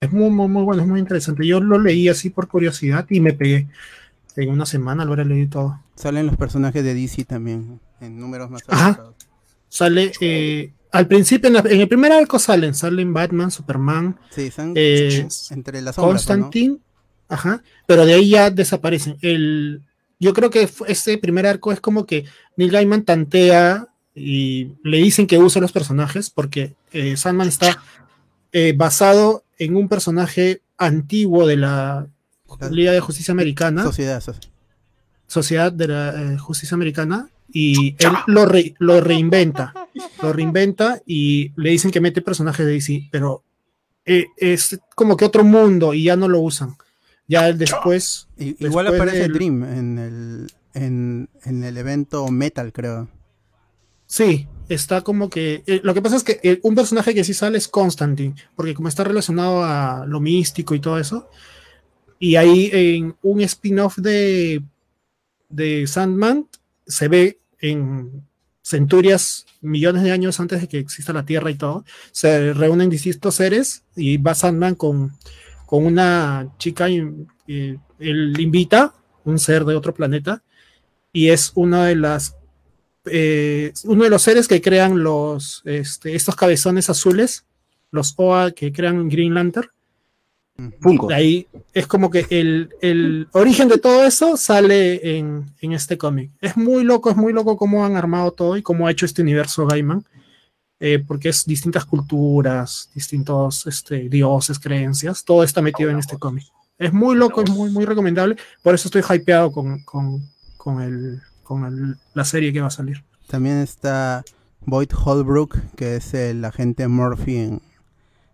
Es 0.00 0.12
muy, 0.12 0.30
muy, 0.30 0.48
muy 0.48 0.62
bueno, 0.62 0.82
es 0.82 0.88
muy 0.88 1.00
interesante. 1.00 1.46
Yo 1.46 1.60
lo 1.60 1.78
leí 1.78 2.08
así 2.08 2.30
por 2.30 2.48
curiosidad 2.48 3.06
y 3.10 3.20
me 3.20 3.32
pegué. 3.32 3.68
En 4.36 4.48
una 4.50 4.66
semana 4.66 5.04
lo 5.04 5.12
habré 5.12 5.24
leído 5.24 5.50
todo. 5.50 5.80
Salen 5.94 6.26
los 6.26 6.36
personajes 6.36 6.82
de 6.82 6.94
DC 6.94 7.24
también 7.24 7.80
en 8.00 8.18
números 8.18 8.50
más 8.50 8.62
Ajá. 8.68 9.12
Sale, 9.68 10.12
eh, 10.20 10.72
al 10.90 11.06
principio, 11.06 11.48
en, 11.48 11.54
la- 11.54 11.60
en 11.60 11.80
el 11.80 11.88
primer 11.88 12.12
arco 12.12 12.38
salen, 12.38 12.74
salen 12.74 13.12
Batman, 13.14 13.50
Superman, 13.50 14.18
Sí, 14.30 14.42
están 14.42 14.74
Eh, 14.76 15.26
entre 15.50 15.80
las 15.80 15.94
sombras, 15.94 16.26
¿no? 16.28 16.34
Constantine, 16.34 16.78
ajá, 17.28 17.62
pero 17.86 18.04
de 18.04 18.14
ahí 18.14 18.30
ya 18.30 18.50
desaparecen. 18.50 19.16
El, 19.22 19.82
yo 20.22 20.32
creo 20.32 20.50
que 20.50 20.68
este 20.86 21.18
primer 21.18 21.46
arco 21.46 21.72
es 21.72 21.80
como 21.80 22.06
que 22.06 22.24
Neil 22.56 22.70
Gaiman 22.70 23.04
tantea 23.04 23.88
y 24.14 24.68
le 24.84 24.98
dicen 24.98 25.26
que 25.26 25.38
usa 25.38 25.60
los 25.60 25.72
personajes 25.72 26.30
porque 26.30 26.74
eh, 26.92 27.16
Sandman 27.16 27.48
está 27.48 27.82
eh, 28.52 28.72
basado 28.76 29.44
en 29.58 29.76
un 29.76 29.88
personaje 29.88 30.62
antiguo 30.78 31.46
de 31.46 31.56
la 31.56 32.06
Liga 32.70 32.92
de 32.92 33.00
Justicia 33.00 33.32
Americana, 33.32 33.82
Sociedad, 33.84 34.20
soci- 34.22 34.48
Sociedad 35.26 35.72
de 35.72 35.88
la 35.88 36.10
eh, 36.34 36.38
Justicia 36.38 36.74
Americana, 36.74 37.28
y 37.52 37.96
él 37.98 38.12
lo, 38.26 38.44
re- 38.46 38.74
lo 38.78 39.00
reinventa, 39.00 39.72
lo 40.22 40.32
reinventa 40.32 41.00
y 41.06 41.52
le 41.56 41.70
dicen 41.70 41.90
que 41.90 42.00
mete 42.00 42.20
personajes 42.22 42.64
de 42.66 42.72
DC, 42.72 43.08
pero 43.10 43.42
eh, 44.04 44.26
es 44.36 44.78
como 44.94 45.16
que 45.16 45.24
otro 45.24 45.44
mundo 45.44 45.94
y 45.94 46.04
ya 46.04 46.16
no 46.16 46.28
lo 46.28 46.40
usan. 46.40 46.76
Ya 47.28 47.52
después, 47.52 48.28
Igual 48.36 48.88
aparece 48.88 49.20
del- 49.20 49.32
Dream 49.32 49.64
en 49.64 49.98
el, 49.98 50.46
en, 50.74 51.28
en 51.44 51.64
el 51.64 51.76
evento 51.78 52.28
Metal, 52.28 52.72
creo. 52.72 53.08
sí, 54.06 54.46
está 54.68 55.02
como 55.02 55.28
que... 55.30 55.62
eh, 55.66 55.80
lo 55.84 55.94
que 55.94 56.02
pasa 56.02 56.16
es 56.16 56.24
que 56.24 56.40
eh, 56.42 56.60
un 56.62 56.74
personaje 56.74 57.14
que 57.14 57.24
sí 57.24 57.34
sale 57.34 57.58
es 57.58 57.68
Constantine, 57.68 58.34
porque 58.56 58.74
como 58.74 58.88
está 58.88 59.04
relacionado 59.04 59.64
a 59.64 60.04
lo 60.06 60.20
místico 60.20 60.74
y 60.74 60.80
todo 60.80 60.98
eso, 60.98 61.28
y 62.18 62.36
ahí 62.36 62.70
en 62.72 63.16
un 63.22 63.40
spin-off 63.42 63.98
de, 63.98 64.62
de 65.48 65.86
Sandman 65.86 66.46
se 66.86 67.08
ve 67.08 67.38
en 67.60 68.24
centurias, 68.62 69.44
millones 69.60 70.02
de 70.02 70.12
años 70.12 70.38
antes 70.40 70.60
de 70.60 70.68
que 70.68 70.78
exista 70.78 71.12
la 71.12 71.24
Tierra 71.24 71.50
y 71.50 71.54
todo, 71.56 71.84
se 72.12 72.52
reúnen 72.52 72.90
distintos 72.90 73.34
seres 73.36 73.82
y 73.96 74.18
va 74.18 74.34
Sandman 74.34 74.74
con, 74.76 75.12
con 75.72 75.86
una 75.86 76.52
chica 76.58 76.90
y, 76.90 76.98
y 77.46 77.78
él 77.98 78.38
invita 78.38 78.92
un 79.24 79.38
ser 79.38 79.64
de 79.64 79.74
otro 79.74 79.94
planeta 79.94 80.42
y 81.14 81.30
es 81.30 81.50
una 81.54 81.86
de 81.86 81.96
las 81.96 82.36
eh, 83.06 83.72
uno 83.84 84.04
de 84.04 84.10
los 84.10 84.20
seres 84.20 84.48
que 84.48 84.60
crean 84.60 85.02
los 85.02 85.62
este, 85.64 86.14
estos 86.14 86.36
cabezones 86.36 86.90
azules, 86.90 87.46
los 87.90 88.12
OA 88.18 88.50
que 88.50 88.70
crean 88.70 89.08
Green 89.08 89.32
Lantern. 89.32 89.68
Funko. 90.78 91.06
De 91.06 91.14
ahí 91.14 91.46
es 91.72 91.86
como 91.86 92.10
que 92.10 92.26
el, 92.28 92.68
el 92.82 93.28
origen 93.32 93.68
de 93.68 93.78
todo 93.78 94.04
eso 94.04 94.36
sale 94.36 95.16
en, 95.16 95.54
en 95.62 95.72
este 95.72 95.96
cómic. 95.96 96.32
Es 96.42 96.54
muy 96.54 96.84
loco, 96.84 97.08
es 97.08 97.16
muy 97.16 97.32
loco 97.32 97.56
cómo 97.56 97.86
han 97.86 97.96
armado 97.96 98.32
todo 98.32 98.58
y 98.58 98.62
cómo 98.62 98.86
ha 98.86 98.90
hecho 98.90 99.06
este 99.06 99.22
universo 99.22 99.66
Gaiman. 99.66 100.04
Eh, 100.84 100.98
porque 101.06 101.28
es 101.28 101.44
distintas 101.44 101.84
culturas, 101.84 102.90
distintos 102.92 103.66
este, 103.68 104.08
dioses, 104.08 104.58
creencias, 104.58 105.24
todo 105.24 105.44
está 105.44 105.62
metido 105.62 105.90
en 105.90 105.98
este 105.98 106.18
cómic. 106.18 106.44
Es 106.76 106.92
muy 106.92 107.14
loco, 107.14 107.42
es 107.42 107.50
muy, 107.50 107.70
muy 107.70 107.84
recomendable. 107.84 108.36
Por 108.64 108.74
eso 108.74 108.88
estoy 108.88 109.02
hypeado 109.08 109.52
con, 109.52 109.84
con, 109.84 110.28
con, 110.56 110.82
el, 110.82 111.22
con 111.44 111.64
el- 111.66 111.96
la 112.14 112.24
serie 112.24 112.52
que 112.52 112.60
va 112.60 112.66
a 112.66 112.70
salir. 112.70 113.04
También 113.28 113.58
está 113.58 114.24
Boyd 114.66 114.90
Holbrook, 115.04 115.56
que 115.76 115.94
es 115.94 116.14
el 116.14 116.44
agente 116.44 116.88
Murphy 116.88 117.36
en, 117.36 117.62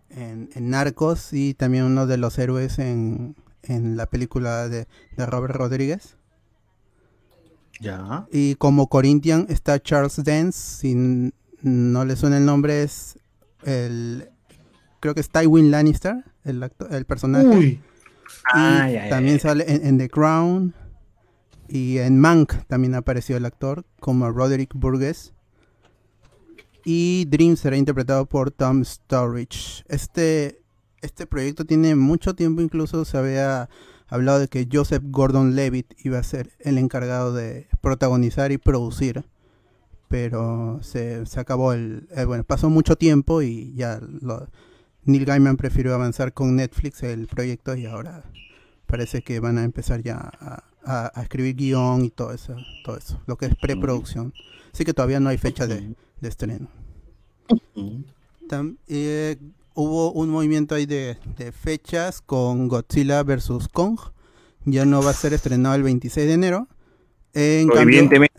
en, 0.08 0.48
en 0.54 0.70
Narcos 0.70 1.34
y 1.34 1.52
también 1.52 1.84
uno 1.84 2.06
de 2.06 2.16
los 2.16 2.38
héroes 2.38 2.78
en, 2.78 3.36
en 3.62 3.98
la 3.98 4.06
película 4.06 4.68
de, 4.70 4.86
de 5.18 5.26
Robert 5.26 5.54
Rodríguez. 5.54 6.16
Ya. 7.80 8.26
Y 8.32 8.54
como 8.54 8.88
Corinthian 8.88 9.46
está 9.50 9.78
Charles 9.80 10.22
Dance, 10.24 10.58
si 10.80 10.92
n- 10.92 11.32
no 11.62 12.04
le 12.04 12.16
suena 12.16 12.38
el 12.38 12.44
nombre, 12.44 12.82
es 12.82 13.18
el. 13.64 14.28
Creo 15.00 15.14
que 15.14 15.20
es 15.20 15.30
Tywin 15.30 15.70
Lannister, 15.70 16.24
el, 16.44 16.62
acto- 16.62 16.88
el 16.90 17.04
personaje. 17.04 17.46
Uy, 17.46 17.66
Y 17.66 17.80
Ah, 18.52 18.88
ya, 18.90 19.04
ya, 19.04 19.08
también 19.10 19.36
ya. 19.36 19.42
sale 19.42 19.64
en, 19.72 19.86
en 19.86 19.98
The 19.98 20.08
Crown. 20.08 20.74
Y 21.68 21.98
en 21.98 22.18
Mank 22.18 22.54
también 22.66 22.94
apareció 22.94 23.36
el 23.36 23.44
actor 23.44 23.84
como 24.00 24.30
Roderick 24.30 24.72
Burgess. 24.74 25.34
Y 26.84 27.26
Dream 27.26 27.56
será 27.56 27.76
interpretado 27.76 28.26
por 28.26 28.50
Tom 28.50 28.84
Sturridge. 28.84 29.84
Este, 29.88 30.62
este 31.02 31.26
proyecto 31.26 31.64
tiene 31.66 31.94
mucho 31.94 32.34
tiempo, 32.34 32.62
incluso 32.62 33.04
se 33.04 33.18
había 33.18 33.68
hablado 34.06 34.38
de 34.38 34.48
que 34.48 34.66
Joseph 34.72 35.02
Gordon 35.08 35.54
Levitt 35.54 35.92
iba 36.04 36.18
a 36.18 36.22
ser 36.22 36.52
el 36.60 36.78
encargado 36.78 37.34
de 37.34 37.68
protagonizar 37.82 38.50
y 38.52 38.58
producir. 38.58 39.24
Pero 40.08 40.78
se, 40.82 41.26
se 41.26 41.38
acabó 41.40 41.72
el. 41.74 42.08
eh, 42.16 42.24
bueno, 42.24 42.42
pasó 42.44 42.70
mucho 42.70 42.96
tiempo 42.96 43.42
y 43.42 43.72
ya 43.74 44.00
lo- 44.00 44.48
Neil 45.04 45.24
Gaiman 45.24 45.56
prefirió 45.56 45.94
avanzar 45.94 46.32
con 46.32 46.56
Netflix 46.56 47.02
el 47.02 47.26
proyecto 47.26 47.74
y 47.76 47.86
ahora 47.86 48.24
parece 48.86 49.22
que 49.22 49.38
van 49.40 49.58
a 49.58 49.64
empezar 49.64 50.02
ya 50.02 50.16
a, 50.40 50.64
a- 50.84 51.12
a 51.14 51.22
escribir 51.22 51.56
guion 51.56 52.04
y 52.04 52.10
todo 52.10 52.32
eso, 52.32 52.56
todo 52.84 52.96
eso, 52.96 53.20
lo 53.26 53.36
que 53.36 53.46
es 53.46 53.54
preproducción. 53.56 54.32
Así 54.72 54.84
que 54.84 54.94
todavía 54.94 55.20
no 55.20 55.28
hay 55.28 55.38
fecha 55.38 55.66
de, 55.66 55.94
de 56.20 56.28
estreno. 56.28 56.68
Tam- 58.48 58.76
eh, 58.86 59.36
hubo 59.74 60.12
un 60.12 60.30
movimiento 60.30 60.74
ahí 60.74 60.86
de, 60.86 61.18
de 61.36 61.52
fechas 61.52 62.20
con 62.22 62.68
Godzilla 62.68 63.22
vs. 63.22 63.68
Kong. 63.72 63.98
Ya 64.64 64.84
no 64.84 65.02
va 65.02 65.10
a 65.10 65.14
ser 65.14 65.32
estrenado 65.32 65.74
el 65.76 65.82
26 65.82 66.26
de 66.26 66.32
enero. 66.32 66.68
En 67.32 67.68
cambio, 67.68 67.82
Evidentemente, 68.00 68.34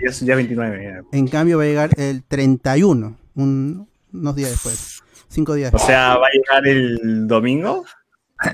ya, 0.00 0.06
ya 0.06 0.10
es 0.10 0.20
ya 0.20 0.34
29. 0.36 0.84
ya. 1.12 1.18
en 1.18 1.28
cambio 1.28 1.58
va 1.58 1.64
a 1.64 1.66
llegar 1.66 1.90
el 1.96 2.22
31, 2.24 3.16
un- 3.34 3.88
unos 4.12 4.36
días 4.36 4.50
después. 4.50 5.02
Cinco 5.28 5.54
días 5.54 5.74
O 5.74 5.78
sea, 5.78 6.16
¿va 6.16 6.26
a 6.26 6.30
llegar 6.30 6.66
el 6.66 7.26
domingo? 7.26 7.84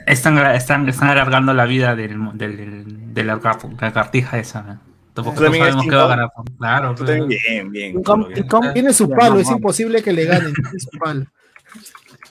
Están, 0.07 0.39
están, 0.55 0.89
están 0.89 1.09
alargando 1.09 1.53
la 1.55 1.65
vida 1.67 1.95
del, 1.97 2.17
del, 2.35 3.15
de 3.15 3.25
la 3.25 3.37
lagartija 3.81 4.39
esa. 4.39 4.63
¿no? 4.63 4.81
Tampoco 5.13 5.37
¿Tú 5.37 5.43
también 5.45 5.65
sabemos 5.65 5.85
eres 5.85 5.91
qué 5.91 5.97
va 5.97 6.03
a 6.03 6.07
King 6.07 6.17
ganar. 6.59 6.95
Claro, 6.95 7.27
bien, 7.29 7.71
bien. 7.71 8.03
Com- 8.03 8.27
com- 8.49 8.73
tiene 8.73 8.93
su 8.93 9.09
palo, 9.11 9.35
no, 9.35 9.41
es 9.41 9.51
imposible 9.51 10.03
que 10.03 10.13
le 10.13 10.25
ganen. 10.25 10.53
tiene 10.55 10.79
su 10.79 10.99
palo. 10.99 11.27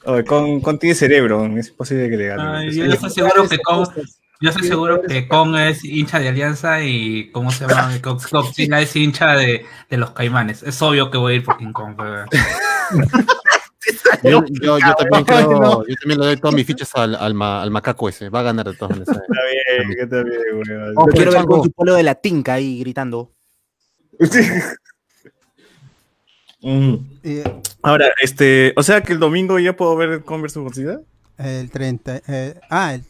Oye, 0.05 0.23
con, 0.23 0.61
con 0.61 0.79
tiene 0.79 0.95
cerebro, 0.95 1.45
es 1.57 1.69
imposible 1.69 2.09
que 2.09 2.17
le 2.17 2.27
gane. 2.27 2.43
Ay, 2.43 2.71
yo 2.71 2.85
estoy 2.85 3.09
seguro 3.11 3.47
que 3.47 3.59
Kong, 3.59 3.87
yo 4.41 4.49
estoy 4.49 4.67
seguro 4.67 5.01
que 5.01 5.27
Kong 5.27 5.55
es 5.57 5.83
hincha 5.85 6.19
de 6.19 6.29
Alianza 6.29 6.83
y 6.83 7.29
¿cómo 7.31 7.51
se 7.51 7.67
llama? 7.67 7.91
Co- 8.01 8.17
Godzilla 8.31 8.81
es 8.81 8.95
hincha 8.95 9.33
de, 9.35 9.65
de 9.89 9.97
los 9.97 10.11
Caimanes. 10.11 10.63
Es 10.63 10.81
obvio 10.81 11.09
que 11.11 11.17
voy 11.17 11.33
a 11.33 11.35
ir 11.37 11.43
por 11.43 11.57
King 11.57 11.71
Kong. 11.71 11.95
pero- 11.97 12.25
Yo, 14.23 14.43
yo, 14.61 14.77
yo 14.79 14.93
también 14.95 15.23
creo, 15.25 15.85
yo 15.87 15.95
también 16.01 16.19
le 16.19 16.25
doy 16.27 16.37
todas 16.37 16.53
mis 16.55 16.65
fichas 16.67 16.89
al, 16.95 17.15
al, 17.15 17.33
ma- 17.33 17.61
al 17.61 17.71
macaco 17.71 18.09
ese. 18.09 18.29
Va 18.29 18.39
a 18.41 18.43
ganar 18.43 18.65
de 18.67 18.75
todas 18.75 18.97
maneras. 18.97 19.17
Está 19.17 19.41
bien, 19.77 19.95
que 19.95 20.01
está 20.03 20.23
bien, 20.23 20.41
weón. 20.67 20.93
Oh, 20.97 21.05
quiero 21.05 21.31
ver 21.31 21.45
con 21.45 21.63
su 21.63 21.71
polo 21.71 21.93
de 21.95 22.03
la 22.03 22.15
tinca 22.15 22.53
ahí 22.55 22.79
gritando. 22.79 23.31
Mm. 26.63 26.93
Eh, 27.23 27.43
Ahora, 27.81 28.05
este, 28.21 28.73
o 28.77 28.83
sea 28.83 29.01
que 29.01 29.13
el 29.13 29.19
domingo 29.19 29.57
ya 29.57 29.75
puedo 29.75 29.95
ver 29.95 30.23
Converse 30.23 30.59
Godzilla. 30.59 30.99
el 31.39 31.71
30. 31.71 32.21
eh, 32.27 32.59
ah, 32.69 32.93
el, 32.93 33.03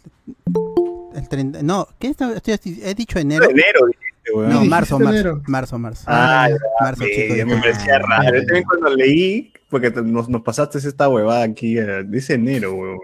el 1.16 1.28
30. 1.30 1.64
No, 1.64 1.88
¿qué 2.00 2.08
está- 2.08 2.34
estoy- 2.34 2.80
he 2.84 2.94
dicho 2.96 3.20
enero? 3.20 3.50
Enero, 3.50 3.86
dijiste, 3.88 4.32
weón. 4.36 4.50
No, 4.54 4.66
marzo, 4.66 5.00
marzo, 5.00 5.14
enero. 5.20 5.42
marzo, 5.48 5.80
marzo. 5.80 6.04
Ah, 6.08 6.48
ya, 6.50 6.56
marzo, 6.80 7.04
Sí, 7.04 7.12
chicos. 7.16 7.38
ya 7.38 7.46
me 7.46 7.58
parecía 7.58 8.00
raro. 8.00 8.38
Yo 8.40 8.46
también 8.46 8.64
cuando 8.66 8.96
leí, 8.96 9.54
porque 9.70 9.92
te- 9.92 10.02
nos, 10.02 10.30
nos 10.30 10.42
pasaste 10.42 10.78
esta 10.78 11.10
huevada 11.10 11.44
aquí, 11.44 11.78
eh, 11.78 12.04
dice 12.06 12.34
enero, 12.36 12.74
weón. 12.74 13.00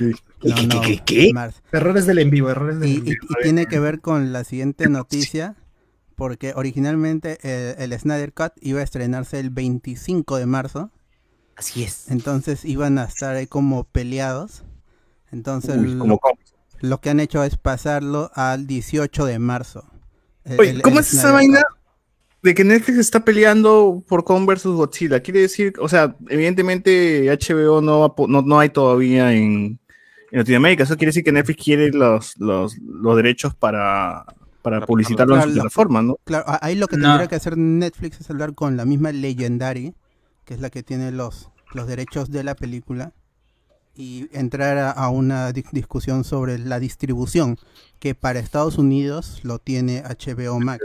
No, 0.00 0.62
no, 0.74 0.80
¿Qué, 0.80 1.00
qué, 1.04 1.30
qué? 1.30 1.32
Errores 1.72 2.06
del 2.06 2.18
en 2.18 2.30
vivo, 2.30 2.50
errores 2.50 2.80
del 2.80 2.88
Y, 2.88 2.94
en 2.96 2.98
y- 2.98 3.10
vivo. 3.10 3.26
y 3.38 3.42
tiene 3.42 3.66
que 3.66 3.78
ver 3.78 4.00
con 4.00 4.32
la 4.32 4.44
siguiente 4.44 4.88
noticia, 4.88 5.56
porque 6.16 6.52
originalmente 6.56 7.38
el, 7.42 7.92
el 7.92 7.98
Snyder 7.98 8.32
Cut 8.32 8.52
iba 8.60 8.80
a 8.80 8.82
estrenarse 8.82 9.38
el 9.38 9.50
25 9.50 10.36
de 10.38 10.46
marzo, 10.46 10.90
Así 11.56 11.82
es. 11.84 12.10
entonces 12.10 12.64
iban 12.64 12.98
a 12.98 13.04
estar 13.04 13.36
ahí 13.36 13.46
como 13.46 13.84
peleados. 13.84 14.64
Entonces, 15.30 15.76
Uy, 15.76 15.94
lo- 15.94 15.98
como 16.00 16.18
cómics. 16.18 16.49
Lo 16.80 17.00
que 17.00 17.10
han 17.10 17.20
hecho 17.20 17.42
es 17.44 17.56
pasarlo 17.56 18.30
al 18.34 18.66
18 18.66 19.24
de 19.26 19.38
marzo. 19.38 19.84
El- 20.44 20.60
Oye, 20.60 20.70
el- 20.70 20.82
¿cómo 20.82 20.96
el 20.96 21.00
es 21.02 21.12
esa 21.12 21.22
Snyder 21.30 21.34
vaina 21.34 21.62
de 22.42 22.54
que 22.54 22.64
Netflix 22.64 22.98
está 22.98 23.24
peleando 23.24 24.02
por 24.08 24.24
Kong 24.24 24.46
versus 24.46 24.74
Godzilla? 24.76 25.20
Quiere 25.20 25.40
decir, 25.40 25.74
o 25.80 25.88
sea, 25.88 26.16
evidentemente 26.28 27.26
HBO 27.30 27.80
no, 27.80 28.00
va 28.00 28.06
a 28.06 28.14
po- 28.14 28.28
no, 28.28 28.42
no 28.42 28.58
hay 28.58 28.70
todavía 28.70 29.32
en, 29.32 29.78
en 30.32 30.38
Latinoamérica. 30.38 30.84
Eso 30.84 30.96
quiere 30.96 31.10
decir 31.10 31.24
que 31.24 31.32
Netflix 31.32 31.62
quiere 31.62 31.90
los, 31.92 32.34
los, 32.38 32.76
los 32.78 33.16
derechos 33.16 33.54
para, 33.54 34.24
para 34.62 34.84
publicitarlo 34.86 35.34
en 35.36 35.40
su 35.42 35.46
Claro, 35.46 35.56
lo- 35.56 35.62
plataforma, 35.62 36.02
¿no? 36.02 36.16
Claro, 36.24 36.44
ahí 36.62 36.74
lo 36.76 36.86
que 36.88 36.96
No. 36.96 37.08
tendría 37.08 37.28
que 37.28 37.34
hacer 37.36 37.56
Netflix 37.58 38.20
es 38.20 38.30
hablar 38.30 38.54
con 38.54 38.76
la 38.76 38.84
misma 38.84 39.12
Legendary, 39.12 39.94
que 40.46 40.54
es 40.54 40.60
la 40.60 40.70
que 40.70 40.82
tiene 40.82 41.12
los, 41.12 41.50
los 41.74 41.86
derechos 41.86 42.30
de 42.30 42.42
la 42.42 42.54
película, 42.54 43.12
y 43.96 44.28
entrar 44.32 44.78
a, 44.78 44.90
a 44.90 45.08
una 45.10 45.52
di- 45.52 45.64
discusión 45.72 46.24
sobre 46.24 46.58
la 46.58 46.78
distribución, 46.80 47.58
que 47.98 48.14
para 48.14 48.38
Estados 48.40 48.78
Unidos 48.78 49.40
lo 49.42 49.58
tiene 49.58 50.02
HBO 50.04 50.58
Max. 50.60 50.82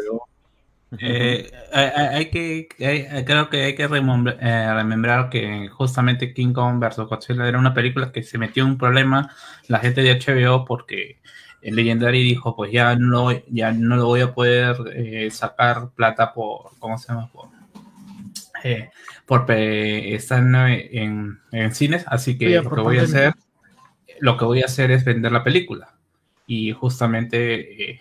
Eh, 0.99 1.51
hay, 1.73 2.29
que, 2.29 2.69
hay- 2.79 3.25
creo 3.25 3.49
que 3.49 3.63
hay 3.63 3.75
que 3.75 3.87
remembrar, 3.87 4.37
eh, 4.39 4.73
remembrar 4.73 5.29
que 5.29 5.67
justamente 5.67 6.33
King 6.33 6.53
Kong 6.53 6.79
vs. 6.79 7.07
Godzilla 7.09 7.47
era 7.47 7.59
una 7.59 7.73
película 7.73 8.11
que 8.11 8.23
se 8.23 8.37
metió 8.37 8.63
en 8.63 8.71
un 8.71 8.77
problema 8.77 9.29
la 9.67 9.79
gente 9.79 10.01
de 10.03 10.11
HBO 10.19 10.63
porque 10.63 11.19
el 11.61 11.75
Legendary 11.75 12.23
dijo 12.23 12.55
pues 12.55 12.71
ya 12.71 12.95
no, 12.95 13.31
ya 13.49 13.71
no 13.71 13.97
lo 13.97 14.05
voy 14.05 14.21
a 14.21 14.33
poder 14.33 14.77
eh, 14.95 15.29
sacar 15.31 15.89
plata 15.89 16.31
por, 16.33 16.69
¿cómo 16.79 16.97
se 16.97 17.07
llama? 17.09 17.29
Por, 17.33 17.49
eh, 18.63 18.89
por 19.25 19.49
estar 19.49 20.39
en, 20.39 21.39
en- 21.51 21.75
cines, 21.75 22.05
así 22.07 22.37
que 22.37 22.49
lo 22.61 22.69
que 22.69 22.81
voy 22.81 22.99
a 22.99 23.03
hacer, 23.03 23.33
lo 24.19 24.37
que 24.37 24.45
voy 24.45 24.61
a 24.61 24.65
hacer 24.65 24.91
es 24.91 25.03
vender 25.03 25.31
la 25.31 25.43
película. 25.43 25.95
Y 26.47 26.71
justamente 26.73 27.91
eh, 27.93 27.99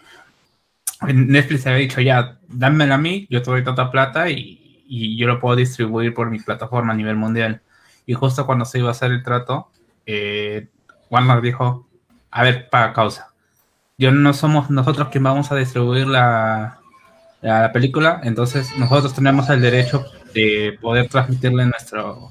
Netflix 1.12 1.66
había 1.66 1.78
dicho 1.78 2.00
ya, 2.00 2.38
dámela 2.48 2.96
a 2.96 2.98
mí, 2.98 3.26
yo 3.30 3.42
te 3.42 3.50
doy 3.50 3.64
tanta 3.64 3.90
plata 3.90 4.28
y, 4.30 4.82
y 4.86 5.16
yo 5.16 5.26
lo 5.26 5.40
puedo 5.40 5.56
distribuir 5.56 6.14
por 6.14 6.30
mi 6.30 6.40
plataforma 6.40 6.92
a 6.92 6.96
nivel 6.96 7.16
mundial. 7.16 7.62
Y 8.06 8.14
justo 8.14 8.46
cuando 8.46 8.64
se 8.64 8.78
iba 8.78 8.88
a 8.88 8.92
hacer 8.92 9.10
el 9.12 9.22
trato, 9.22 9.70
eh, 10.06 10.68
Warner 11.10 11.40
dijo, 11.40 11.88
a 12.30 12.42
ver, 12.42 12.68
paga 12.68 12.92
causa. 12.92 13.32
Yo 13.96 14.10
no 14.12 14.34
somos 14.34 14.70
nosotros 14.70 15.08
quien 15.08 15.24
vamos 15.24 15.50
a 15.52 15.56
distribuir 15.56 16.06
la, 16.06 16.80
la 17.40 17.72
película, 17.72 18.20
entonces 18.24 18.76
nosotros 18.76 19.14
tenemos 19.14 19.48
el 19.50 19.60
derecho 19.60 20.04
de 20.34 20.76
poder 20.80 21.08
transmitirla 21.08 21.62
en, 21.62 21.70
nuestro, 21.70 22.30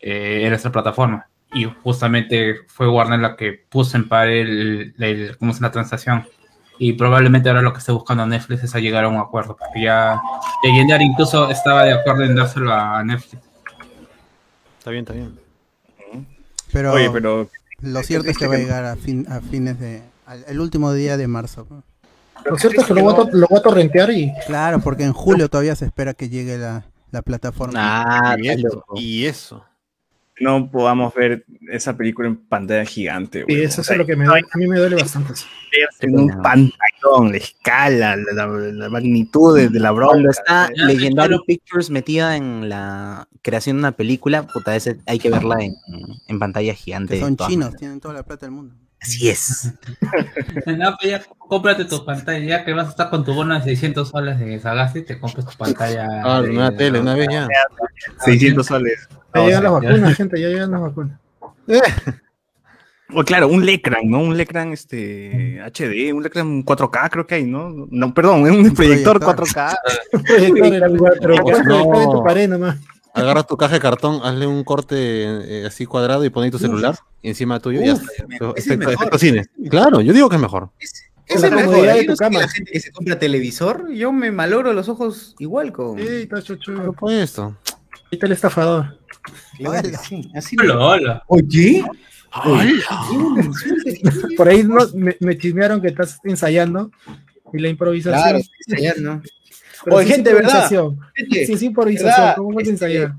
eh, 0.00 0.40
en 0.44 0.48
nuestra 0.50 0.72
plataforma. 0.72 1.26
Y 1.52 1.64
justamente 1.82 2.56
fue 2.68 2.88
Warner 2.88 3.20
la 3.20 3.36
que 3.36 3.52
puso 3.68 3.96
en 3.96 4.08
par 4.08 4.28
el, 4.28 4.94
el- 4.98 5.36
¿cómo 5.38 5.52
es 5.52 5.60
la 5.60 5.70
transacción. 5.70 6.26
Y 6.78 6.92
probablemente 6.92 7.48
ahora 7.48 7.62
lo 7.62 7.72
que 7.72 7.78
esté 7.78 7.92
buscando 7.92 8.26
Netflix 8.26 8.64
es 8.64 8.74
a 8.74 8.80
llegar 8.80 9.04
a 9.04 9.08
un 9.08 9.16
acuerdo, 9.16 9.56
porque 9.56 9.82
ya 9.82 10.20
Legendary 10.62 11.04
incluso 11.04 11.50
estaba 11.50 11.84
de 11.84 11.92
acuerdo 11.94 12.24
en 12.24 12.34
dárselo 12.34 12.72
a 12.72 13.02
Netflix. 13.02 13.42
Está 14.78 14.90
bien, 14.90 15.02
está 15.02 15.14
bien. 15.14 15.38
Pero, 16.72 16.92
Oye, 16.92 17.08
pero 17.10 17.48
lo 17.80 18.02
cierto 18.02 18.28
es 18.28 18.36
que 18.36 18.46
va 18.46 18.56
a 18.56 18.58
llegar 18.58 18.84
a, 18.84 18.96
fin, 18.96 19.26
a 19.30 19.40
fines 19.40 19.78
de... 19.80 20.02
al- 20.26 20.44
el 20.48 20.60
último 20.60 20.92
día 20.92 21.16
de 21.16 21.26
marzo. 21.26 21.66
Lo 22.44 22.58
cierto 22.58 22.82
es 22.82 22.86
que 22.86 22.94
lo 22.94 23.02
voy 23.02 23.12
a, 23.14 23.16
to- 23.16 23.28
lo 23.32 23.46
voy 23.48 23.58
a 23.58 23.62
torrentear 23.62 24.10
y 24.10 24.32
Claro, 24.46 24.80
porque 24.80 25.04
en 25.04 25.12
julio 25.14 25.48
todavía 25.48 25.74
se 25.76 25.86
espera 25.86 26.12
que 26.12 26.28
llegue 26.28 26.58
la, 26.58 26.84
la 27.16 27.22
plataforma. 27.22 27.74
Ah, 28.32 28.36
y, 28.38 28.48
eso, 28.48 28.84
y 28.94 29.24
eso. 29.24 29.64
no 30.40 30.70
podamos 30.70 31.14
ver 31.14 31.44
esa 31.70 31.96
película 31.96 32.28
en 32.28 32.36
pantalla 32.36 32.84
gigante. 32.84 33.40
y 33.40 33.42
güey. 33.54 33.62
eso 33.64 33.80
O 33.80 33.84
sea, 33.84 33.94
es 33.94 33.98
lo 33.98 34.06
que 34.06 34.16
me 34.16 34.26
duele, 34.26 34.46
a 34.52 34.58
mí 34.58 34.66
me 34.66 34.78
duele 34.78 34.96
bastante. 34.96 35.32
eso. 35.32 35.46
en 36.00 36.18
un 36.18 36.28
pantallón, 36.42 37.32
la 37.32 37.36
escala, 37.38 38.16
la, 38.16 38.46
la- 38.46 38.46
la 38.46 38.88
magnitud 38.90 39.56
de, 39.56 39.68
de 39.70 39.80
la 39.80 39.92
bronca. 39.92 40.12
Cuando 40.12 40.30
está 40.30 40.68
Ya, 40.74 40.84
Legendary 40.84 41.36
Pictures 41.46 41.88
metida 41.90 42.36
en 42.36 42.68
la 42.68 43.26
creación 43.42 43.76
de 43.76 43.80
una 43.80 43.92
película, 43.92 44.46
puta, 44.46 44.76
ese 44.76 44.98
hay 45.06 45.18
que 45.18 45.30
verla 45.30 45.56
en, 45.64 45.74
en 46.28 46.38
pantalla 46.38 46.74
gigante. 46.74 47.14
Que 47.14 47.20
son 47.20 47.36
chinos, 47.36 47.48
maneras. 47.50 47.76
tienen 47.76 48.00
toda 48.00 48.12
la 48.14 48.22
plata 48.24 48.44
del 48.46 48.52
mundo. 48.52 48.74
Así 49.00 49.28
es. 49.28 49.72
No, 50.66 50.96
pues 51.00 51.10
ya 51.12 51.22
cómprate 51.38 51.84
tu 51.84 52.04
pantalla, 52.04 52.44
ya 52.44 52.64
que 52.64 52.72
vas 52.72 52.86
a 52.88 52.90
estar 52.90 53.10
con 53.10 53.24
tu 53.24 53.32
bono 53.34 53.54
de 53.54 53.62
600 53.62 54.08
soles 54.08 54.38
de 54.38 54.58
Sagasti, 54.58 55.02
te 55.02 55.18
compras 55.18 55.46
tu 55.46 55.56
pantalla. 55.56 56.08
Ah, 56.24 56.42
de- 56.42 56.50
una 56.50 56.74
tele, 56.76 57.00
una 57.00 57.14
vez 57.14 57.28
ya. 57.30 57.46
600 58.24 58.66
soles. 58.66 59.08
Ya 59.34 59.44
llegan 59.44 59.62
las 59.64 59.72
vacunas, 59.72 60.14
gente, 60.16 60.40
ya 60.40 60.48
llegan 60.48 60.70
las 60.72 60.80
vacunas. 60.80 61.18
O 63.14 63.22
claro, 63.22 63.46
un 63.48 63.64
Lecran, 63.64 64.10
¿no? 64.10 64.18
Un 64.18 64.36
Lecran 64.36 64.72
este, 64.72 65.60
HD, 65.72 66.12
un 66.12 66.24
Lecran 66.24 66.64
4K 66.64 67.08
creo 67.10 67.26
que 67.26 67.36
hay, 67.36 67.44
¿no? 67.44 67.86
No, 67.88 68.12
perdón, 68.12 68.40
un 68.42 68.74
proyector 68.74 69.20
proyector. 69.20 69.46
4K. 69.46 69.76
Proyector 70.26 70.74
era 70.74 70.86
el 70.86 70.96
cuatro, 70.98 71.34
No, 71.34 71.34
el 71.36 71.42
proyector 71.44 71.64
de 71.98 72.04
no. 72.06 72.10
tu 72.12 72.24
pared 72.24 72.48
nomás. 72.48 72.76
Agarra 73.16 73.42
tu 73.44 73.56
caja 73.56 73.74
de 73.74 73.80
cartón, 73.80 74.20
hazle 74.22 74.46
un 74.46 74.62
corte 74.62 74.96
eh, 75.62 75.66
así 75.66 75.86
cuadrado 75.86 76.24
y 76.24 76.30
pon 76.30 76.44
ahí 76.44 76.50
tu 76.50 76.58
celular 76.58 76.96
y 77.22 77.28
encima 77.30 77.58
tuyo 77.60 77.80
y 77.82 77.86
ya 77.86 77.92
está. 77.94 78.06
ya. 78.18 78.26
me- 78.26 78.36
Efecto- 78.36 78.54
ese 78.56 78.72
es 78.74 78.78
mejor. 78.78 78.94
efecto 78.94 79.18
cine. 79.18 79.46
Claro, 79.70 80.00
yo 80.02 80.12
digo 80.12 80.28
que 80.28 80.36
es 80.36 80.42
mejor. 80.42 80.68
Es 81.26 81.40
la 81.40 81.50
mejor. 81.50 81.86
de 81.86 82.04
tu 82.04 82.10
no 82.12 82.16
cama. 82.16 82.40
la 82.40 82.48
gente 82.48 82.70
que 82.70 82.78
se 82.80 82.92
compra 82.92 83.18
televisor, 83.18 83.90
yo 83.92 84.12
me 84.12 84.30
malogro 84.30 84.72
los 84.72 84.88
ojos 84.88 85.34
igual 85.38 85.72
con. 85.72 85.98
Sí, 85.98 86.06
está 86.06 86.40
chuchu. 86.42 86.94
Por. 86.94 87.10
Ahí 87.10 87.18
está 88.12 88.26
el 88.26 88.32
estafador. 88.32 88.98
Claro 89.58 89.88
Hola. 89.88 90.00
así 90.36 90.56
Hola, 90.60 90.78
hola. 90.78 91.22
Oye, 91.26 91.84
Por 94.36 94.48
ahí 94.48 94.62
no- 94.62 94.86
me, 94.94 95.16
me 95.20 95.38
chismearon 95.38 95.80
que 95.80 95.88
estás 95.88 96.18
ensayando 96.24 96.90
y 97.52 97.58
la 97.58 97.68
improvisación. 97.68 98.22
claro, 98.22 98.38
estoy 98.38 98.56
ensayando. 98.68 99.22
Pero 99.84 99.96
Oye, 99.96 100.06
sí 100.06 100.12
gente, 100.14 100.32
¿verdad? 100.32 100.48
improvisación. 100.70 101.00
Gente, 101.14 101.46
Sí, 101.58 101.66
improvisación. 101.66 102.10
¿verdad? 102.16 102.36
¿Cómo 102.36 102.48
vas 102.50 102.56
a 102.56 102.60
Este, 102.62 102.70
ensayar? 102.72 103.12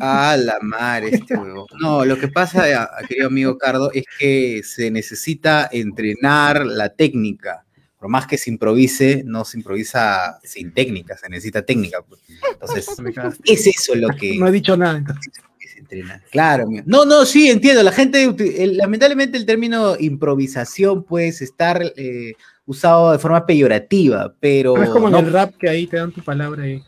Ah, 0.00 0.36
la 0.38 0.58
madre, 0.60 1.08
este 1.14 1.34
huevo. 1.36 1.66
No, 1.80 2.04
lo 2.04 2.18
que 2.18 2.28
pasa, 2.28 2.64
a 2.82 3.06
querido 3.06 3.28
amigo 3.28 3.56
Cardo, 3.56 3.90
es 3.92 4.04
que 4.18 4.62
se 4.64 4.90
necesita 4.90 5.68
entrenar 5.72 6.66
la 6.66 6.90
técnica. 6.90 7.64
Por 7.98 8.08
más 8.08 8.26
que 8.26 8.38
se 8.38 8.50
improvise, 8.50 9.22
no 9.26 9.44
se 9.44 9.58
improvisa 9.58 10.38
sin 10.42 10.72
técnica, 10.72 11.16
se 11.16 11.28
necesita 11.28 11.62
técnica. 11.64 12.02
pues. 12.02 12.20
Entonces, 12.52 12.86
es 13.44 13.66
eso 13.66 13.94
lo 13.94 14.08
que, 14.08 14.36
No 14.38 14.48
he 14.48 14.52
dicho 14.52 14.76
nada. 14.76 14.98
entonces. 14.98 15.32
que 15.58 15.68
se 15.68 15.78
entrena. 15.80 16.22
Claro. 16.30 16.66
No, 16.86 17.04
no, 17.04 17.24
sí, 17.26 17.50
entiendo. 17.50 17.82
La 17.82 17.92
gente, 17.92 18.24
el- 18.24 18.76
lamentablemente 18.78 19.36
el 19.36 19.44
término 19.46 19.96
improvisación 19.98 21.04
puede 21.04 21.28
estar 21.28 21.82
eh, 21.96 22.32
usado 22.66 23.12
de 23.12 23.18
forma 23.18 23.44
peyorativa, 23.46 24.34
pero... 24.40 24.80
Es 24.82 24.90
como 24.90 25.06
en 25.08 25.12
no- 25.12 25.18
el 25.20 25.32
rap 25.32 25.54
que 25.58 25.68
ahí 25.68 25.86
te 25.86 25.96
dan 25.96 26.12
tu 26.12 26.22
palabra 26.22 26.66
y. 26.68 26.82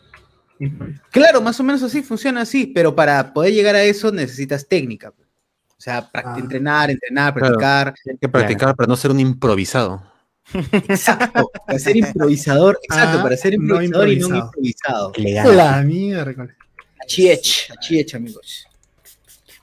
Claro, 1.11 1.41
más 1.41 1.59
o 1.59 1.63
menos 1.63 1.83
así, 1.83 2.01
funciona 2.01 2.41
así, 2.41 2.67
pero 2.67 2.95
para 2.95 3.33
poder 3.33 3.53
llegar 3.53 3.75
a 3.75 3.83
eso 3.83 4.11
necesitas 4.11 4.67
técnica. 4.67 5.11
pues. 5.11 5.27
O 5.77 5.81
sea, 5.83 6.09
Ah. 6.13 6.35
entrenar, 6.39 6.89
entrenar, 6.91 7.33
Claro. 7.33 7.57
practicar. 7.57 7.93
Hay 8.09 8.17
que 8.17 8.29
practicar 8.29 8.75
para 8.75 8.87
no 8.87 8.95
ser 8.95 9.11
un 9.11 9.19
improvisado. 9.19 10.01
Exacto, 10.71 11.49
para 11.65 11.79
ser 11.79 11.97
improvisador, 11.97 12.79
exacto, 12.83 13.19
Ah, 13.19 13.23
para 13.23 13.35
ser 13.37 13.57
no 13.59 13.81
improvisador 13.81 14.09
y 14.09 14.19
no 14.19 14.27
un 14.27 14.35
improvisado. 14.35 15.07
improvisado. 15.09 15.13
Legal. 15.17 15.57
La 15.57 15.81
mierda. 15.81 16.47
Achiech, 17.01 17.69
achiech, 17.77 18.15
amigos. 18.15 18.65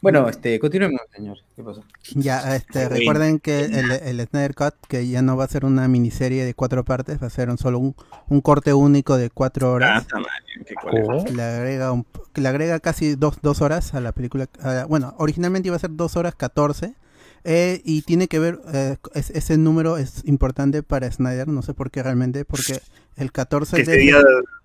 Bueno, 0.03 0.29
este, 0.31 0.59
continuemos, 0.59 1.01
señor. 1.15 1.37
¿Qué 1.55 1.63
pasó? 1.63 1.85
Ya, 2.15 2.57
este, 2.57 2.89
recuerden 2.89 3.39
que 3.39 3.67
el, 3.67 3.91
el 3.93 4.27
Snyder 4.27 4.55
Cut, 4.55 4.75
que 4.89 5.07
ya 5.07 5.21
no 5.21 5.37
va 5.37 5.45
a 5.45 5.49
ser 5.49 5.67
una 5.67 5.87
miniserie 5.89 6.45
de 6.45 6.55
cuatro 6.55 6.85
partes, 6.85 7.23
va 7.23 7.27
a 7.27 7.31
ser 7.31 7.51
un, 7.51 7.59
solo 7.59 7.79
un, 7.79 7.95
un 8.29 8.41
corte 8.41 8.73
único 8.73 9.19
de 9.19 9.29
cuatro 9.29 9.69
Ah, 9.69 9.73
horas. 9.73 10.03
está 10.03 10.17
mal, 10.19 10.31
qué 10.67 10.75
cuál 10.75 11.27
es. 11.27 11.35
Le 11.35 11.43
agrega, 11.43 11.93
un- 11.93 12.07
que 12.33 12.41
le 12.41 12.49
agrega 12.49 12.81
casi 12.81 13.15
dos, 13.15 13.41
dos 13.43 13.61
horas 13.61 13.93
a 13.95 14.01
la 14.01 14.13
película. 14.13 14.49
a- 14.63 14.87
bueno, 14.89 15.15
originalmente 15.19 15.69
iba 15.69 15.77
a 15.77 15.81
ser 15.81 15.91
dos 15.95 16.17
horas 16.17 16.35
14. 16.35 16.95
eh, 17.43 17.81
y 17.87 18.03
tiene 18.03 18.29
que 18.29 18.39
ver, 18.39 18.61
eh, 18.75 18.97
es- 19.15 19.31
ese 19.31 19.57
número 19.57 19.97
es 19.97 20.23
importante 20.27 20.83
para 20.83 21.11
Snyder, 21.11 21.49
no 21.49 21.63
sé 21.63 21.73
por 21.73 21.91
qué 21.91 22.03
realmente, 22.03 22.45
porque 22.45 22.81
el 23.17 23.33
14 23.33 23.77
Que 23.79 23.85
de, 23.85 23.93
ese 23.93 24.01
día 24.03 24.19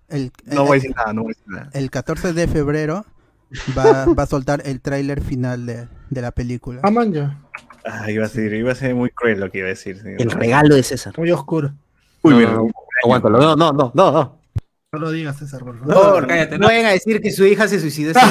el, 0.08 0.30
no 0.44 0.64
voy 0.66 0.72
a 0.78 0.80
decir 0.82 0.94
nada, 0.94 1.12
no 1.14 1.22
voy 1.22 1.32
a 1.32 1.36
decir 1.38 1.52
nada. 1.54 1.70
el 1.72 1.90
14 1.90 2.34
de 2.34 2.46
febrero 2.48 3.06
va, 3.76 4.06
va 4.06 4.22
a 4.22 4.26
soltar 4.26 4.62
el 4.64 4.80
tráiler 4.80 5.20
final 5.22 5.66
de, 5.66 5.88
de 6.10 6.22
la 6.22 6.30
película. 6.32 6.80
Ah, 6.82 6.90
man, 6.90 7.12
ya. 7.12 7.38
Ah, 7.84 8.10
iba 8.10 8.26
a 8.26 8.28
ser, 8.28 8.52
iba 8.54 8.72
a 8.72 8.74
ser 8.74 8.94
muy 8.94 9.10
cruel 9.10 9.38
lo 9.40 9.50
que 9.50 9.58
iba 9.58 9.66
a 9.66 9.70
decir. 9.70 9.96
sí. 10.02 10.08
El 10.18 10.30
regalo 10.30 10.74
de 10.74 10.82
César. 10.82 11.14
Muy 11.16 11.30
oscuro. 11.30 11.72
Uy, 12.22 12.32
No, 12.32 12.38
mira, 12.38 12.52
no, 12.52 12.68
Aguántalo. 13.04 13.38
No, 13.38 13.56
no, 13.56 13.72
no, 13.72 13.92
no. 13.94 14.12
no. 14.12 14.38
No 14.92 14.98
lo 15.00 15.10
digas, 15.10 15.36
César, 15.38 15.60
por 15.62 15.78
favor. 15.78 15.94
No, 15.94 16.20
no, 16.20 16.26
cállate, 16.26 16.52
no 16.58 16.62
no. 16.62 16.66
vayan 16.68 16.86
a 16.86 16.90
decir 16.90 17.20
que 17.20 17.30
su 17.30 17.44
hija 17.44 17.68
se 17.68 17.78
suicidó. 17.80 18.12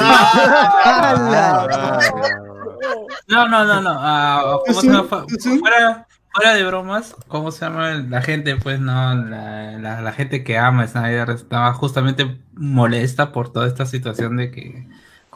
No, 3.28 3.48
no, 3.48 3.64
no, 3.64 3.80
no. 3.82 3.90
ah, 3.98 4.60
¿cómo 4.66 4.80
se 4.80 4.86
llama? 4.86 5.02
Fuera, 5.60 6.06
fuera 6.32 6.54
de 6.54 6.64
bromas, 6.64 7.14
¿cómo 7.28 7.50
se 7.50 7.64
llama? 7.64 7.90
La 8.08 8.22
gente, 8.22 8.56
pues, 8.56 8.78
no, 8.80 9.14
la, 9.14 9.72
la, 9.78 10.00
la 10.00 10.12
gente 10.12 10.44
que 10.44 10.56
ama 10.58 10.84
a 10.84 10.86
Snyder 10.88 11.30
estaba 11.30 11.72
justamente 11.72 12.38
molesta 12.54 13.32
por 13.32 13.52
toda 13.52 13.66
esta 13.66 13.84
situación 13.86 14.36
de 14.36 14.50
que 14.52 14.86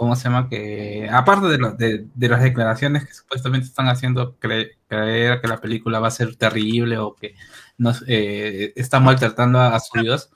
¿cómo 0.01 0.17
se 0.17 0.25
llama? 0.25 0.49
Que 0.49 1.09
aparte 1.13 1.47
de, 1.49 1.59
lo- 1.59 1.73
de, 1.73 2.07
de 2.15 2.29
las 2.29 2.43
declaraciones 2.43 3.07
que 3.07 3.13
supuestamente 3.13 3.67
están 3.67 3.87
haciendo 3.89 4.39
cre- 4.41 4.73
creer 4.89 5.41
que 5.43 5.49
la 5.49 5.59
película 5.61 6.01
va 6.01 6.09
a 6.09 6.11
ser 6.11 6.37
terrible 6.37 6.97
o 6.99 7.15
que 7.15 7.35
nos, 7.77 8.03
eh, 8.09 8.73
está 8.77 8.99
maltratando 8.99 9.59
a, 9.61 9.75
a 9.77 9.81
sus 9.81 10.03
hijos, 10.03 10.31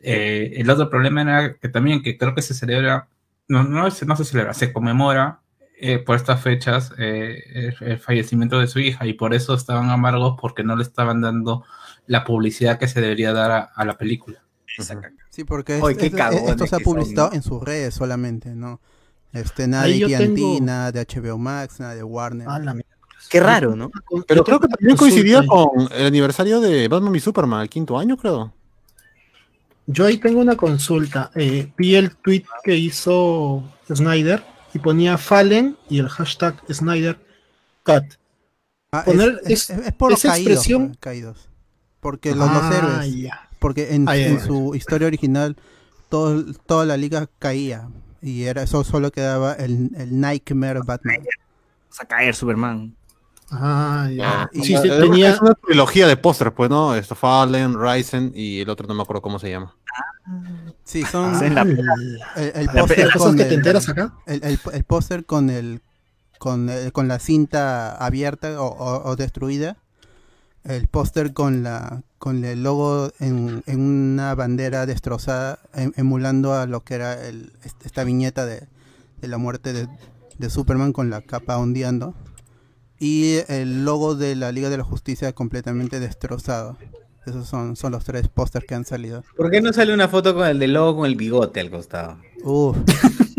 eh, 0.00 0.52
el 0.56 0.70
otro 0.70 0.88
problema 0.88 1.22
era 1.22 1.54
que 1.56 1.68
también 1.68 2.02
que 2.02 2.16
creo 2.16 2.34
que 2.34 2.42
se 2.42 2.54
celebra, 2.54 3.08
no, 3.48 3.64
no, 3.64 3.90
se- 3.90 4.06
no 4.06 4.14
se 4.16 4.24
celebra, 4.24 4.54
se 4.54 4.72
conmemora 4.72 5.40
eh, 5.80 5.98
por 5.98 6.14
estas 6.16 6.40
fechas 6.40 6.92
eh, 6.98 7.42
el, 7.80 7.88
el 7.92 7.98
fallecimiento 7.98 8.60
de 8.60 8.68
su 8.68 8.78
hija 8.78 9.06
y 9.06 9.14
por 9.14 9.34
eso 9.34 9.54
estaban 9.54 9.90
amargos 9.90 10.36
porque 10.40 10.62
no 10.62 10.76
le 10.76 10.82
estaban 10.84 11.20
dando 11.20 11.64
la 12.06 12.22
publicidad 12.24 12.78
que 12.78 12.86
se 12.86 13.00
debería 13.00 13.32
dar 13.32 13.50
a, 13.50 13.60
a 13.74 13.84
la 13.84 13.98
película. 13.98 14.42
Sí, 15.30 15.44
porque 15.44 15.78
es- 15.78 15.80
cagones 16.16 16.50
esto 16.50 16.66
se 16.66 16.74
ha 16.76 16.78
que 16.78 16.84
son, 16.84 16.94
publicitado 16.94 17.28
¿no? 17.30 17.34
en 17.34 17.42
sus 17.42 17.62
redes 17.62 17.92
solamente, 17.94 18.54
¿no? 18.54 18.80
Este, 19.32 19.66
nada 19.68 19.84
Ahí 19.84 20.00
de 20.00 20.16
AT&T, 20.16 20.34
tengo- 20.34 20.60
nada 20.60 20.92
de 20.92 21.00
HBO 21.00 21.38
Max, 21.38 21.78
nada 21.80 21.94
de 21.94 22.02
Warner. 22.02 22.46
Ah, 22.50 22.58
la. 22.58 22.76
Qué 23.28 23.38
raro, 23.38 23.76
¿no? 23.76 23.90
Pero 24.26 24.42
creo 24.44 24.58
que 24.58 24.66
también 24.66 24.96
coincidía 24.96 25.44
con 25.46 25.88
el 25.92 26.06
aniversario 26.06 26.60
de 26.60 26.88
Batman 26.88 27.14
y 27.14 27.20
Superman, 27.20 27.62
el 27.62 27.68
quinto 27.68 27.96
año, 27.98 28.16
creo. 28.16 28.52
Yo 29.86 30.06
ahí 30.06 30.18
tengo 30.18 30.40
una 30.40 30.56
consulta. 30.56 31.30
Eh, 31.34 31.70
vi 31.76 31.94
el 31.96 32.16
tweet 32.16 32.44
que 32.64 32.74
hizo 32.76 33.62
Snyder 33.92 34.42
y 34.74 34.78
ponía 34.78 35.18
Fallen 35.18 35.76
y 35.88 35.98
el 35.98 36.08
hashtag 36.08 36.56
Snyder 36.72 37.18
Cut. 37.84 38.04
Ah, 38.92 39.02
poner 39.04 39.40
es, 39.44 39.50
es- 39.50 39.70
es- 39.70 39.86
es 39.86 39.92
por 39.92 40.10
los 40.10 40.18
esa 40.24 40.30
caídos, 40.34 40.50
expresión- 40.52 40.86
pues, 40.88 40.98
caídos. 40.98 41.48
Porque 42.00 42.30
los, 42.34 42.38
los 42.50 42.62
Ah, 42.62 42.72
héroes, 42.76 43.16
ya. 43.16 43.48
porque 43.58 43.94
en, 43.94 44.08
Ah, 44.08 44.14
su 44.44 44.74
historia 44.74 45.06
original 45.06 45.56
todo, 46.08 46.44
toda 46.66 46.86
la 46.86 46.96
liga 46.96 47.28
caía 47.38 47.88
y 48.22 48.44
era 48.44 48.62
eso 48.62 48.84
solo 48.84 49.10
quedaba 49.10 49.54
el, 49.54 49.90
el 49.96 50.20
Nightmare 50.20 50.80
Batman. 50.84 51.16
Vas 51.88 52.00
a 52.00 52.04
caer, 52.04 52.34
Superman. 52.34 52.94
Ah, 53.50 54.08
ya. 54.14 54.48
y- 54.52 54.62
Sí, 54.62 54.76
sí, 54.76 54.88
Eh, 54.88 55.00
tenía. 55.00 55.30
Es 55.30 55.40
una 55.40 55.54
trilogía 55.54 56.06
de 56.06 56.16
pósters, 56.16 56.52
pues, 56.54 56.70
¿no? 56.70 56.94
Esto, 56.94 57.14
Fallen, 57.16 57.74
Ryzen 57.80 58.32
y 58.34 58.60
el 58.60 58.70
otro 58.70 58.86
no 58.86 58.94
me 58.94 59.02
acuerdo 59.02 59.22
cómo 59.22 59.38
se 59.38 59.50
llama. 59.50 59.74
Sí, 60.84 61.02
son 61.04 61.34
Ah, 61.34 61.48
la- 61.48 61.62
el, 61.62 62.52
el 62.54 62.66
la- 62.66 62.72
póster 62.82 63.10
con 63.16 63.36
que 63.36 63.42
el- 63.42 63.48
te 63.48 63.54
enteras 63.56 63.88
acá. 63.88 64.14
el, 64.26 64.44
el, 64.44 64.60
el 64.72 64.84
póster 64.84 65.24
con 65.24 65.50
el 65.50 65.82
con, 66.38 66.68
el- 66.70 66.92
con 66.92 67.08
la 67.08 67.18
cinta 67.18 67.96
abierta 67.96 68.60
o, 68.62 68.66
o- 68.68 69.10
o 69.10 69.16
destruida 69.16 69.76
el 70.64 70.86
póster 70.88 71.32
con 71.34 71.62
la 71.62 72.02
con 72.20 72.44
el 72.44 72.62
logo 72.62 73.10
en, 73.18 73.62
en 73.66 73.80
una 73.80 74.34
bandera 74.34 74.84
destrozada 74.84 75.58
em- 75.74 75.92
emulando 75.96 76.52
a 76.52 76.66
lo 76.66 76.84
que 76.84 76.94
era 76.94 77.26
el, 77.26 77.50
est- 77.64 77.84
esta 77.86 78.04
viñeta 78.04 78.44
de, 78.44 78.68
de 79.22 79.26
la 79.28 79.38
muerte 79.38 79.72
de, 79.72 79.88
de 80.38 80.50
Superman 80.50 80.92
con 80.92 81.08
la 81.08 81.22
capa 81.22 81.56
ondeando 81.56 82.14
y 82.98 83.38
el 83.48 83.86
logo 83.86 84.14
de 84.16 84.36
la 84.36 84.52
Liga 84.52 84.68
de 84.68 84.76
la 84.76 84.84
Justicia 84.84 85.32
completamente 85.32 85.98
destrozado 85.98 86.76
esos 87.26 87.48
son, 87.48 87.74
son 87.76 87.92
los 87.92 88.04
tres 88.04 88.28
pósters 88.28 88.66
que 88.68 88.74
han 88.74 88.84
salido 88.84 89.24
¿Por 89.34 89.50
qué 89.50 89.62
no 89.62 89.72
sale 89.72 89.94
una 89.94 90.06
foto 90.08 90.34
con 90.34 90.46
el 90.46 90.58
de 90.58 90.68
logo 90.68 90.98
con 90.98 91.06
el 91.06 91.16
bigote 91.16 91.60
al 91.60 91.70
costado? 91.70 92.18
Uf, 92.44 92.76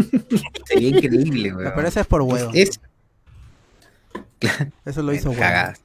Sería 0.66 0.90
increíble, 0.90 1.54
weón. 1.54 1.86
es 1.86 2.08
por 2.08 2.24
huevo 2.24 2.50
Es 2.54 2.80
eso 4.86 5.04
lo 5.04 5.14
hizo 5.14 5.32
cagadas. 5.34 5.82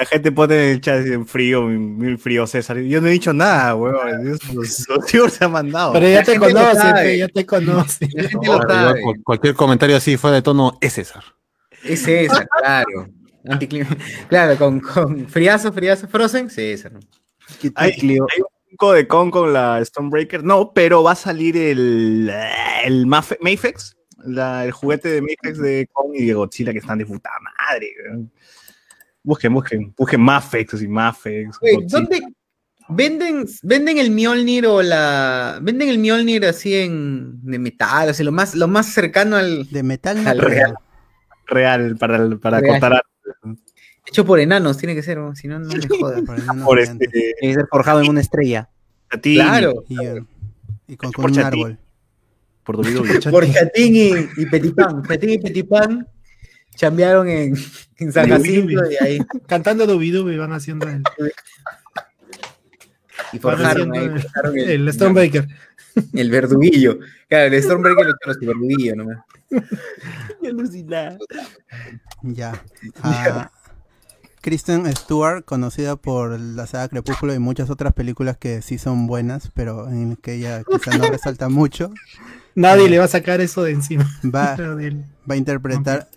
La 0.00 0.06
gente 0.06 0.32
pone 0.32 0.54
en 0.54 0.70
el 0.70 0.80
chat 0.80 1.02
dice, 1.04 1.22
frío, 1.26 1.62
muy 1.62 2.16
frío, 2.16 2.46
César. 2.46 2.78
Yo 2.78 3.02
no 3.02 3.08
he 3.08 3.10
dicho 3.10 3.34
nada, 3.34 3.74
weón. 3.74 4.24
Dios, 4.24 4.54
Los, 4.54 4.88
los 4.88 5.04
tíos 5.06 5.32
se 5.34 5.44
han 5.44 5.52
mandado. 5.52 5.92
Pero 5.92 6.08
ya 6.08 6.22
te 6.22 6.38
conoce, 6.38 6.92
pe, 6.94 7.18
ya 7.18 7.28
te 7.28 7.44
conoce. 7.44 8.08
La 8.14 8.22
gente 8.22 8.34
No, 8.34 8.40
lo 8.40 8.62
igual, 8.62 8.68
sabe. 8.68 9.02
cual- 9.02 9.20
cualquier 9.22 9.54
comentario 9.54 9.96
así 9.96 10.16
fuera 10.16 10.36
de 10.36 10.42
tono 10.42 10.78
es 10.80 10.94
César. 10.94 11.22
Es 11.84 12.08
esa, 12.08 12.46
claro. 12.46 13.08
Claro, 14.28 14.56
con, 14.58 14.80
con 14.80 15.28
friazo, 15.28 15.72
friazo, 15.72 16.08
Frozen, 16.08 16.48
¿no? 16.92 17.00
Hay, 17.74 17.92
hay 18.00 18.18
un 18.18 18.76
codecon 18.78 19.30
con 19.30 19.52
la 19.52 19.84
Stonebreaker. 19.84 20.42
No, 20.44 20.72
pero 20.72 21.02
va 21.02 21.12
a 21.12 21.16
salir 21.16 21.56
el, 21.58 22.30
el 22.84 23.06
Maf- 23.06 23.36
Mayfex, 23.40 23.96
la- 24.24 24.64
el 24.64 24.72
juguete 24.72 25.08
de 25.10 25.20
Mayfex 25.22 25.58
de 25.58 25.88
Kong 25.92 26.12
y 26.14 26.26
de 26.26 26.34
Godzilla 26.34 26.72
que 26.72 26.78
están 26.78 26.98
de 26.98 27.06
puta 27.06 27.30
madre. 27.68 27.92
weón. 28.08 28.30
Busquen, 29.22 29.52
busquen, 29.52 29.94
busquen 29.96 30.20
Mafex, 30.20 30.74
así, 30.74 30.88
Mafex. 30.88 31.58
¿dónde 31.88 32.20
venden, 32.88 33.44
venden 33.62 33.98
el 33.98 34.10
Mjolnir 34.10 34.66
o 34.66 34.82
la. 34.82 35.58
Venden 35.62 35.88
el 35.90 35.98
Mjolnir 35.98 36.44
así 36.46 36.74
en 36.74 37.40
de 37.42 37.58
metal, 37.58 38.08
así 38.08 38.24
lo 38.24 38.32
más, 38.32 38.54
lo 38.54 38.66
más 38.68 38.86
cercano 38.86 39.36
al. 39.36 39.68
de 39.70 39.82
metal 39.82 40.22
no 40.24 40.30
Al 40.30 40.38
real. 40.38 40.74
Real, 41.46 41.96
para, 41.98 42.36
para 42.38 42.60
Real. 42.60 42.72
contar 42.80 43.02
Hecho 44.06 44.24
por 44.24 44.40
enanos, 44.40 44.78
tiene 44.78 44.94
que 44.94 45.02
ser, 45.02 45.18
¿no? 45.18 45.36
si 45.36 45.46
no, 45.46 45.58
no 45.58 45.68
me 45.68 45.86
jodas. 45.98 46.22
Por 46.22 46.38
gigantes. 46.80 47.08
este. 47.08 47.34
Tiene 47.38 47.54
que 47.54 47.60
ser 47.60 47.68
forjado 47.70 48.00
en 48.00 48.08
una 48.08 48.20
estrella. 48.20 48.68
a 49.10 49.18
ti, 49.18 49.34
Claro, 49.34 49.84
Y, 49.88 49.94
y 49.94 49.96
con, 49.98 50.26
Hecho 50.88 50.98
con 50.98 51.12
por 51.12 51.24
un 51.26 51.32
Chatín. 51.32 51.60
árbol. 51.64 51.78
Por 52.64 52.76
WWE. 52.76 53.20
por 53.30 53.52
Chatín 53.52 53.94
y, 53.96 54.10
y 54.42 54.46
Petipán. 54.46 55.02
Chatín 55.06 55.30
y 55.30 55.38
Petipán 55.38 56.08
chambearon 56.80 57.28
en, 57.28 57.54
en 57.98 58.12
San 58.12 58.28
Jacinto 58.28 58.90
y 58.90 59.04
ahí. 59.04 59.18
Cantando 59.46 59.86
Dubidubi 59.86 60.38
van 60.38 60.52
haciendo 60.52 60.88
el, 60.88 61.02
Y 63.32 63.38
van 63.38 63.58
forjaron 63.58 63.66
haciendo 63.66 63.94
ahí. 63.94 64.04
el, 64.06 64.22
forjaron 64.22 64.58
el, 64.58 64.70
el 64.70 64.92
Stonebreaker. 64.92 65.48
el 66.14 66.30
verduguillo. 66.30 66.98
Claro, 67.28 67.54
el 67.54 67.62
Stormbreaker 67.62 68.06
lo 68.06 68.32
el 68.32 68.46
verduguillo 68.46 68.96
nomás. 68.96 69.18
Ya. 72.22 72.62
Ah, 73.02 73.50
Kristen 74.40 74.90
Stewart, 74.94 75.44
conocida 75.44 75.96
por 75.96 76.38
la 76.38 76.66
saga 76.66 76.88
Crepúsculo 76.88 77.34
y 77.34 77.38
muchas 77.38 77.68
otras 77.70 77.92
películas 77.94 78.36
que 78.36 78.62
sí 78.62 78.78
son 78.78 79.06
buenas, 79.06 79.50
pero 79.54 79.88
en 79.88 80.16
que 80.16 80.34
ella 80.34 80.62
quizá 80.64 80.96
no 80.96 81.10
resalta 81.10 81.48
mucho, 81.48 81.92
Nadie 82.54 82.88
le 82.88 82.98
va 82.98 83.04
a 83.04 83.08
sacar 83.08 83.40
eso 83.40 83.62
de 83.62 83.72
encima. 83.72 84.06
va, 84.24 84.56
va 85.30 85.34
a 85.34 85.36
interpretar 85.36 86.08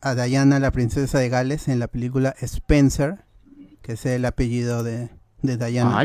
a 0.00 0.14
Diana, 0.14 0.58
la 0.60 0.70
princesa 0.70 1.18
de 1.18 1.28
Gales, 1.28 1.68
en 1.68 1.78
la 1.78 1.88
película 1.88 2.34
Spencer, 2.40 3.24
que 3.82 3.92
es 3.92 4.06
el 4.06 4.24
apellido 4.24 4.82
de, 4.82 5.10
de 5.42 5.56
Diana. 5.56 6.02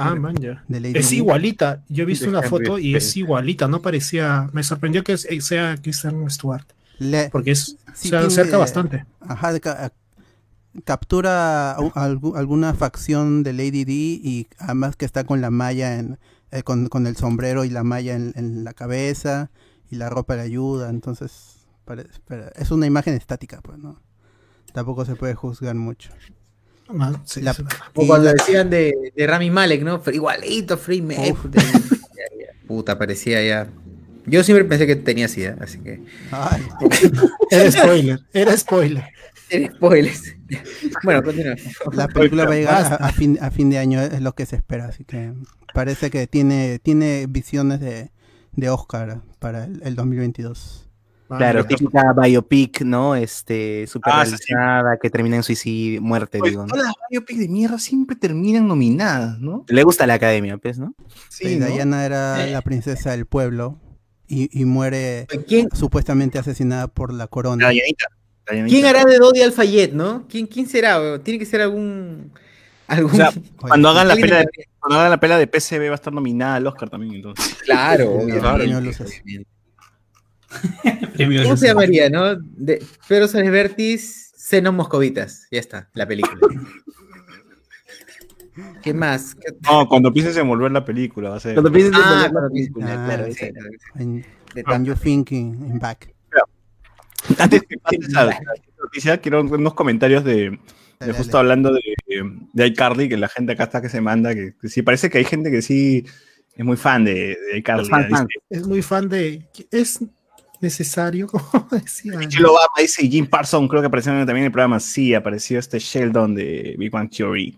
Ah, 0.00 0.14
man, 0.14 0.36
ya. 0.36 0.62
de 0.68 0.78
Lady 0.80 0.98
Es 0.98 1.12
igualita. 1.12 1.82
Yo 1.88 2.04
he 2.04 2.06
visto 2.06 2.26
De 2.26 2.30
una 2.30 2.38
Henry 2.38 2.50
foto 2.50 2.78
y 2.78 2.94
es 2.94 3.16
igualita. 3.16 3.66
No 3.66 3.82
parecía. 3.82 4.48
Me 4.52 4.62
sorprendió 4.62 5.02
que 5.02 5.16
sea 5.18 5.76
Kristen 5.82 6.30
Stewart. 6.30 6.64
Le- 6.98 7.30
Porque 7.30 7.50
es, 7.50 7.76
Sí, 7.94 8.08
se 8.08 8.10
tiene- 8.10 8.26
acerca 8.26 8.58
bastante. 8.58 9.06
Ajá, 9.20 9.52
de 9.52 9.60
ca- 9.60 9.92
captura 10.84 11.72
a- 11.72 11.76
a 11.78 12.08
algu- 12.08 12.36
alguna 12.36 12.74
facción 12.74 13.42
de 13.42 13.52
Lady 13.52 13.84
D 13.84 13.92
y 13.92 14.46
además 14.58 14.94
que 14.94 15.04
está 15.04 15.24
con 15.24 15.40
la 15.40 15.50
malla 15.50 15.96
en 15.98 16.18
eh, 16.50 16.62
con, 16.62 16.88
con 16.88 17.06
el 17.06 17.16
sombrero 17.16 17.64
y 17.64 17.70
la 17.70 17.82
malla 17.84 18.14
en, 18.14 18.32
en 18.36 18.64
la 18.64 18.72
cabeza 18.74 19.50
y 19.90 19.96
la 19.96 20.08
ropa 20.08 20.34
le 20.36 20.42
ayuda, 20.42 20.88
entonces 20.90 21.57
es 22.56 22.70
una 22.70 22.86
imagen 22.86 23.14
estática, 23.14 23.60
pues, 23.62 23.78
¿no? 23.78 24.00
Tampoco 24.72 25.04
se 25.04 25.16
puede 25.16 25.34
juzgar 25.34 25.74
mucho. 25.74 26.10
Man, 26.90 27.20
sí, 27.24 27.40
La-. 27.42 27.54
O 27.94 28.06
cuando 28.06 28.26
la- 28.26 28.32
decían 28.34 28.70
de, 28.70 29.12
de 29.14 29.26
Rami 29.26 29.50
Malek, 29.50 29.82
¿no? 29.82 30.02
Igualito, 30.12 30.76
Free 30.78 31.02
Malek. 31.02 31.36
Puta, 32.66 32.98
parecía 32.98 33.42
ya. 33.46 33.68
Yo 34.26 34.44
siempre 34.44 34.64
pensé 34.66 34.86
que 34.86 34.96
tenía 34.96 35.26
sida, 35.28 35.56
así 35.60 35.78
que. 35.78 36.04
Ay, 36.30 36.62
Era 37.50 37.70
spoiler. 37.72 38.20
Era 38.32 38.56
spoiler. 38.56 39.04
Eres 39.50 39.72
spoilers. 39.76 40.34
bueno, 41.04 41.22
continúa. 41.22 41.54
la 41.92 42.08
película 42.08 42.44
va 42.44 42.52
a 42.52 42.56
llegar 42.56 42.92
a, 42.92 42.96
a 42.96 43.12
fin, 43.12 43.38
a 43.40 43.50
fin 43.50 43.70
de 43.70 43.78
año, 43.78 44.02
es 44.02 44.20
lo 44.20 44.34
que 44.34 44.44
se 44.44 44.56
espera, 44.56 44.84
así 44.86 45.04
que 45.06 45.32
parece 45.72 46.10
que 46.10 46.26
tiene 46.26 46.78
tiene 46.80 47.24
visiones 47.26 47.80
de, 47.80 48.10
de 48.52 48.68
Oscar 48.68 49.22
para 49.38 49.64
el, 49.64 49.80
el 49.84 49.94
2022. 49.94 50.87
Claro, 51.28 51.64
típica 51.64 52.12
biopic, 52.14 52.80
¿no? 52.82 53.14
Este, 53.14 53.86
super 53.86 54.12
Ah, 54.16 54.24
sí. 54.24 54.36
que 55.02 55.10
termina 55.10 55.36
en 55.36 55.42
suicidio, 55.42 56.00
muerte, 56.00 56.38
Oye, 56.40 56.50
digo. 56.50 56.62
¿no? 56.62 56.68
todas 56.68 56.86
las 56.86 56.94
biopics 57.10 57.38
de 57.38 57.48
mierda 57.48 57.78
siempre 57.78 58.16
terminan 58.16 58.66
nominadas, 58.66 59.38
¿no? 59.38 59.64
Le 59.68 59.82
gusta 59.82 60.06
la 60.06 60.14
academia, 60.14 60.56
pues, 60.56 60.78
¿no? 60.78 60.94
Sí, 61.28 61.56
¿no? 61.56 61.66
Diana 61.66 62.04
era 62.06 62.46
Eh. 62.48 62.50
la 62.52 62.62
princesa 62.62 63.10
del 63.10 63.26
pueblo 63.26 63.78
y, 64.26 64.48
y 64.58 64.64
muere 64.64 65.26
¿Quién, 65.46 65.68
supuestamente 65.72 66.38
asesinada 66.38 66.88
por 66.88 67.12
la 67.12 67.26
corona. 67.26 67.66
La 67.66 67.70
Dianita. 67.70 68.06
la 68.46 68.54
Dianita. 68.54 68.74
¿quién 68.74 68.86
hará 68.86 69.04
de 69.04 69.18
Dodi 69.18 69.42
Alfayet, 69.42 69.92
no? 69.92 70.26
¿Quién, 70.28 70.46
¿Quién 70.46 70.66
será? 70.66 71.18
Tiene 71.22 71.38
que 71.38 71.46
ser 71.46 71.60
algún. 71.60 72.32
algún 72.86 73.12
O 73.12 73.16
sea, 73.16 73.28
Oye, 73.36 73.42
Cuando 73.58 73.88
hagan 73.90 74.08
la 74.08 74.14
pela 74.16 74.38
de, 74.38 74.46
cuando 74.80 74.98
hagan 74.98 75.10
la 75.10 75.20
pela 75.20 75.36
de 75.38 75.46
PCB 75.46 75.88
va 75.88 75.92
a 75.92 75.94
estar 75.96 76.12
nominada 76.12 76.54
al 76.56 76.66
Oscar 76.66 76.88
también, 76.88 77.14
entonces. 77.16 77.54
Claro, 77.64 78.04
Sí, 78.04 78.24
obviamente, 78.24 78.54
premio 78.56 78.80
Luces. 78.80 79.00
obviamente. 79.00 79.24
Premio 79.24 79.46
¿Cómo 81.44 81.56
se 81.56 81.66
llamaría, 81.66 82.08
no? 82.10 82.36
De 82.36 82.82
Pedro 83.08 83.28
Sánchez 83.28 83.52
Vértiz, 83.52 84.32
Seno 84.36 84.72
Moscovitas. 84.72 85.46
Ya 85.50 85.60
está, 85.60 85.88
la 85.94 86.06
película. 86.06 86.40
¿Qué 88.82 88.92
más? 88.92 89.34
¿Qué- 89.36 89.52
No, 89.62 89.86
cuando 89.88 90.12
pienses 90.12 90.36
en 90.36 90.48
volver 90.48 90.72
la 90.72 90.84
película 90.84 91.30
va 91.30 91.36
a 91.36 91.40
ser. 91.40 91.54
Cuando 91.54 91.70
pienses 91.70 91.94
en 91.94 92.00
Ah, 92.00 92.08
volver 92.10 92.22
la 92.24 92.30
cuando 92.32 92.50
película, 92.50 92.86
claro, 93.04 93.24
Ah, 93.24 93.28
esa 93.28 93.46
sí. 93.46 93.52
En- 93.98 94.26
And 94.66 94.86
you 94.86 94.94
think 94.94 95.30
in, 95.32 95.78
back. 95.78 96.12
Antes 97.38 97.62
que 97.68 97.76
pase 97.78 97.96
esa 97.96 98.30
esa 98.30 98.40
noticia, 98.82 99.18
quiero 99.20 99.42
unos 99.42 99.74
comentarios 99.74 100.24
de, 100.24 100.58
justo 101.14 101.36
dale. 101.36 101.38
hablando 101.40 101.72
de, 101.74 101.82
de 102.52 102.66
iCarly, 102.68 103.08
que 103.08 103.16
la 103.18 103.28
gente 103.28 103.52
acá 103.52 103.64
está 103.64 103.82
que 103.82 103.88
se 103.90 104.00
manda, 104.00 104.34
que, 104.34 104.54
que 104.60 104.68
sí, 104.68 104.82
parece 104.82 105.10
que 105.10 105.18
hay 105.18 105.24
gente 105.24 105.50
que 105.50 105.60
sí 105.60 106.06
es 106.54 106.64
muy 106.64 106.76
fan 106.78 107.04
de, 107.04 107.36
de 107.52 107.58
iCarly. 107.58 107.88
Es 108.48 108.66
muy 108.66 108.80
fan 108.82 109.08
de. 109.08 109.46
¿Es 109.70 110.00
necesario? 110.60 111.26
Como 111.28 111.66
decía. 111.70 112.16
Michelle 112.16 112.46
Obama 112.46 112.68
dice 112.78 113.04
y 113.04 113.10
Jim 113.10 113.26
Parsons, 113.26 113.68
creo 113.68 113.80
que 113.82 113.86
apareció 113.88 114.12
también 114.12 114.38
en 114.38 114.44
el 114.44 114.52
programa. 114.52 114.80
Sí, 114.80 115.14
apareció 115.14 115.58
este 115.58 115.78
Sheldon 115.78 116.34
de 116.34 116.74
Big 116.78 116.90
Bang 116.90 117.10
Theory. 117.10 117.56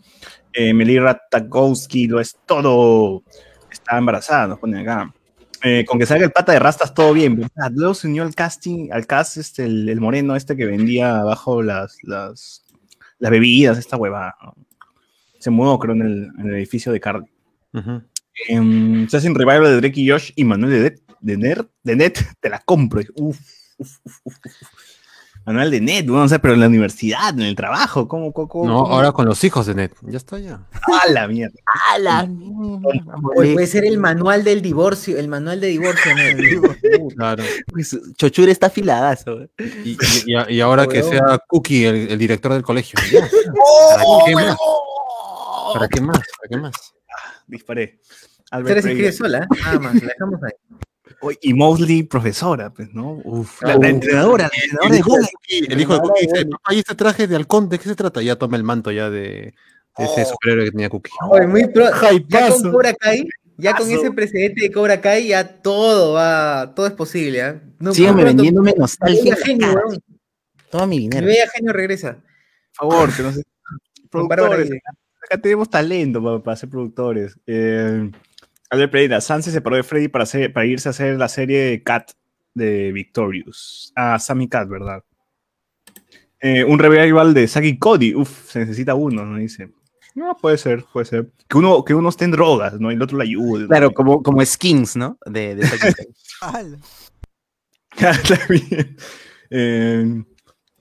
Eh, 0.53 0.73
Melira 0.75 1.21
Tagowski 1.31 2.07
lo 2.07 2.21
es 2.21 2.37
todo. 2.47 3.23
Está 3.71 3.99
embarazada, 3.99 4.49
nos 4.49 4.59
ponen 4.59 4.81
acá. 4.89 5.13
Eh, 5.63 5.85
con 5.87 5.99
que 5.99 6.07
salga 6.07 6.25
el 6.25 6.33
pata 6.33 6.53
de 6.53 6.59
rastas, 6.59 6.95
todo 6.95 7.13
bien. 7.13 7.37
¿verdad? 7.37 7.71
Luego 7.75 7.95
se 7.95 8.09
unió 8.09 8.23
al 8.23 8.35
casting, 8.35 8.89
al 8.93 9.07
cast, 9.07 9.37
este, 9.37 9.65
el, 9.65 9.89
el 9.89 10.01
moreno 10.01 10.35
este 10.35 10.57
que 10.57 10.65
vendía 10.65 11.21
abajo 11.21 11.63
las, 11.63 11.99
las, 12.03 12.65
las 13.19 13.31
bebidas, 13.31 13.77
esta 13.79 13.97
huevada. 13.97 14.35
¿no? 14.43 14.55
Se 15.39 15.51
mudó, 15.51 15.79
creo, 15.79 15.95
en 15.95 16.03
el, 16.03 16.31
en 16.39 16.49
el 16.49 16.55
edificio 16.57 16.91
de 16.93 17.01
Carly. 17.01 17.27
Ujú. 17.75 18.03
Em, 18.49 19.07
se 19.09 19.17
hacen 19.19 19.35
revival 19.35 19.65
de 19.65 19.77
Drake 19.81 20.01
y 20.01 20.09
Josh 20.09 20.33
y 20.35 20.45
Manuel 20.45 20.73
de, 20.73 20.91
Net- 20.93 21.03
de, 21.21 21.37
Ner- 21.39 21.69
de 21.83 21.97
Net, 21.97 22.19
te 22.41 22.49
la 22.49 22.59
compro. 22.61 23.01
Uf, 23.17 23.39
uf, 23.79 23.99
uf, 24.05 24.19
uf, 24.25 24.37
uf. 24.45 24.69
Manuel 25.47 25.71
de 25.71 25.81
Net, 25.81 26.07
bueno, 26.07 26.25
o 26.25 26.29
sea, 26.29 26.39
pero 26.39 26.53
en 26.53 26.61
la 26.61 26.67
universidad, 26.67 27.31
en 27.31 27.41
el 27.41 27.57
trabajo, 27.57 28.07
¿cómo? 28.07 28.31
cómo, 28.31 28.47
cómo- 28.47 28.67
No, 28.67 28.87
ahora 28.87 29.11
con 29.13 29.25
los 29.25 29.43
hijos 29.43 29.65
de 29.65 29.75
Net. 29.75 29.93
Ya 30.03 30.19
está 30.19 30.39
ya. 30.39 30.67
¡A 31.03 31.11
la 31.11 31.27
mierda! 31.29 31.57
¡A 31.95 31.99
la 31.99 32.27
mierda! 32.27 33.15
Puede 33.35 33.67
ser 33.67 33.87
el 33.87 33.97
manual 33.99 34.45
del 34.45 34.61
divorcio, 34.61 35.17
el 35.19 35.29
manual 35.29 35.59
de 35.61 35.69
divorcio. 35.69 36.13
¿no? 36.15 37.09
Claro. 37.17 37.43
Pues, 37.73 37.99
Chochura 38.19 38.53
está 38.53 38.67
afiladazo. 38.67 39.39
Y, 39.83 39.93
y- 39.93 39.97
y- 40.27 40.55
y 40.57 40.61
ahora 40.61 40.87
que 40.87 41.03
sea 41.03 41.39
Cookie 41.49 41.87
el, 41.87 41.97
el 42.11 42.19
director 42.19 42.53
del 42.53 42.63
colegio. 42.63 42.99
Ya. 43.11 43.21
¿Para 43.97 44.25
qué 44.27 44.35
más? 44.35 44.57
¿Para 45.73 45.89
qué 45.89 46.01
más? 46.03 46.19
¿Para 46.19 46.49
qué 46.51 46.57
más? 46.59 46.73
Disparé. 47.47 47.99
Usted 48.03 48.47
Albert 48.51 48.83
se 48.83 48.89
escribe 48.91 49.13
sola, 49.13 49.39
¿eh? 49.39 49.47
nada 49.65 49.79
más, 49.79 49.95
la 49.95 50.09
dejamos 50.09 50.41
ahí. 50.43 50.79
Y 51.43 51.55
Mosley, 51.55 52.03
profesora, 52.05 52.71
pues, 52.71 52.93
¿no? 52.95 53.21
Uf, 53.25 53.63
la, 53.63 53.77
la 53.77 53.89
entrenadora, 53.89 54.45
la 54.45 54.51
El 54.57 54.63
entrenadora 54.63 54.91
de 54.93 54.99
hijo 54.99 55.13
de 55.15 55.21
Mosley. 55.21 55.33
Cookie, 55.35 55.73
el 55.75 55.81
hijo 55.81 55.95
de 55.95 56.01
Cookie 56.01 56.27
dice, 56.27 56.47
papá, 56.47 56.75
¿y 56.75 56.79
este 56.79 56.95
traje 56.95 57.27
de 57.27 57.37
halcón 57.37 57.69
de 57.69 57.79
qué 57.79 57.85
se 57.85 57.95
trata? 57.95 58.23
Ya 58.23 58.37
toma 58.37 58.57
el 58.57 58.65
manto 58.65 58.91
ya 58.91 59.11
de, 59.11 59.53
de 59.99 60.05
ese 60.05 60.23
Oh. 60.23 60.31
superhéroe 60.31 60.65
que 60.65 60.71
tenía 60.71 60.89
Cookie. 60.89 61.11
Oye, 61.31 61.47
muy 61.47 61.67
pro- 61.69 61.91
ya 62.29 62.49
con 62.49 62.73
Cobra 62.73 62.95
Kai, 62.95 63.29
ya 63.59 63.75
con 63.77 63.87
Paso. 63.89 64.01
ese 64.01 64.11
precedente 64.13 64.63
de 64.63 64.73
Cobra 64.73 65.01
Kai, 65.01 65.29
ya 65.29 65.61
todo 65.61 66.15
va, 66.15 66.73
todo 66.75 66.87
es 66.87 66.93
posible, 66.93 67.43
¿ah? 67.43 67.61
No, 67.79 67.93
Sígueme 67.93 68.25
vendiéndome 68.25 68.73
mi 68.73 68.79
nostalgia. 68.79 69.37
genio. 69.37 69.75
Toma 70.71 70.87
mi 70.87 70.97
Mi 70.97 71.03
dinero. 71.03 71.27
bella 71.27 71.49
genio 71.55 71.73
regresa. 71.73 72.19
Por 72.79 72.91
favor, 72.93 73.13
que 73.15 73.23
no 73.23 73.33
se... 73.33 73.43
Productores, 74.11 74.71
acá 75.23 75.41
tenemos 75.41 75.69
talento 75.71 76.23
para, 76.23 76.39
para 76.43 76.57
ser 76.57 76.69
productores. 76.69 77.37
Eh, 77.47 78.11
Albert 78.71 78.93
Pereira, 78.93 79.21
Sam 79.21 79.43
se 79.43 79.51
separó 79.51 79.77
de 79.77 79.83
Freddy 79.83 80.09
para, 80.09 80.25
hacer- 80.25 80.53
para 80.53 80.67
irse 80.67 80.89
a 80.89 80.91
hacer 80.91 81.17
la 81.19 81.29
serie 81.29 81.83
Cat 81.83 82.13
de 82.55 82.93
Victorious. 82.93 83.93
Ah, 83.97 84.19
Sammy 84.19 84.49
Cat, 84.49 84.69
¿verdad? 84.69 85.03
Eh, 86.41 86.65
un 86.65 86.79
revival 86.79 87.35
de 87.35 87.47
Saki 87.49 87.79
Cody. 87.79 88.15
Uf, 88.15 88.51
se 88.51 88.61
necesita 88.61 88.95
uno, 88.95 89.25
¿no? 89.27 89.39
Dice. 89.39 89.71
No, 90.15 90.37
puede 90.41 90.59
ser, 90.59 90.85
puede 90.93 91.07
ser. 91.07 91.31
Que 91.49 91.59
uno, 91.59 91.85
que 91.85 91.95
uno 91.95 92.09
esté 92.09 92.25
en 92.25 92.31
drogas, 92.33 92.81
¿no? 92.81 92.91
Y 92.91 92.95
el 92.95 93.03
otro 93.03 93.19
la 93.19 93.25
ayude. 93.25 93.63
¿no? 93.63 93.69
Claro, 93.69 93.93
como, 93.93 94.23
como 94.23 94.45
skins, 94.45 94.97
¿no? 94.97 95.19
De, 95.27 95.55
de 95.57 95.67
Saki. 95.67 96.03
Bien. 98.49 98.97
Eh, 99.51 100.25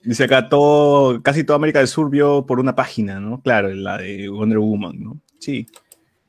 dice 0.02 0.24
acá, 0.24 0.48
todo, 0.48 1.22
casi 1.22 1.44
toda 1.44 1.56
América 1.56 1.80
del 1.80 1.88
Sur 1.88 2.08
vio 2.10 2.46
por 2.46 2.60
una 2.60 2.74
página, 2.74 3.20
¿no? 3.20 3.42
Claro, 3.42 3.68
la 3.74 3.98
de 3.98 4.28
Wonder 4.28 4.58
Woman, 4.58 5.00
¿no? 5.02 5.20
Sí. 5.40 5.66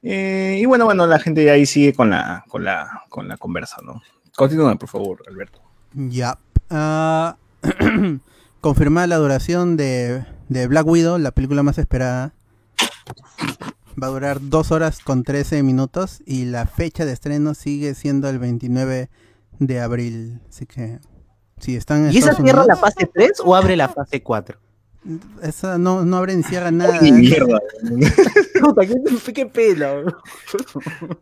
Eh, 0.04 0.58
y 0.60 0.66
bueno, 0.66 0.86
bueno, 0.86 1.06
la 1.06 1.20
gente 1.20 1.50
ahí 1.52 1.66
sigue 1.66 1.94
con 1.94 2.10
la, 2.10 2.44
con 2.48 2.64
la, 2.64 3.04
con 3.10 3.28
la 3.28 3.38
conversa, 3.38 3.78
¿no? 3.84 4.02
Continúa, 4.36 4.76
por 4.76 4.90
favor, 4.90 5.24
Alberto. 5.28 5.62
Ya. 5.94 6.40
Ah, 6.70 7.38
confirmada 8.62 9.08
la 9.08 9.18
duración 9.18 9.78
de, 9.78 10.26
de 10.50 10.68
Black 10.68 10.88
Widow, 10.88 11.18
la 11.18 11.32
película 11.32 11.64
más 11.64 11.78
esperada. 11.78 12.34
Va 14.02 14.08
a 14.08 14.10
durar 14.10 14.40
2 14.42 14.72
horas 14.72 15.00
con 15.00 15.24
13 15.24 15.64
minutos 15.64 16.22
y 16.26 16.46
la 16.46 16.66
fecha 16.66 17.06
de 17.06 17.12
estreno 17.12 17.54
sigue 17.54 17.94
siendo 17.94 18.30
el 18.30 18.40
29 18.40 19.10
de 19.60 19.80
abril. 19.80 20.40
Así 20.50 20.66
que 20.66 21.00
si 21.60 21.76
están 21.76 22.08
en 22.08 22.14
¿Y 22.14 22.18
esa 22.18 22.34
cierra 22.34 22.66
la 22.66 22.76
fase 22.76 23.10
3 23.14 23.42
o 23.46 23.56
abre 23.56 23.76
la 23.76 23.90
fase 23.90 24.24
4? 24.24 24.58
Esa 25.42 25.78
no, 25.78 26.06
no 26.06 26.18
abre 26.18 26.36
ni 26.36 26.44
cierra 26.44 26.70
nada. 26.72 27.00
Ni 27.02 27.12
mierda. 27.12 27.60
Puta, 28.62 28.82
qué, 28.86 29.34
qué 29.34 29.46
pelo. 29.48 30.04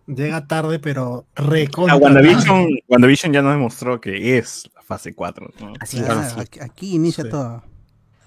Llega 0.08 0.46
tarde, 0.48 0.80
pero 0.80 1.26
recontra. 1.36 1.96
WandaVision, 1.96 2.68
WandaVision 2.90 3.34
ya 3.34 3.42
nos 3.42 3.54
demostró 3.54 4.02
que 4.02 4.38
es 4.38 4.70
la 4.76 4.82
fase 4.82 5.14
4, 5.14 5.54
¿no? 5.62 5.74
Así 5.80 5.98
es. 6.00 6.04
Claro, 6.04 6.22
es. 6.22 6.38
aquí, 6.38 6.60
aquí 6.60 6.96
inicia 6.96 7.24
Sí. 7.24 7.30
todo. 7.30 7.64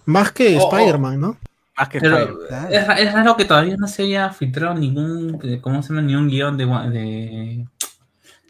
Más 0.06 0.32
que 0.32 0.56
Oh, 0.58 0.64
oh. 0.68 0.76
Spider-Man, 0.76 1.20
¿no? 1.20 1.36
Más 1.76 1.88
que 1.88 2.00
Pero 2.00 2.18
Spider-Man. 2.18 2.72
Es, 2.72 3.06
es 3.06 3.12
raro 3.12 3.36
que 3.36 3.44
todavía 3.44 3.76
no 3.76 3.86
se 3.88 4.02
haya 4.04 4.30
filtrado 4.30 4.74
ningún, 4.74 5.38
eh, 5.44 5.60
¿cómo 5.60 5.82
se 5.82 5.90
llama? 5.90 6.02
Ni 6.02 6.14
un 6.14 6.28
guion 6.28 6.56
de, 6.56 6.64
de, 6.66 7.66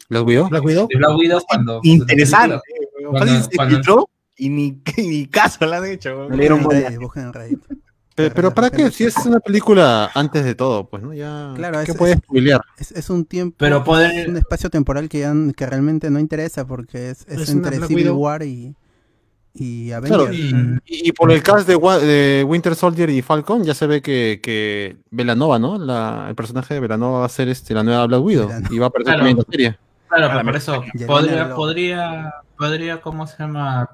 ¿Los 0.09 0.23
Widow? 0.23 0.47
Black 0.49 0.63
Widow. 0.63 0.87
Black 0.87 1.17
Widow 1.17 1.41
cuando... 1.47 1.79
Interesante. 1.83 2.59
Cuando- 3.09 3.47
cuando- 3.49 3.73
filtró 3.75 4.09
y 4.37 4.49
ni, 4.49 4.81
ni 4.97 5.27
caso 5.27 5.65
la 5.65 5.77
han 5.77 5.85
hecho. 5.85 6.29
Le 6.29 6.37
dieron 6.37 6.63
Busquen 6.63 6.77
en 6.77 6.83
bola. 6.83 6.89
Reddit, 6.89 7.01
busquen 7.01 7.23
en 7.23 7.33
Reddit. 7.33 7.59
Pero, 8.15 8.35
pero 8.35 8.53
¿para 8.53 8.69
qué? 8.69 8.91
Si 8.91 9.03
es 9.05 9.17
una 9.25 9.39
película 9.39 10.11
antes 10.13 10.45
de 10.45 10.53
todo, 10.53 10.87
pues, 10.87 11.01
¿no? 11.01 11.13
Ya, 11.15 11.51
Claro, 11.55 11.79
¿qué 11.83 11.91
es- 11.93 11.97
puedes? 11.97 12.19
Es, 12.77 12.91
es 12.91 13.09
un 13.09 13.25
tiempo, 13.25 13.55
Pero 13.57 13.83
es 13.99 14.27
un 14.27 14.37
espacio 14.37 14.69
temporal 14.69 15.09
que, 15.09 15.21
ya, 15.21 15.33
que 15.57 15.65
realmente 15.65 16.11
no 16.11 16.19
interesa 16.19 16.67
porque 16.67 17.09
es, 17.09 17.25
es 17.27 17.41
Es 17.41 17.49
una 17.49 17.69
entre 17.69 17.87
Civil. 17.87 18.11
War 18.11 18.43
y, 18.43 18.75
y 19.55 19.87
Claro, 19.89 20.25
Avengers. 20.25 20.81
y, 20.85 21.07
y 21.09 21.11
por 21.11 21.31
el 21.31 21.41
cast 21.41 21.67
de, 21.67 22.43
Winter 22.47 22.75
Soldier 22.75 23.09
y 23.09 23.23
Falcon 23.23 23.63
ya 23.63 23.73
se 23.73 23.87
ve 23.87 24.03
que, 24.03 24.39
que 24.43 24.97
Velanova, 25.09 25.57
¿no? 25.57 25.79
La, 25.79 26.27
el 26.29 26.35
personaje 26.35 26.75
de 26.75 26.79
Velanova 26.81 27.21
va 27.21 27.25
a 27.25 27.29
ser 27.29 27.49
este, 27.49 27.73
la 27.73 27.81
nueva 27.83 28.05
Black 28.05 28.21
Widow 28.21 28.47
Velanova. 28.47 28.75
y 28.75 28.77
va 28.77 28.85
a 28.85 28.89
aparecer 28.89 29.13
Claro. 29.15 29.19
también 29.25 29.37
en 29.37 29.43
la 29.47 29.51
serie. 29.51 29.79
Claro, 30.07 30.27
pero 30.31 30.43
por 30.45 30.55
eso 30.55 30.83
podría, 31.07 31.55
podría, 31.55 32.33
podría, 32.59 33.01
¿cómo 33.01 33.25
se 33.25 33.37
llama? 33.39 33.89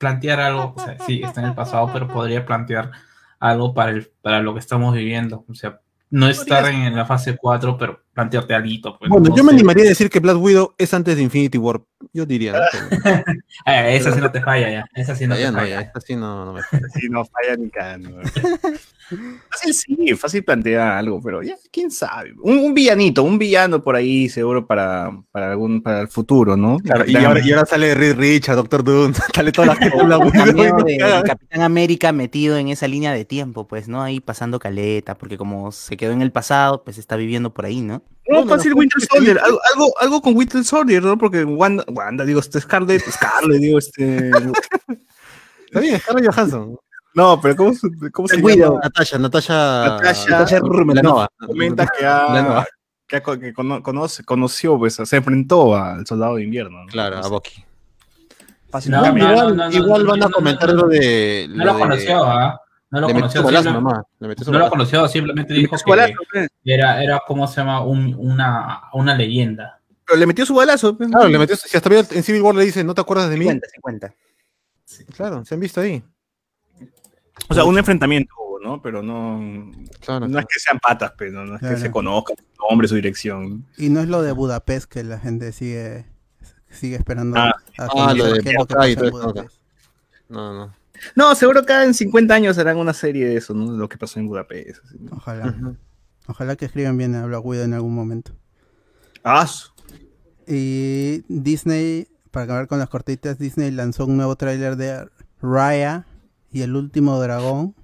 Plantear 0.00 0.40
algo, 0.40 0.72
o 0.74 0.80
sea, 0.82 0.96
sí, 1.06 1.20
está 1.22 1.42
en 1.42 1.48
el 1.48 1.54
pasado, 1.54 1.90
pero 1.92 2.08
podría 2.08 2.46
plantear 2.46 2.90
algo 3.38 3.74
para, 3.74 3.90
el, 3.90 4.10
para 4.22 4.40
lo 4.40 4.54
que 4.54 4.60
estamos 4.60 4.94
viviendo. 4.94 5.44
O 5.46 5.54
sea, 5.54 5.80
no 6.08 6.26
estar 6.26 6.64
en 6.66 6.96
la 6.96 7.04
fase 7.04 7.36
4, 7.36 7.76
pero 7.76 8.02
plantearte 8.20 8.54
algo. 8.54 8.96
Pues, 8.98 9.08
Bueno, 9.10 9.28
no 9.30 9.36
yo 9.36 9.44
me 9.44 9.52
animaría 9.52 9.84
a 9.84 9.88
decir 9.88 10.08
que 10.10 10.20
Black 10.20 10.36
Widow 10.38 10.74
es 10.78 10.92
antes 10.94 11.16
de 11.16 11.22
Infinity 11.22 11.58
War. 11.58 11.80
Yo 12.12 12.24
diría. 12.26 12.52
Pero- 13.04 13.24
Eh, 13.66 13.96
esa 13.96 14.12
sí 14.12 14.20
no 14.20 14.30
te 14.30 14.40
falla 14.42 14.70
ya. 14.70 14.84
Esa 14.94 15.14
sí 15.14 15.26
no 15.26 15.36
ya 15.36 15.46
te 15.46 15.52
no, 15.52 15.58
falla. 15.58 15.70
ya, 15.70 15.80
esta 15.82 16.00
sí 16.00 16.16
no, 16.16 16.44
no 16.46 16.52
me 16.54 16.60
Sí, 16.62 17.08
no 17.10 17.24
falla 17.24 17.56
ni 17.56 17.70
cagando. 17.70 18.10
Fácil 19.50 19.74
sí, 19.74 20.14
fácil 20.14 20.44
plantea 20.44 20.96
algo, 20.96 21.20
pero 21.20 21.42
ya, 21.42 21.56
quién 21.72 21.90
sabe. 21.90 22.32
Un, 22.42 22.58
un 22.58 22.74
villanito, 22.74 23.24
un 23.24 23.38
villano 23.40 23.82
por 23.82 23.96
ahí 23.96 24.28
seguro 24.28 24.68
para, 24.68 25.10
para 25.32 25.50
algún 25.50 25.82
para 25.82 26.02
el 26.02 26.08
futuro, 26.08 26.56
¿no? 26.56 26.78
Claro, 26.78 27.04
y 27.08 27.16
ahora, 27.16 27.40
y 27.44 27.50
ahora 27.50 27.66
sale 27.66 27.92
Reed 27.96 28.16
Richard, 28.16 28.54
Doctor 28.54 28.84
Doom, 28.84 29.12
sale 29.34 29.50
toda 29.50 29.66
la 29.68 29.74
gente 29.74 29.96
Widow. 29.96 30.30
de, 30.84 30.92
de 30.92 31.22
Capitán 31.26 31.62
América 31.62 32.12
metido 32.12 32.56
en 32.56 32.68
esa 32.68 32.86
línea 32.86 33.12
de 33.12 33.24
tiempo, 33.24 33.66
pues, 33.66 33.88
¿no? 33.88 34.00
Ahí 34.00 34.20
pasando 34.20 34.60
caleta, 34.60 35.16
porque 35.18 35.36
como 35.36 35.72
se 35.72 35.96
quedó 35.96 36.12
en 36.12 36.22
el 36.22 36.30
pasado, 36.30 36.84
pues 36.84 36.96
está 36.96 37.16
viviendo 37.16 37.52
por 37.52 37.66
ahí, 37.66 37.80
¿no? 37.80 38.02
No, 38.28 38.36
Bueno, 38.42 38.50
fácil 38.56 38.74
Winter 38.74 39.00
Soldier, 39.02 39.38
algo, 39.42 39.58
algo, 39.74 39.92
algo 40.00 40.22
con 40.22 40.36
Winter 40.36 40.62
Soldier, 40.62 41.02
¿no? 41.02 41.18
Porque 41.18 41.42
Wanda, 41.44 41.84
Wanda 41.88 42.24
digo, 42.24 42.38
este 42.40 42.60
Scarlet, 42.60 43.02
Scarlet, 43.10 43.60
digo, 43.60 43.78
este. 43.78 44.30
Está 45.66 45.80
bien, 45.80 45.98
Scarlett 46.00 46.26
Johansson. 46.32 46.76
No, 47.14 47.40
pero 47.40 47.56
¿cómo, 47.56 47.74
se- 47.74 47.88
cómo 48.12 48.28
se 48.28 48.36
Widow, 48.36 48.74
llama? 48.74 48.80
Natasha, 48.84 49.18
Natasha. 49.18 49.54
Natasha 49.88 50.30
Natasha 50.30 50.58
Rumelanova. 50.60 51.28
Comenta 51.44 51.86
que, 51.88 52.06
ha, 52.06 52.64
que, 53.08 53.16
ha 53.16 53.22
co- 53.22 53.38
que 53.38 53.52
cono- 53.52 53.82
conoce, 53.82 54.22
conoció, 54.24 54.78
pues, 54.78 54.94
se 55.02 55.16
enfrentó 55.16 55.74
al 55.74 56.06
soldado 56.06 56.36
de 56.36 56.44
invierno. 56.44 56.82
¿no? 56.84 56.86
Claro, 56.86 57.16
a 57.18 57.26
Bucky. 57.28 57.64
fácil. 58.70 58.92
No, 58.92 58.98
Igual, 58.98 59.16
no, 59.16 59.28
igual, 59.32 59.56
no, 59.56 59.68
no, 59.70 59.76
igual 59.76 60.04
no, 60.04 60.10
van 60.10 60.20
no, 60.20 60.26
a 60.26 60.30
comentar 60.30 60.68
no, 60.68 60.82
lo 60.82 60.88
de. 60.88 61.46
No 61.50 61.64
lo 61.64 61.72
de- 61.74 61.78
conoció, 61.80 62.24
¿ah? 62.24 62.60
No 62.90 63.00
lo 63.00 63.06
Le 63.08 63.14
conoció. 63.14 63.42
simple- 63.48 63.72
nomás. 63.72 64.04
Le 64.18 64.28
No 64.46 64.58
lo 64.58 64.68
conoció, 64.70 65.06
simplemente 65.08 65.54
Le 65.54 65.60
dijo 65.60 65.76
balazo, 65.86 66.12
que 66.12 66.26
pues. 66.32 66.48
era, 66.64 67.02
era 67.02 67.22
como 67.26 67.46
se 67.46 67.56
llama, 67.60 67.84
Un- 67.84 68.14
una, 68.18 68.82
una 68.92 69.14
leyenda. 69.14 69.78
Pero 70.06 70.18
le 70.18 70.26
metió 70.26 70.44
su 70.44 70.54
balazo. 70.54 70.96
pues. 70.96 71.08
Claro, 71.08 71.28
le 71.28 71.38
metió. 71.38 71.54
Si 71.56 71.76
hasta 71.76 71.88
en 72.14 72.22
Civil 72.24 72.42
War 72.42 72.54
le 72.56 72.64
dice, 72.64 72.82
¿no 72.82 72.94
te 72.94 73.00
acuerdas 73.00 73.30
de 73.30 73.36
mí? 73.36 73.44
50, 73.44 73.68
50. 73.74 74.14
Claro, 75.16 75.44
se 75.44 75.54
han 75.54 75.60
visto 75.60 75.80
ahí. 75.80 76.02
O 77.48 77.54
sea, 77.54 77.64
un 77.64 77.78
enfrentamiento 77.78 78.34
hubo, 78.38 78.58
¿no? 78.58 78.82
Pero 78.82 79.02
no. 79.02 79.70
Claro, 80.00 80.26
No 80.26 80.38
es 80.40 80.46
que 80.46 80.58
sean 80.58 80.80
patas, 80.80 81.12
pero 81.16 81.44
no 81.46 81.54
es 81.54 81.60
que 81.60 81.66
Claro. 81.68 81.80
se 81.80 81.90
conozcan 81.92 82.36
su 82.36 82.66
nombre, 82.68 82.88
su 82.88 82.96
dirección. 82.96 83.66
Y 83.78 83.88
no 83.88 84.00
es 84.00 84.08
lo 84.08 84.20
de 84.22 84.32
Budapest 84.32 84.90
que 84.90 85.04
la 85.04 85.18
gente 85.20 85.52
sigue 85.52 86.06
sigue 86.70 86.96
esperando. 86.96 87.38
Ah. 87.38 87.54
a 87.78 87.88
Ah, 88.08 88.14
lo 88.14 88.32
de 88.32 88.42
que 88.42 88.54
Budapest. 88.56 89.54
No, 90.28 90.52
no. 90.54 90.74
No, 91.16 91.34
seguro 91.34 91.64
cada 91.64 91.84
en 91.84 91.94
50 91.94 92.34
años 92.34 92.58
harán 92.58 92.76
una 92.76 92.92
serie 92.94 93.26
de 93.26 93.36
eso, 93.36 93.54
¿no? 93.54 93.72
Lo 93.72 93.88
que 93.88 93.96
pasó 93.98 94.18
en 94.20 94.26
Budapest. 94.28 94.84
así, 94.84 94.96
¿no? 95.00 95.16
Ojalá. 95.16 95.54
Ojalá 96.26 96.56
que 96.56 96.66
escriban 96.66 96.96
bien 96.96 97.14
a 97.14 97.26
Black 97.26 97.44
Widow 97.44 97.64
en 97.64 97.74
algún 97.74 97.94
momento. 97.94 98.32
Ah, 99.24 99.48
Y 100.46 101.22
Disney, 101.28 102.08
para 102.30 102.44
acabar 102.44 102.66
con 102.68 102.78
las 102.78 102.88
cortitas, 102.88 103.38
Disney 103.38 103.70
lanzó 103.70 104.06
un 104.06 104.16
nuevo 104.16 104.36
tráiler 104.36 104.76
de 104.76 105.08
Raya 105.42 106.06
y 106.52 106.62
el 106.62 106.74
último 106.76 107.20
dragón. 107.20 107.74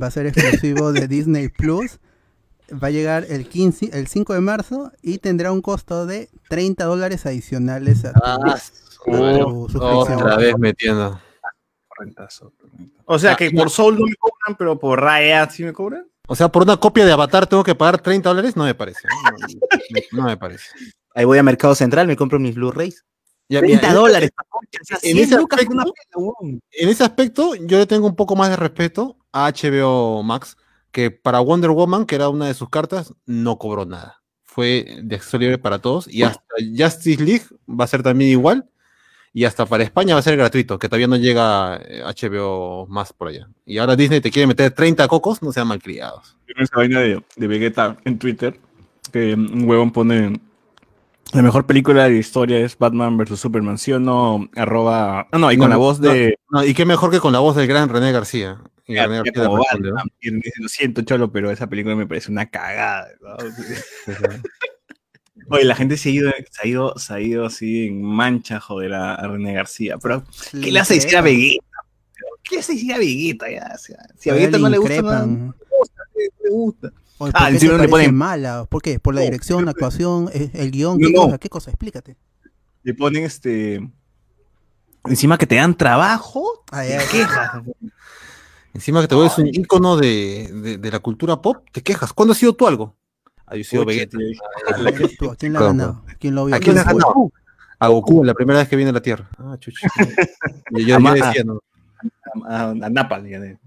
Va 0.00 0.06
a 0.06 0.10
ser 0.10 0.26
exclusivo 0.26 0.92
de 0.92 1.08
Disney 1.08 1.48
Plus. 1.48 1.98
Va 2.72 2.88
a 2.88 2.90
llegar 2.90 3.26
el 3.28 3.48
15, 3.48 3.90
el 3.98 4.06
5 4.06 4.34
de 4.34 4.40
marzo 4.40 4.92
y 5.02 5.18
tendrá 5.18 5.50
un 5.50 5.60
costo 5.60 6.06
de 6.06 6.28
30 6.48 6.84
dólares 6.84 7.26
adicionales 7.26 8.04
a 8.04 8.12
tu, 8.12 8.20
Ah, 8.22 8.36
a 8.36 8.54
tu 9.44 9.68
suscripción. 9.68 10.18
otra 10.22 10.36
vez 10.36 10.56
metiendo. 10.58 11.20
Rentazo, 12.04 12.52
rentazo. 12.60 13.02
O 13.04 13.18
sea 13.18 13.32
Ah, 13.32 13.36
que 13.36 13.50
por 13.50 13.70
Soul 13.70 13.98
no 13.98 14.06
me 14.06 14.14
cobran, 14.16 14.56
pero 14.58 14.78
por 14.78 15.00
Raya 15.00 15.48
sí 15.50 15.62
me 15.64 15.72
cobran. 15.72 16.06
O 16.26 16.36
sea, 16.36 16.48
por 16.48 16.62
una 16.62 16.76
copia 16.76 17.04
de 17.04 17.12
Avatar 17.12 17.46
tengo 17.46 17.64
que 17.64 17.74
pagar 17.74 18.00
30 18.00 18.28
dólares, 18.28 18.56
no 18.56 18.64
me 18.64 18.74
parece. 18.74 19.08
No, 19.08 19.30
no- 19.38 20.22
no 20.22 20.28
me 20.28 20.36
parece. 20.36 20.66
Ahí 21.14 21.24
voy 21.24 21.38
a 21.38 21.42
Mercado 21.42 21.74
Central, 21.74 22.06
me 22.06 22.16
compro 22.16 22.38
mis 22.38 22.54
Blu-rays. 22.54 23.04
Ya, 23.48 23.58
30 23.60 23.88
mira, 23.88 23.94
dólares. 23.94 24.30
en 25.02 25.18
ese 25.18 25.34
aspecto- 25.34 25.94
En 26.70 26.88
ese 26.88 27.02
aspecto, 27.04 27.54
yo 27.56 27.78
le 27.78 27.86
tengo 27.86 28.06
un 28.06 28.14
poco 28.14 28.36
más 28.36 28.48
de 28.50 28.56
respeto 28.56 29.16
a 29.32 29.46
HBO 29.48 30.22
Max, 30.22 30.56
que 30.92 31.10
para 31.10 31.40
Wonder 31.40 31.70
Woman, 31.70 32.06
que 32.06 32.14
era 32.14 32.28
una 32.28 32.46
de 32.46 32.54
sus 32.54 32.68
cartas, 32.68 33.12
no 33.26 33.58
cobró 33.58 33.84
nada. 33.86 34.22
Fue 34.44 34.98
de 35.02 35.16
acceso 35.16 35.38
libre 35.38 35.58
para 35.58 35.80
todos. 35.80 36.06
Y 36.08 36.22
hasta 36.22 36.42
Justice 36.76 37.22
League 37.24 37.44
va 37.68 37.84
a 37.84 37.88
ser 37.88 38.02
también 38.04 38.30
igual. 38.30 38.68
Y 39.32 39.44
hasta 39.44 39.64
para 39.66 39.84
España 39.84 40.14
va 40.14 40.20
a 40.20 40.22
ser 40.22 40.36
gratuito, 40.36 40.78
que 40.78 40.88
todavía 40.88 41.06
no 41.06 41.16
llega 41.16 41.80
eh, 41.84 42.02
HBO 42.02 42.86
más 42.88 43.12
por 43.12 43.28
allá. 43.28 43.48
Y 43.64 43.78
ahora 43.78 43.94
Disney 43.94 44.20
te 44.20 44.30
quiere 44.30 44.48
meter 44.48 44.72
30 44.72 45.06
cocos, 45.06 45.40
no 45.42 45.52
sean 45.52 45.68
malcriados. 45.68 46.36
Esa 46.48 46.76
vaina 46.76 47.00
de, 47.00 47.22
de 47.36 47.46
Vegeta 47.46 47.96
en 48.04 48.18
Twitter, 48.18 48.58
que 49.12 49.34
un 49.34 49.68
huevón 49.68 49.92
pone 49.92 50.40
la 51.32 51.42
mejor 51.42 51.64
película 51.64 52.04
de 52.04 52.10
la 52.10 52.16
historia 52.16 52.58
es 52.58 52.76
Batman 52.76 53.16
vs 53.16 53.38
Superman, 53.38 53.78
¿sí 53.78 53.92
o 53.92 54.00
no? 54.00 54.48
Arroba... 54.56 55.28
No, 55.32 55.38
no, 55.38 55.52
y 55.52 55.56
con 55.56 55.68
No, 55.68 55.74
la 55.74 55.76
voz 55.76 56.00
de... 56.00 56.36
No, 56.50 56.64
y 56.64 56.74
qué 56.74 56.84
mejor 56.84 57.12
que 57.12 57.20
con 57.20 57.32
la 57.32 57.38
voz 57.38 57.54
del 57.54 57.68
gran 57.68 57.88
René 57.88 58.10
García. 58.10 58.60
Y 58.84 58.96
René 58.96 59.18
García 59.18 59.44
¿no? 59.44 59.56
Batman, 59.58 60.10
Lo 60.58 60.68
siento, 60.68 61.02
Cholo, 61.02 61.30
pero 61.30 61.52
esa 61.52 61.68
película 61.68 61.94
me 61.94 62.06
parece 62.06 62.32
una 62.32 62.46
cagada. 62.46 63.06
¿no? 65.50 65.56
Oye, 65.56 65.64
la 65.64 65.74
gente 65.74 65.96
se 65.96 66.08
ha 66.08 66.12
ido, 66.12 66.30
se 66.50 66.62
ha 66.62 66.66
ido, 66.66 66.98
se 66.98 67.12
ha 67.14 67.20
ido 67.20 67.44
así 67.46 67.88
en 67.88 68.02
mancha, 68.02 68.60
joder, 68.60 68.94
a, 68.94 69.14
a 69.16 69.28
René 69.28 69.52
García. 69.52 69.98
Pero, 69.98 70.24
¿qué 70.52 70.70
le 70.72 70.80
hace 70.80 70.94
decir 70.94 71.16
a 71.16 71.20
Vegeta? 71.20 71.64
¿Qué 72.44 72.54
le 72.56 72.60
hace 72.60 72.72
decir 72.74 72.92
a 72.94 72.98
Vegeta? 72.98 73.50
Ya? 73.50 73.72
O 73.74 73.78
sea, 73.78 73.96
si 74.18 74.30
a 74.30 74.34
Vegeta 74.34 74.58
no 74.58 74.68
le 74.68 74.78
gusta, 74.78 75.02
no 75.26 75.54
le 76.44 76.50
gusta. 76.50 76.92
Oye, 77.18 77.32
Ah, 77.34 77.40
¿por 77.40 77.48
qué 77.48 77.52
encima 77.54 77.76
te 77.76 77.82
le 77.82 77.88
ponen- 77.88 78.14
mala? 78.14 78.64
¿Por 78.64 78.80
qué? 78.80 78.98
¿Por 78.98 79.14
la 79.14 79.20
No, 79.20 79.24
dirección, 79.26 79.64
la 79.66 79.72
actuación, 79.72 80.30
eh, 80.32 80.50
el 80.54 80.70
guion? 80.70 80.98
No, 80.98 81.06
¿Qué 81.06 81.12
no. 81.12 81.22
cosa? 81.24 81.38
¿Qué 81.38 81.48
cosa? 81.50 81.70
Explícate. 81.70 82.16
Le 82.82 82.94
ponen 82.94 83.24
este. 83.24 83.86
Encima 85.04 85.36
que 85.36 85.46
te 85.46 85.56
dan 85.56 85.76
trabajo, 85.76 86.64
Ah, 86.72 86.82
te 86.82 86.96
quejas. 87.10 87.62
Encima 88.72 89.00
que 89.02 89.08
te 89.08 89.14
vuelves 89.16 89.36
un 89.38 89.48
ícono 89.48 89.96
de, 89.96 90.48
de- 90.52 90.78
de 90.78 90.90
la 90.90 91.00
cultura 91.00 91.42
pop, 91.42 91.66
te 91.72 91.82
quejas. 91.82 92.12
¿Cuándo 92.12 92.32
has 92.32 92.38
sido 92.38 92.54
tú 92.54 92.66
algo? 92.68 92.96
Ah, 93.50 93.56
he 93.56 93.64
sido 93.64 93.84
Pucha, 93.84 93.94
Vegeta. 93.96 94.18
¿A 94.68 94.92
quién- 94.92 95.16
tú, 95.18 95.30
¿A 95.30 95.36
quién 95.36 95.52
le 95.52 95.58
ha 95.58 95.62
ganado? 95.62 96.02
¿Quién 96.18 96.34
lo? 96.34 96.42
¿A 96.46 96.50
quién 96.50 96.60
¿Quién 96.60 96.76
fue? 96.76 96.84
ganado? 96.84 97.32
A 97.78 97.88
Goku, 97.88 98.22
la 98.24 98.34
primera 98.34 98.58
vez 98.60 98.68
que 98.68 98.76
viene 98.76 98.90
a 98.90 98.94
la 98.94 99.02
Tierra. 99.02 99.28
Ah, 99.38 99.56
chucha. 99.58 99.88
Y 100.70 100.84
yo, 100.86 100.98
yo 100.98 101.12
decía, 101.14 101.44
¿no? 101.44 101.60
A, 102.46 102.60
a- 102.60 102.70
a 102.70 102.74
Napal, 102.90 103.26
ya 103.28 103.40
de- 103.40 103.58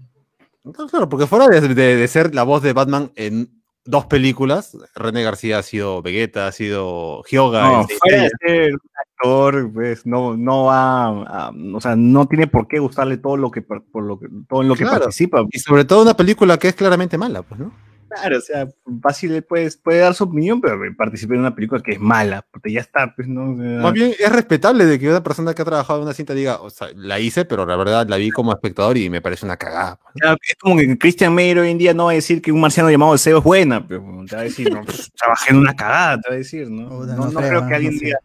No, 0.64 0.72
Claro, 0.72 1.08
porque 1.08 1.26
fuera 1.26 1.46
de, 1.48 1.60
de- 1.74 1.96
de 1.96 2.08
ser 2.08 2.34
la 2.34 2.42
voz 2.44 2.62
de 2.62 2.72
Batman 2.72 3.10
en 3.16 3.50
dos 3.84 4.06
películas, 4.06 4.76
René 4.94 5.22
García 5.22 5.58
ha 5.58 5.62
sido 5.62 6.00
Vegeta, 6.00 6.46
ha 6.46 6.52
sido 6.52 7.22
Hyoga. 7.24 7.62
No, 7.64 7.80
este, 7.82 7.96
fuera 7.98 8.22
de 8.22 8.30
ser 8.40 8.72
un 8.72 8.80
actor, 8.98 9.70
pues 9.74 10.06
no, 10.06 10.36
no 10.38 10.64
va 10.64 11.04
a, 11.08 11.52
o 11.74 11.80
sea, 11.82 11.94
no 11.96 12.26
tiene 12.26 12.46
por 12.46 12.66
qué 12.66 12.78
gustarle 12.78 13.18
todo 13.18 13.36
lo 13.36 13.50
que 13.50 13.60
por 13.60 13.82
lo 14.02 14.18
que, 14.18 14.28
todo 14.48 14.62
en 14.62 14.68
lo 14.68 14.74
que 14.74 14.84
Claro. 14.84 15.00
participa. 15.00 15.44
y 15.50 15.58
sobre 15.58 15.84
todo 15.84 16.00
una 16.02 16.16
película 16.16 16.56
que 16.58 16.68
es 16.68 16.74
claramente 16.74 17.18
mala, 17.18 17.42
pues, 17.42 17.60
¿no? 17.60 17.72
Claro, 18.14 18.38
o 18.38 18.40
sea, 18.40 18.68
fácil 19.02 19.42
pues, 19.42 19.76
puede 19.76 19.98
dar 19.98 20.14
su 20.14 20.24
opinión, 20.24 20.60
pero 20.60 20.78
participa 20.96 21.34
en 21.34 21.40
una 21.40 21.54
película 21.54 21.82
que 21.82 21.92
es 21.92 22.00
mala, 22.00 22.46
porque 22.50 22.72
ya 22.72 22.80
está, 22.80 23.14
pues 23.14 23.28
no. 23.28 23.52
O 23.52 23.56
sea, 23.56 23.82
Más 23.82 23.92
bien 23.92 24.12
es 24.18 24.32
respetable 24.32 24.86
de 24.86 24.98
que 24.98 25.08
una 25.08 25.22
persona 25.22 25.54
que 25.54 25.62
ha 25.62 25.64
trabajado 25.64 26.00
en 26.00 26.04
una 26.04 26.14
cinta 26.14 26.34
diga, 26.34 26.60
o 26.60 26.70
sea, 26.70 26.88
la 26.94 27.18
hice, 27.18 27.44
pero 27.44 27.66
la 27.66 27.76
verdad 27.76 28.06
la 28.08 28.16
vi 28.16 28.30
como 28.30 28.52
espectador 28.52 28.96
y 28.96 29.10
me 29.10 29.20
parece 29.20 29.46
una 29.46 29.56
cagada. 29.56 29.98
pues, 30.12 30.38
es 30.48 30.56
como 30.60 30.76
que 30.76 30.98
Christian 30.98 31.34
Meyer 31.34 31.58
hoy 31.58 31.70
en 31.70 31.78
día 31.78 31.94
no 31.94 32.06
va 32.06 32.12
a 32.12 32.14
decir 32.14 32.40
que 32.40 32.52
un 32.52 32.60
marciano 32.60 32.90
llamado 32.90 33.12
Deseo 33.12 33.38
es 33.38 33.44
buena, 33.44 33.86
pero 33.86 34.04
te 34.28 34.36
va 34.36 34.42
a 34.42 34.44
decir, 34.44 34.72
no, 34.72 34.82
pues, 34.84 35.10
trabajé 35.16 35.50
en 35.50 35.58
una 35.58 35.74
cagada, 35.74 36.20
te 36.20 36.28
va 36.30 36.34
a 36.34 36.38
decir, 36.38 36.70
¿no? 36.70 36.88
Puta, 36.88 37.14
no, 37.14 37.24
no 37.26 37.32
no 37.32 37.40
creo, 37.40 37.50
creo 37.50 37.68
que 37.68 37.74
alguien 37.74 37.98
diga, 37.98 38.18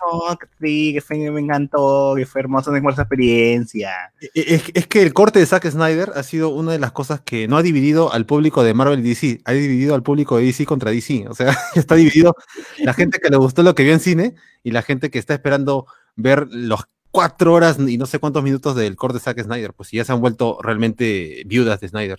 no, 0.00 0.36
que 0.36 0.46
sí, 0.60 0.92
que 0.94 1.00
fue, 1.00 1.30
me 1.30 1.40
encantó, 1.40 2.14
que 2.16 2.26
fue 2.26 2.40
hermosa, 2.42 2.70
una 2.70 2.78
hermosa 2.78 3.02
experiencia. 3.02 3.90
E- 4.20 4.30
Es, 4.34 4.64
es 4.74 4.86
que 4.86 5.02
el 5.02 5.12
corte 5.12 5.38
de 5.38 5.46
Zack 5.46 5.68
Snyder 5.70 6.12
ha 6.14 6.22
sido 6.22 6.50
una 6.50 6.72
de 6.72 6.78
las 6.78 6.92
cosas 6.92 7.20
que 7.20 7.48
no 7.48 7.56
ha 7.56 7.62
dividido 7.62 8.12
al 8.12 8.26
público 8.26 8.62
de 8.62 8.74
Marvel 8.74 9.00
y 9.00 9.08
DC, 9.10 9.40
ha 9.44 9.52
dividido 9.52 9.94
al 9.94 10.02
público 10.02 10.36
de 10.36 10.44
DC 10.44 10.66
contra 10.66 10.90
DC. 10.90 11.26
O 11.28 11.34
sea, 11.34 11.56
está 11.74 11.94
dividido 11.94 12.34
la 12.78 12.92
gente 12.94 13.18
que 13.18 13.30
le 13.30 13.36
gustó 13.36 13.62
lo 13.62 13.74
que 13.74 13.82
vio 13.84 13.92
en 13.92 14.00
cine 14.00 14.34
y 14.62 14.70
la 14.72 14.82
gente 14.82 15.10
que 15.10 15.18
está 15.18 15.34
esperando 15.34 15.86
ver 16.16 16.46
los 16.50 16.84
cuatro 17.10 17.54
horas 17.54 17.78
y 17.78 17.96
no 17.98 18.04
sé 18.06 18.18
cuántos 18.18 18.42
minutos 18.42 18.76
del 18.76 18.96
corte 18.96 19.14
de 19.18 19.20
Zack 19.24 19.42
Snyder. 19.42 19.72
Pues 19.72 19.90
ya 19.90 20.04
se 20.04 20.12
han 20.12 20.20
vuelto 20.20 20.58
realmente 20.62 21.42
viudas 21.46 21.80
de 21.80 21.88
Snyder. 21.88 22.18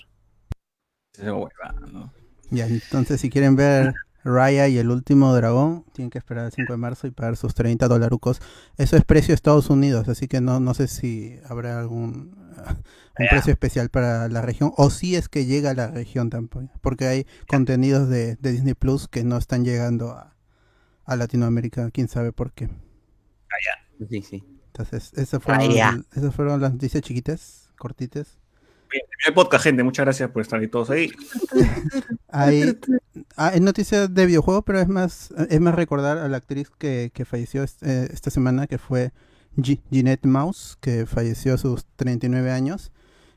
Esa. 1.13 1.34
Ya, 2.49 2.65
entonces 2.67 3.19
si 3.19 3.30
quieren 3.30 3.55
ver 3.55 3.93
Raya 4.28 4.67
y 4.67 4.78
el 4.78 4.89
último 4.91 5.34
dragón, 5.34 5.86
tienen 5.93 6.09
que 6.09 6.17
esperar 6.17 6.45
el 6.45 6.51
5 6.51 6.73
de 6.73 6.78
marzo 6.78 7.07
y 7.07 7.11
pagar 7.11 7.38
sus 7.38 7.53
30 7.53 7.88
dolarucos. 7.88 8.41
Eso 8.78 8.97
es 8.97 9.03
precio 9.03 9.30
de 9.30 9.36
Estados 9.36 9.69
Unidos, 9.69 10.07
así 10.09 10.28
que 10.28 10.41
no, 10.41 10.59
no 10.59 10.73
sé 10.73 10.88
si 10.88 11.39
habrá 11.47 11.80
algún 11.80 12.36
ah, 12.57 12.75
un 13.19 13.28
precio 13.30 13.51
especial 13.51 13.89
para 13.89 14.28
la 14.30 14.41
región 14.41 14.73
o 14.78 14.89
si 14.89 15.15
es 15.15 15.30
que 15.30 15.45
llega 15.45 15.71
a 15.71 15.73
la 15.73 15.88
región 15.88 16.30
tampoco, 16.30 16.69
porque 16.82 17.07
hay 17.07 17.28
contenidos 17.47 18.09
de, 18.09 18.36
de 18.36 18.51
Disney 18.51 18.73
Plus 18.73 19.07
que 19.07 19.23
no 19.23 19.38
están 19.38 19.65
llegando 19.65 20.11
a, 20.11 20.36
a 21.05 21.15
Latinoamérica, 21.15 21.89
quién 21.91 22.07
sabe 22.07 22.32
por 22.32 22.51
qué. 22.51 22.69
Sí, 24.09 24.21
sí. 24.21 24.43
Entonces, 24.67 25.11
esas 25.15 25.41
fueron, 25.41 25.67
Raya. 25.67 26.01
esas 26.15 26.36
fueron 26.36 26.61
las 26.61 26.73
noticias 26.73 27.01
chiquitas, 27.01 27.73
cortitas. 27.78 28.38
El 29.25 29.33
podcast, 29.33 29.63
gente. 29.65 29.83
Muchas 29.83 30.05
gracias 30.05 30.29
por 30.31 30.41
estar 30.41 30.59
ahí 30.59 30.67
todos 30.67 30.89
ahí. 30.89 31.11
Hay, 32.29 32.77
ah, 33.35 33.47
hay 33.53 33.59
noticias 33.59 34.13
de 34.13 34.25
videojuegos, 34.25 34.63
pero 34.65 34.79
es 34.79 34.88
más, 34.88 35.33
es 35.49 35.59
más 35.59 35.75
recordar 35.75 36.17
a 36.17 36.27
la 36.27 36.38
actriz 36.38 36.69
que, 36.77 37.11
que 37.13 37.25
falleció 37.25 37.63
eh, 37.81 38.09
esta 38.11 38.29
semana, 38.29 38.67
que 38.67 38.77
fue 38.77 39.11
Gi- 39.61 39.81
Ginette 39.91 40.25
Mouse, 40.25 40.77
que 40.79 41.05
falleció 41.05 41.55
a 41.55 41.57
sus 41.57 41.85
39 41.95 42.51
años. 42.51 42.91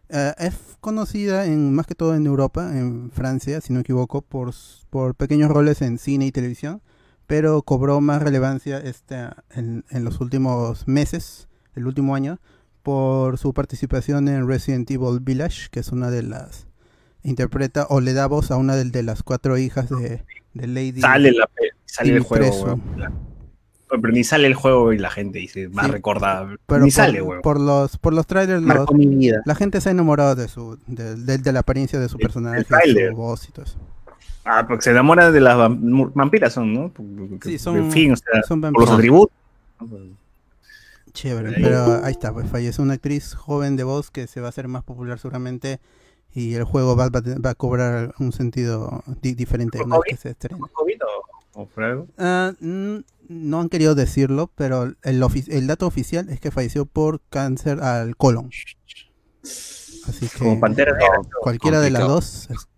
Eh, 0.09 0.33
es 0.39 0.55
conocida 0.81 1.47
en 1.47 1.73
más 1.75 1.87
que 1.87 1.95
todo 1.95 2.15
en 2.15 2.27
Europa, 2.27 2.71
en 2.77 3.11
Francia, 3.11 3.61
si 3.61 3.73
no 3.73 3.79
me 3.79 3.83
equivoco, 3.83 4.23
por, 4.23 4.53
por 4.91 5.15
pequeños 5.15 5.51
roles 5.51 5.83
en 5.83 5.99
cine 5.99 6.27
y 6.27 6.33
televisión, 6.33 6.83
pero 7.27 7.63
cobró 7.63 8.01
más 8.01 8.23
relevancia 8.23 8.79
este, 8.79 9.17
en, 9.51 9.85
en 9.91 10.05
los 10.05 10.21
últimos 10.21 10.87
meses, 10.89 11.49
el 11.77 11.87
último 11.87 12.15
año, 12.17 12.41
por 12.83 13.39
su 13.39 13.53
participación 13.55 14.29
en 14.29 14.47
Resident 14.49 14.91
Evil 14.91 15.21
Village, 15.21 15.69
que 15.71 15.81
es 15.81 15.89
una 15.93 16.11
de 16.11 16.23
las 16.23 16.67
interpreta 17.23 17.87
o 17.91 18.01
le 18.01 18.13
da 18.15 18.27
voz 18.27 18.51
a 18.51 18.57
una 18.57 18.77
de, 18.77 18.85
de 18.85 19.03
las 19.03 19.23
cuatro 19.23 19.59
hijas 19.59 19.91
de, 19.91 20.25
de 20.55 20.67
Lady 20.67 21.01
Sale, 21.01 21.33
la, 21.33 21.47
pe- 21.47 21.71
sale 21.85 22.15
el 22.15 22.21
juego. 22.21 22.81
Pero 23.91 24.13
ni 24.13 24.23
sale 24.23 24.47
el 24.47 24.55
juego 24.55 24.93
y 24.93 24.99
la 24.99 25.11
gente 25.11 25.41
dice, 25.41 25.69
más 25.69 25.87
Sí. 25.87 25.93
recordada. 25.93 26.57
Pero 26.67 26.81
ni 26.85 26.87
por, 26.87 26.93
sale, 26.93 27.21
weón. 27.23 27.43
por 27.43 27.61
los 27.61 27.99
por 27.99 28.13
los 28.15 28.27
trailers 28.27 28.63
los- 28.63 28.69
Marcó 28.77 28.95
mi 28.95 29.07
vida. 29.07 29.43
la 29.45 29.55
gente 29.57 29.81
se 29.81 29.89
ha 29.89 29.93
enamorado 29.93 30.37
de 30.37 30.47
su 30.49 30.79
de, 30.87 31.17
de- 31.17 31.39
de 31.39 31.53
la 31.53 31.61
apariencia 31.61 31.99
de 31.99 32.09
su 32.09 32.17
El- 32.17 32.23
personaje, 32.23 32.59
el 32.59 32.65
tráiler. 32.67 33.11
su 33.11 33.17
voz 33.17 33.49
y 33.49 33.53
todo 33.53 33.65
eso. 33.67 33.79
Ah, 34.45 34.65
porque 34.67 34.83
se 34.85 34.91
enamora 34.93 35.31
de 35.33 35.41
las 35.41 35.57
vam- 35.57 36.13
vampiras, 36.15 36.53
son, 36.55 36.73
¿no? 36.73 36.89
Porque- 36.89 37.51
Sí, 37.51 37.59
son- 37.59 37.77
En 37.77 37.93
fin, 37.93 38.13
o 38.13 38.17
sea, 38.17 38.43
son 38.47 38.61
por 38.61 38.71
los 38.73 38.89
vampiros. 38.89 38.95
atributos. 38.95 39.37
Chévere, 41.13 41.49
Ahí. 41.57 41.63
pero 41.63 42.05
ahí 42.05 42.13
está, 42.13 42.33
pues 42.33 42.49
falleció 42.49 42.83
una 42.85 42.95
actriz 42.95 43.35
joven 43.35 43.77
de 43.77 43.85
voz 43.85 44.11
que 44.11 44.27
se 44.27 44.41
va 44.41 44.47
a 44.47 44.51
hacer 44.51 44.69
más 44.69 44.85
popular 44.85 45.19
seguramente 45.19 45.81
y 46.33 46.55
el 46.55 46.65
juego 46.65 46.95
va, 46.97 47.09
va 47.09 47.21
va 47.45 47.51
a 47.51 47.55
cobrar 47.55 48.15
un 48.19 48.33
sentido 48.33 49.03
di- 49.21 49.35
diferente 49.35 49.79
¿Por 49.79 49.87
una 49.87 49.97
vez 49.97 50.03
COVID? 50.05 50.11
que 50.11 50.17
se 50.17 50.31
estrene. 50.31 50.61
Ah, 52.19 52.53
mm, 52.61 52.97
no 53.29 53.61
han 53.61 53.69
querido 53.69 53.95
decirlo, 53.95 54.51
pero 54.55 54.95
el, 55.03 55.23
ofi- 55.23 55.49
el 55.51 55.67
dato 55.67 55.87
oficial 55.87 56.29
es 56.29 56.41
que 56.41 56.51
falleció 56.51 56.87
por 56.87 57.21
cáncer 57.31 57.81
al 57.81 58.17
colon. 58.17 58.51
Así 59.43 60.29
que 60.29 60.39
Como 60.39 60.61
Pantera 60.61 60.93
Negra. 60.93 61.21
cualquiera 61.43 61.81
de 61.81 61.91
las 61.91 62.03
dos 62.07 62.49
es, 62.51 62.69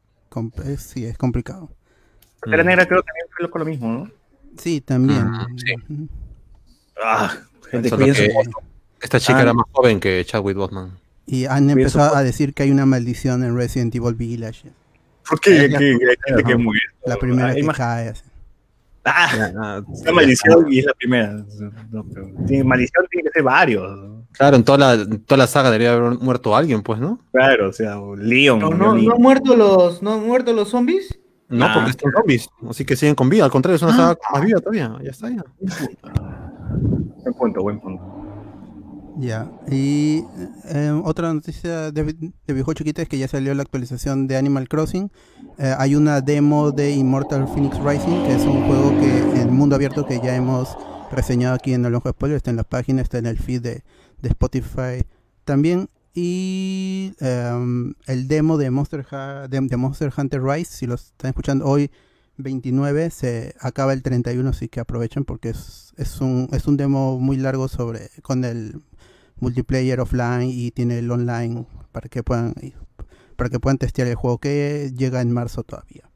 es- 0.65 0.83
sí, 0.83 1.05
es 1.07 1.17
complicado. 1.19 1.71
Pantera 2.41 2.63
Mm. 2.63 2.67
Negra 2.67 2.87
creo 2.87 3.03
que 3.03 3.07
también 3.07 3.51
fue 3.51 3.59
lo 3.61 3.65
mismo, 3.67 3.93
¿no? 3.93 4.11
Sí, 4.59 4.81
también. 4.81 5.27
Mm, 5.31 5.59
sí. 5.59 6.09
Ah, 7.03 7.37
gente, 7.73 7.91
cuídense. 7.91 8.33
esta 9.01 9.19
chica 9.19 9.39
Ah. 9.39 9.43
era 9.43 9.53
más 9.55 9.67
joven 9.73 9.99
que 9.99 10.25
Chadwick 10.25 10.57
Boseman. 10.57 10.93
Y 11.27 11.47
han 11.47 11.69
empezado 11.71 12.15
a 12.15 12.23
decir 12.23 12.53
que 12.55 12.63
hay 12.65 12.71
una 12.71 12.87
maldición 12.87 13.43
en 13.45 13.57
Resident 13.57 13.95
Evil 13.95 14.15
Village. 14.15 14.71
¿Por 15.29 15.41
qué? 15.41 15.69
Que- 15.69 15.77
que 15.79 15.85
hay 15.87 16.17
gente 16.27 16.45
que 16.45 16.57
muere. 16.57 16.83
La 17.07 17.17
primera 17.17 17.49
Ah, 17.51 17.55
que 17.55 17.67
cae. 17.67 18.09
así. 18.11 18.23
Ah, 19.05 19.83
una 19.87 20.13
maldición 20.13 20.73
y 20.73 20.79
es 20.81 20.85
la 20.85 20.95
primera. 20.95 21.45
No, 21.91 22.05
pero 22.13 22.29
tiene- 22.47 22.65
maldición 22.65 23.05
tiene 23.11 23.29
que 23.29 23.33
ser 23.33 23.43
varios. 23.43 24.11
Claro, 24.33 24.57
en 24.57 24.65
toda 24.65 24.79
la, 24.79 24.93
en 25.03 25.21
toda 25.25 25.39
la 25.39 25.47
saga 25.47 25.71
debería 25.71 25.93
haber 25.93 26.19
muerto 26.19 26.57
alguien, 26.57 26.83
pues, 26.83 26.99
¿no? 27.01 27.21
Claro, 27.33 27.69
o 27.69 27.73
sea, 27.73 27.97
Leon. 28.17 28.59
No, 28.61 28.71
no, 28.71 28.95
no 28.95 29.13
han 29.15 29.21
muerto 29.23 29.55
los, 29.57 30.03
no 30.03 30.15
han 30.15 30.27
muerto 30.27 30.53
los 30.53 30.69
zombies. 30.71 31.19
No, 31.49 31.67
Ah. 31.67 31.73
porque 31.75 31.91
están 31.91 32.13
zombies, 32.13 32.49
así 32.71 32.85
que 32.85 32.97
siguen 32.97 33.15
con 33.15 33.29
vida. 33.29 33.45
Al 33.45 33.51
contrario, 33.51 33.77
es 33.77 33.83
una 33.83 33.95
saga 33.95 34.17
más 34.33 34.43
viva 34.45 34.59
todavía. 34.61 34.97
Ya 35.03 35.11
está, 35.11 35.29
ya. 35.29 35.45
Buen 37.23 37.35
punto, 37.35 37.63
buen 37.63 37.81
punto. 37.81 38.03
Ya. 39.19 39.51
Y 39.71 40.25
eh, 40.65 41.01
otra 41.05 41.33
noticia 41.35 41.91
de, 41.93 42.05
de 42.47 42.55
viejo 42.55 42.73
chiquita 42.73 43.03
es 43.03 43.09
que 43.09 43.19
ya 43.19 43.29
salió 43.29 43.55
la 43.55 43.63
actualización 43.63 44.27
de 44.27 44.37
Animal 44.37 44.69
Crossing. 44.69 45.11
Eh, 45.59 45.75
hay 45.79 45.95
una 45.95 46.21
demo 46.21 46.71
de 46.73 46.93
Immortal 46.93 47.47
Phoenix 47.49 47.79
Rising, 47.79 48.25
que 48.25 48.35
es 48.35 48.43
un 48.45 48.67
juego 48.67 48.91
que 49.01 49.41
en 49.41 49.53
mundo 49.53 49.77
abierto 49.77 50.07
que 50.07 50.19
ya 50.19 50.35
hemos 50.35 50.77
reseñado 51.11 51.55
aquí 51.55 51.75
en 51.75 51.85
el 51.85 51.95
Ojo 51.95 52.09
Spoiler. 52.09 52.37
Está 52.37 52.51
en 52.51 52.57
la 52.57 52.65
página, 52.65 53.03
está 53.03 53.19
en 53.19 53.27
el 53.27 53.39
feed 53.39 53.61
de, 53.63 53.83
Spotify 54.23 55.05
también. 55.45 55.89
Y 56.15 57.13
em, 57.21 57.95
el 58.07 58.29
demo 58.29 58.57
de 58.57 58.71
Monster, 58.71 59.05
Ha- 59.11 59.47
de 59.49 59.77
Monster 59.77 60.13
Hunter 60.17 60.43
Rise, 60.43 60.73
si 60.73 60.87
lo 60.87 60.95
están 60.95 61.31
escuchando 61.31 61.67
hoy, 61.67 61.91
29, 62.43 63.11
se 63.11 63.55
acaba 63.61 63.93
el 63.93 64.03
31, 64.03 64.49
así 64.51 64.69
que 64.69 64.81
aprovechen 64.81 65.25
porque 65.25 65.51
es, 65.51 65.93
es, 65.97 66.21
un, 66.21 66.49
es 66.53 66.67
un 66.67 66.77
demo 66.77 67.19
muy 67.19 67.37
largo 67.37 67.69
sobre 67.69 68.11
con 68.23 68.45
el 68.45 68.83
multiplayer 69.41 70.01
offline 70.01 70.51
y 70.51 70.71
tiene 70.71 70.99
el 70.99 71.11
online 71.11 71.67
para 71.93 72.09
que 72.09 72.23
puedan 72.23 72.55
para 73.37 73.51
que 73.51 73.59
puedan 73.59 73.79
testear 73.79 74.07
el 74.09 74.15
juego 74.15 74.39
que 74.39 74.93
llega 74.97 75.21
en 75.21 75.33
marzo 75.33 75.65
todavía. 75.65 76.09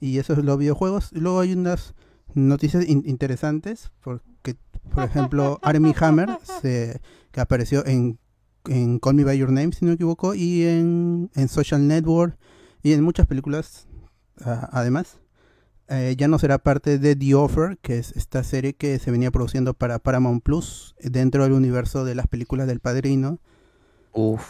Y 0.00 0.18
eso 0.18 0.32
es 0.32 0.40
los 0.40 0.58
videojuegos. 0.58 1.12
Luego 1.12 1.40
hay 1.40 1.52
unas 1.52 1.94
noticias 2.34 2.86
in- 2.88 3.04
interesantes 3.06 3.90
porque 4.00 4.56
por 4.92 5.04
ejemplo 5.04 5.58
Army 5.62 5.94
Hammer 6.00 6.30
se, 6.60 7.00
que 7.30 7.40
apareció 7.40 7.86
en, 7.86 8.18
en 8.64 8.98
Call 8.98 9.14
Me 9.14 9.24
By 9.24 9.38
Your 9.38 9.50
Name 9.52 9.72
si 9.72 9.84
no 9.84 9.90
me 9.90 9.94
equivoco 9.94 10.34
y 10.34 10.64
en, 10.64 11.30
en 11.34 11.48
Social 11.48 11.86
Network 11.86 12.36
y 12.82 12.92
en 12.92 13.02
muchas 13.02 13.26
películas 13.26 13.86
ah, 14.44 14.68
además. 14.72 15.18
Eh, 15.88 16.16
ya 16.18 16.26
no 16.26 16.38
será 16.38 16.58
parte 16.58 16.98
de 16.98 17.14
The 17.14 17.34
Offer, 17.36 17.78
que 17.78 17.98
es 17.98 18.10
esta 18.16 18.42
serie 18.42 18.74
que 18.74 18.98
se 18.98 19.10
venía 19.12 19.30
produciendo 19.30 19.72
para 19.74 20.00
Paramount 20.00 20.42
Plus 20.42 20.96
eh, 20.98 21.10
dentro 21.10 21.44
del 21.44 21.52
universo 21.52 22.04
de 22.04 22.14
las 22.16 22.26
películas 22.26 22.66
del 22.66 22.80
Padrino. 22.80 23.38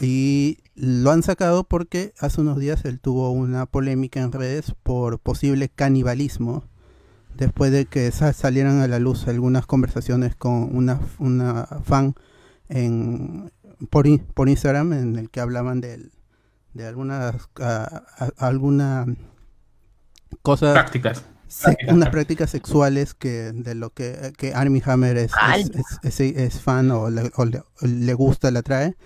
Y 0.00 0.58
lo 0.76 1.10
han 1.10 1.22
sacado 1.22 1.64
porque 1.64 2.14
hace 2.20 2.40
unos 2.40 2.58
días 2.58 2.84
él 2.84 3.00
tuvo 3.00 3.30
una 3.32 3.66
polémica 3.66 4.20
en 4.22 4.32
redes 4.32 4.74
por 4.82 5.18
posible 5.18 5.68
canibalismo. 5.68 6.64
Después 7.36 7.70
de 7.70 7.84
que 7.84 8.10
sa- 8.12 8.32
salieran 8.32 8.80
a 8.80 8.88
la 8.88 8.98
luz 8.98 9.28
algunas 9.28 9.66
conversaciones 9.66 10.36
con 10.36 10.74
una, 10.74 11.00
una 11.18 11.66
fan 11.84 12.14
en, 12.70 13.52
por, 13.90 14.06
por 14.32 14.48
Instagram 14.48 14.94
en 14.94 15.16
el 15.16 15.28
que 15.30 15.40
hablaban 15.40 15.80
del- 15.82 16.12
de 16.72 16.86
algunas 16.86 17.34
ah, 17.60 18.04
alguna 18.38 19.06
cosa 20.46 20.72
Prácticas. 20.72 21.24
se- 21.48 21.64
Prácticas, 21.64 21.94
unas 21.94 22.08
prácticas. 22.10 22.50
sexuales 22.50 23.14
que 23.14 23.52
de 23.52 23.74
lo 23.74 23.90
que, 23.90 24.32
que 24.38 24.54
Army 24.54 24.80
Hammer 24.84 25.16
es, 25.16 25.32
es, 25.56 25.70
es- 26.02 26.20
es- 26.20 26.36
es 26.36 26.60
fan 26.60 26.90
o 26.90 27.10
le, 27.10 27.30
o 27.36 27.44
le- 27.44 27.58
o 27.58 27.86
le 27.86 28.14
gusta, 28.14 28.50
le 28.50 28.58
atrae. 28.60 28.96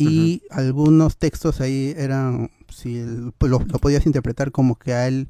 Y 0.00 0.42
algunos 0.50 1.16
textos 1.16 1.60
ahí 1.60 1.92
eran, 1.96 2.50
si 2.68 2.98
el- 2.98 3.32
lo, 3.40 3.58
lo 3.58 3.78
podías 3.78 4.06
interpretar 4.06 4.52
como 4.52 4.76
que 4.78 4.92
a 4.94 5.08
él 5.08 5.28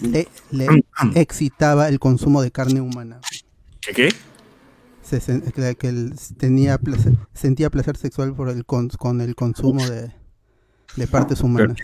le, 0.00 0.28
le 0.52 0.66
excitaba 1.14 1.88
el 1.88 1.98
consumo 1.98 2.40
de 2.40 2.50
carne 2.52 2.80
humana. 2.80 3.20
¿Qué? 3.94 4.10
Se 5.02 5.20
que, 5.52 5.74
que 5.74 5.88
él 5.88 6.14
tenía 6.38 6.78
placer- 6.78 7.18
sentía 7.34 7.68
placer 7.68 7.96
sexual 7.96 8.34
por 8.34 8.48
el 8.48 8.64
con, 8.64 8.88
con 8.90 9.20
el 9.20 9.34
consumo 9.34 9.84
de, 9.88 10.12
de 10.96 11.06
partes 11.08 11.40
humanas. 11.40 11.76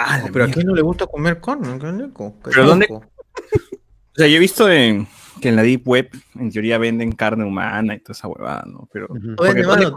Ah, 0.00 0.28
pero 0.32 0.44
a 0.44 0.48
quién 0.48 0.66
no 0.66 0.74
le 0.74 0.82
gusta 0.82 1.06
comer 1.06 1.40
carne, 1.40 1.76
qué 1.78 2.32
¿Pero 2.44 2.66
dónde-. 2.66 2.86
O 2.90 3.02
sea, 4.14 4.28
yo 4.28 4.36
he 4.36 4.38
visto 4.38 4.70
en, 4.70 5.08
que 5.40 5.48
en 5.48 5.56
la 5.56 5.62
Deep 5.62 5.86
Web, 5.88 6.10
en 6.36 6.50
teoría, 6.50 6.78
venden 6.78 7.12
carne 7.12 7.44
humana 7.44 7.94
y 7.96 8.00
toda 8.00 8.12
esa 8.12 8.28
huevada, 8.28 8.64
¿no? 8.66 8.88
Pero. 8.92 9.06
Oye, 9.10 9.34
porque 9.36 9.60
hermano, 9.60 9.90
¿dónde- 9.90 9.96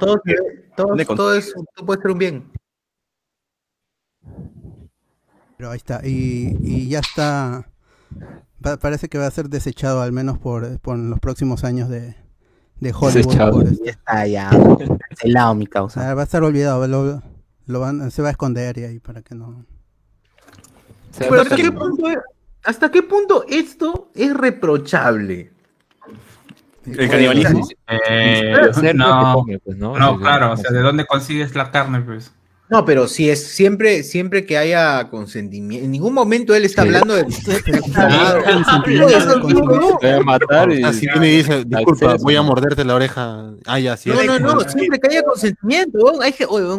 todo, 0.76 0.96
todo, 0.96 1.16
todo 1.16 1.36
es, 1.36 1.54
todo 1.76 1.86
puede 1.86 2.02
ser 2.02 2.12
un 2.12 2.18
bien. 2.18 2.52
Pero 5.58 5.72
ahí 5.72 5.78
está. 5.78 6.02
Y, 6.04 6.58
y 6.64 6.90
ya 6.90 7.00
está. 7.00 7.70
pa- 8.62 8.78
parece 8.78 9.10
que 9.10 9.18
va 9.18 9.28
a 9.28 9.32
ser 9.32 9.50
desechado 9.50 10.02
al 10.02 10.12
menos 10.12 10.40
por, 10.40 10.80
por 10.80 10.98
los 10.98 11.20
próximos 11.20 11.64
años 11.64 11.90
de, 11.90 12.16
de 12.80 12.94
Hollywood. 12.94 13.68
Esto. 13.68 13.84
Ya 13.86 13.92
está, 13.92 14.28
ya. 14.28 14.50
Cancelado 15.10 15.54
mi 15.56 15.68
causa. 15.68 16.02
sea, 16.02 16.14
va 16.16 16.22
a 16.22 16.26
estar 16.26 16.42
olvidado. 16.44 16.88
Lo, 16.88 17.22
lo 17.68 17.80
van, 17.80 18.10
se 18.12 18.22
va 18.22 18.30
a 18.30 18.32
esconder 18.32 18.78
y 18.80 18.84
ahí 18.86 19.00
para 19.00 19.22
que 19.22 19.36
no. 19.36 19.66
Pero 21.18 21.42
¿hasta 21.42 21.56
qué, 21.56 21.72
punto, 21.72 22.08
¿Hasta 22.64 22.92
qué 22.92 23.04
punto 23.04 23.46
esto 23.48 24.12
es 24.16 24.34
reprochable? 24.34 25.52
El 26.86 27.10
canibalismo. 27.10 27.68
Eh, 28.10 28.54
no, 28.96 29.46
que 29.46 29.60
come, 29.60 29.62
pues, 29.64 29.78
claro, 30.20 30.54
o 30.54 30.58
sea, 30.58 30.72
¿de 30.72 30.80
dónde 30.80 31.06
consigues 31.06 31.56
la 31.56 31.72
carne, 31.72 32.02
pues? 32.02 32.32
No, 32.72 32.86
pero 32.86 33.08
si 33.10 33.30
es 33.30 33.46
siempre, 33.48 34.02
siempre 34.02 34.46
que 34.46 34.58
haya 34.58 35.10
consentimiento. 35.10 35.84
En 35.84 35.92
ningún 35.92 36.14
momento 36.14 36.56
él 36.56 36.64
está 36.64 36.84
Sí. 36.84 36.88
hablando 36.88 37.16
de. 37.16 37.24
Así 40.86 41.06
viene 41.06 41.28
y 41.28 41.38
dice, 41.38 41.66
disculpa, 41.66 42.16
voy 42.22 42.38
a 42.38 42.42
morderte 42.42 42.86
la 42.86 42.96
oreja. 42.96 43.52
Ah, 43.66 43.78
ya, 43.78 43.98
sí. 43.98 44.10
No, 44.10 44.22
es. 44.22 44.26
no, 44.26 44.40
no, 44.40 44.62
siempre 44.62 45.02
que 45.02 45.10
haya 45.10 45.24
consentimiento, 45.24 46.22
hay, 46.22 46.34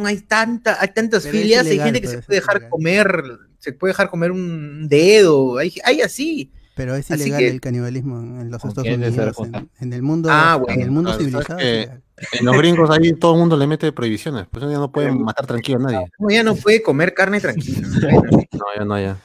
hay, 0.07 0.21
tanta, 0.23 0.79
hay 0.81 0.89
tantas 0.89 1.29
filias, 1.29 1.67
hay 1.67 1.79
gente 1.79 2.01
que 2.01 2.09
pues, 2.09 2.21
se 2.21 2.23
puede 2.23 2.41
dejar 2.41 2.71
comer, 2.71 3.25
se 3.63 3.73
puede 3.73 3.93
dejar 3.93 4.11
comer 4.11 4.33
un 4.33 4.89
dedo, 4.89 5.57
hay, 5.59 5.73
hay 5.85 6.01
así. 6.01 6.51
Pero 6.75 6.95
es 6.97 7.11
Así 7.11 7.23
ilegal 7.25 7.39
que- 7.41 7.49
el 7.49 7.61
canibalismo 7.61 8.19
en 8.19 8.51
los 8.51 8.61
¿Con 8.61 8.71
Estados 8.71 8.89
Unidos. 8.91 9.37
En, 9.55 9.71
en 9.79 9.93
el 9.93 10.03
mundo, 10.03 10.29
Ah, 10.33 10.61
en 10.69 10.81
el 10.81 10.91
mundo 10.91 11.11
sabes 11.13 11.27
civilizado. 11.27 11.59
es 11.59 11.65
que- 11.65 11.75
ilegal. 11.83 12.03
En 12.33 12.45
los 12.47 12.57
gringos 12.57 12.91
ahí 12.91 13.13
todo 13.15 13.35
el 13.35 13.41
mundo 13.41 13.57
le 13.57 13.67
mete 13.67 13.93
prohibiciones. 13.93 14.47
Pues 14.51 14.65
ya 14.65 14.79
no 14.79 14.91
pueden 14.91 15.23
matar 15.23 15.47
tranquilo 15.47 15.79
a 15.79 15.83
nadie. 15.83 16.07
Uno 16.19 16.31
ya 16.35 16.43
no 16.43 16.57
puede 16.57 16.83
comer 16.83 17.15
carne 17.15 17.41
tranquila. 17.41 17.81
No, 18.53 18.65
ya 18.77 18.85
no, 18.85 18.99
ya. 19.01 19.19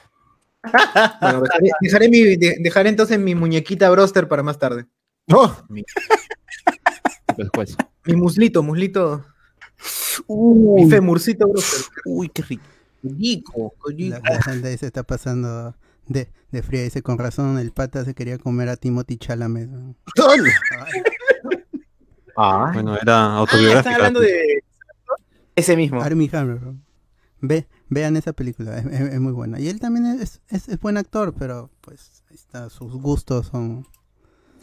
bueno, 1.21 1.41
dejaré, 1.41 1.69
dejaré 1.81 2.09
mi, 2.09 2.35
de- 2.35 2.57
dejaré 2.59 2.89
entonces 2.89 3.17
mi 3.19 3.33
muñequita 3.33 3.89
broster 3.89 4.27
para 4.27 4.43
más 4.43 4.59
tarde. 4.59 4.85
No, 5.27 5.55
Después. 7.37 7.75
Mi 8.05 8.15
muslito, 8.15 8.61
muslito. 8.63 9.25
Mi 10.27 10.89
femurcito 10.89 11.47
broster. 11.47 11.85
Uy, 12.05 12.29
qué 12.29 12.41
rico. 12.41 12.63
Rico, 13.09 13.73
rico. 13.87 14.17
La, 14.23 14.41
gente 14.41 14.67
ahí 14.69 14.77
se 14.77 14.85
está 14.87 15.03
pasando 15.03 15.75
de, 16.07 16.29
de 16.51 16.63
fría. 16.63 16.83
Dice, 16.83 17.01
con 17.01 17.17
razón, 17.17 17.57
el 17.59 17.71
pata 17.71 18.03
se 18.05 18.13
quería 18.13 18.37
comer 18.37 18.69
a 18.69 18.77
Timothy 18.77 19.17
Chalamet. 19.17 19.69
¿no? 19.69 19.95
Ay, 20.27 20.39
Ah, 22.39 22.69
bueno, 22.73 22.95
era 22.95 23.17
ah, 23.25 23.37
autobiográfica. 23.37 23.79
están 23.79 23.93
hablando 23.95 24.19
de. 24.19 24.63
Ese 25.55 25.75
mismo. 25.75 26.01
Armie 26.01 26.29
Hammer. 26.33 26.59
Ve, 27.41 27.67
vean 27.89 28.15
esa 28.17 28.33
película, 28.33 28.77
es, 28.77 28.85
es- 28.85 29.13
es 29.13 29.19
muy 29.19 29.31
buena. 29.31 29.59
Y 29.59 29.69
él 29.69 29.79
también 29.79 30.05
es, 30.05 30.41
es, 30.49 30.67
es 30.69 30.79
buen 30.79 30.97
actor, 30.97 31.33
pero 31.37 31.71
pues 31.81 32.23
ahí 32.29 32.35
está, 32.35 32.69
sus 32.69 32.93
gustos 32.93 33.47
son, 33.47 33.87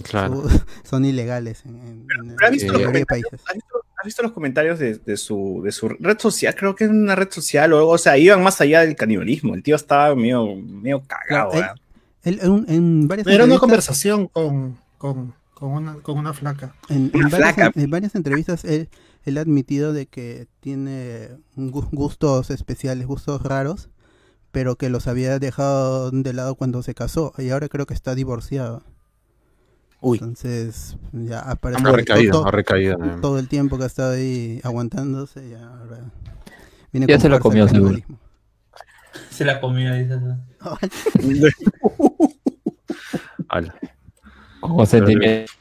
Claro. 0.05 0.49
su- 0.49 0.61
son 0.85 1.05
ilegales 1.05 1.65
en, 1.67 1.77
en- 1.77 1.87
en 2.27 2.37
¿Pero 2.37 2.49
has 2.49 2.63
la 2.63 2.73
mayoría 2.73 2.99
de 3.01 3.07
países. 3.07 3.41
¿Has 3.47 3.55
visto, 3.55 3.84
has 4.05 4.07
visto 4.07 4.23
los 4.23 4.33
comentarios 4.33 4.79
de, 4.79 4.99
de 4.99 5.17
su, 5.17 5.63
de 5.65 5.73
su 5.73 5.89
red 5.89 6.19
social? 6.19 6.55
Creo 6.55 6.75
que 6.75 6.85
es 6.85 6.91
una 6.91 7.15
red 7.15 7.31
social 7.31 7.73
o 7.73 7.79
algo. 7.79 7.91
O 7.91 7.99
sea, 7.99 8.19
iban 8.19 8.43
más 8.43 8.61
allá 8.61 8.83
del 8.83 8.97
canibalismo. 8.97 9.55
El 9.55 9.63
tío 9.63 9.77
estaba 9.77 10.15
medio, 10.15 10.57
medio 10.57 11.03
cagado. 11.03 11.53
¿verdad? 11.53 11.77
Él, 12.23 12.39
en, 12.43 12.67
en 12.69 13.09
varias 13.09 13.27
Era 13.27 13.45
una 13.45 13.59
conversación 13.59 14.29
con, 14.29 14.79
con, 14.99 15.35
con, 15.55 15.71
una, 15.71 15.95
con 15.97 16.19
una 16.19 16.35
flaca. 16.35 16.75
En, 16.91 17.11
varias, 17.31 17.77
en 17.77 17.91
varias 17.91 18.15
entrevistas 18.15 18.65
él, 18.65 18.91
él 19.25 19.39
ha 19.39 19.41
admitido 19.41 19.95
de 19.95 20.05
que 20.05 20.49
tiene 20.61 21.31
gustos 21.57 22.51
especiales, 22.51 23.07
gustos 23.07 23.43
raros, 23.43 23.89
pero 24.53 24.77
que 24.77 24.91
los 24.91 25.07
había 25.07 25.39
dejado 25.39 26.11
de 26.11 26.33
lado 26.35 26.57
cuando 26.57 26.83
se 26.83 26.95
casó 26.95 27.33
y 27.39 27.49
ahora 27.49 27.69
creo 27.69 27.87
que 27.87 27.95
está 27.95 28.15
divorciado. 28.15 28.83
Uy. 30.07 30.19
Entonces 30.19 30.97
ya 31.13 31.41
aparece 31.41 31.83
Ha 31.87 31.93
recaído, 31.93 32.33
todo, 32.33 32.47
ha 32.47 32.51
recaído. 32.51 33.03
eh. 33.03 33.17
todo 33.23 33.39
el 33.39 33.49
tiempo 33.49 33.79
que 33.79 33.85
ha 33.85 33.87
estado 33.87 34.13
ahí 34.13 34.61
aguantándose 34.63 35.49
ya 35.49 35.67
ahora 35.67 36.01
viene 36.93 37.07
Ya 37.07 37.15
con 37.17 37.21
se 37.23 37.29
lo 37.31 37.39
fuerza 37.41 37.43
comió, 37.43 37.65
el 37.65 37.71
seguro. 37.71 38.19
Se 39.31 39.45
la 39.45 39.61
comida, 39.61 39.95
dice. 39.95 40.19
Ala. 43.49 43.75
Con 44.61 44.87
sentimiento. 44.87 45.53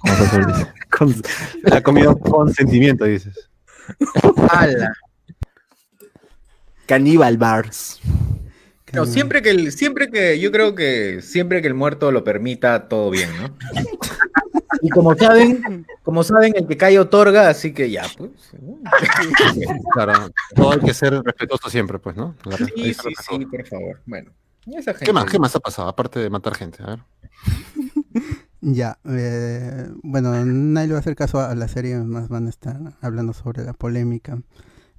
Como 0.00 0.14
Sazul 0.16 0.46
dice. 0.46 0.66
Con- 0.90 1.14
ha 1.72 1.80
comido 1.82 2.18
con 2.18 2.52
sentimiento, 2.52 3.04
dices. 3.04 3.48
¡Hala! 4.50 4.92
Cannibal 6.86 7.36
Bars. 7.36 8.00
No, 8.94 9.06
siempre 9.06 9.42
que 9.42 9.50
el, 9.50 9.72
siempre 9.72 10.08
que, 10.10 10.38
yo 10.40 10.50
creo 10.50 10.74
que 10.74 11.20
siempre 11.22 11.60
que 11.62 11.68
el 11.68 11.74
muerto 11.74 12.10
lo 12.12 12.24
permita, 12.24 12.88
todo 12.88 13.10
bien, 13.10 13.30
¿no? 13.40 13.56
Y 14.82 14.90
como 14.90 15.16
saben, 15.16 15.86
como 16.02 16.22
saben, 16.22 16.52
el 16.54 16.66
que 16.66 16.76
cae 16.76 16.98
otorga, 16.98 17.48
así 17.48 17.72
que 17.72 17.90
ya, 17.90 18.04
pues. 18.16 18.30
Claro, 19.92 20.30
todo 20.54 20.72
hay 20.72 20.80
que 20.80 20.94
ser 20.94 21.20
respetuoso 21.22 21.68
siempre, 21.70 21.98
pues, 21.98 22.16
¿no? 22.16 22.34
Sí, 22.76 22.94
sí, 22.94 23.10
sí, 23.28 23.46
por 23.46 23.66
favor. 23.66 24.00
Bueno, 24.06 24.30
esa 24.66 24.92
gente. 24.92 25.06
¿Qué 25.06 25.12
más, 25.12 25.24
¿Qué 25.24 25.38
más 25.38 25.56
ha 25.56 25.60
pasado? 25.60 25.88
Aparte 25.88 26.20
de 26.20 26.30
matar 26.30 26.54
gente, 26.54 26.82
a 26.82 26.86
ver. 26.90 26.98
Ya, 28.60 28.98
eh, 29.04 29.88
bueno, 30.02 30.44
nadie 30.44 30.88
le 30.88 30.92
va 30.92 30.98
a 30.98 31.00
hacer 31.00 31.16
caso 31.16 31.40
a 31.40 31.54
la 31.54 31.68
serie, 31.68 31.96
más 31.98 32.28
van 32.28 32.46
a 32.46 32.50
estar 32.50 32.76
hablando 33.00 33.32
sobre 33.32 33.64
la 33.64 33.72
polémica. 33.72 34.38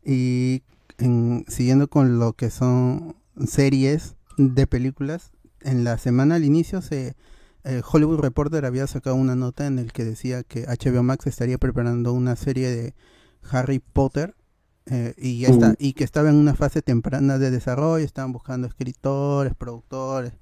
Y 0.03 0.63
en- 0.97 1.45
siguiendo 1.47 1.87
con 1.89 2.19
lo 2.19 2.33
que 2.33 2.49
son 2.49 3.15
series 3.47 4.15
de 4.37 4.67
películas, 4.67 5.31
en 5.61 5.83
la 5.83 5.97
semana 5.97 6.35
al 6.35 6.45
inicio 6.45 6.81
se 6.81 7.15
eh, 7.65 7.81
Hollywood 7.91 8.19
Reporter 8.19 8.65
había 8.65 8.87
sacado 8.87 9.15
una 9.17 9.35
nota 9.35 9.67
en 9.67 9.79
el 9.79 9.91
que 9.91 10.05
decía 10.05 10.43
que 10.43 10.65
HBO 10.65 11.03
Max 11.03 11.27
estaría 11.27 11.57
preparando 11.57 12.13
una 12.13 12.35
serie 12.37 12.69
de 12.69 12.93
Harry 13.51 13.79
Potter 13.79 14.35
eh, 14.85 15.13
y, 15.17 15.39
ya 15.39 15.49
está, 15.49 15.75
y 15.77 15.93
que 15.93 16.03
estaba 16.05 16.29
en 16.29 16.35
una 16.35 16.55
fase 16.55 16.81
temprana 16.81 17.37
de 17.37 17.51
desarrollo, 17.51 18.03
estaban 18.05 18.31
buscando 18.31 18.65
escritores, 18.67 19.53
productores, 19.55 20.33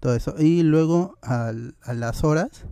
todo 0.00 0.14
eso. 0.14 0.34
Y 0.38 0.62
luego 0.62 1.16
al- 1.22 1.76
a 1.82 1.94
las 1.94 2.22
horas, 2.22 2.66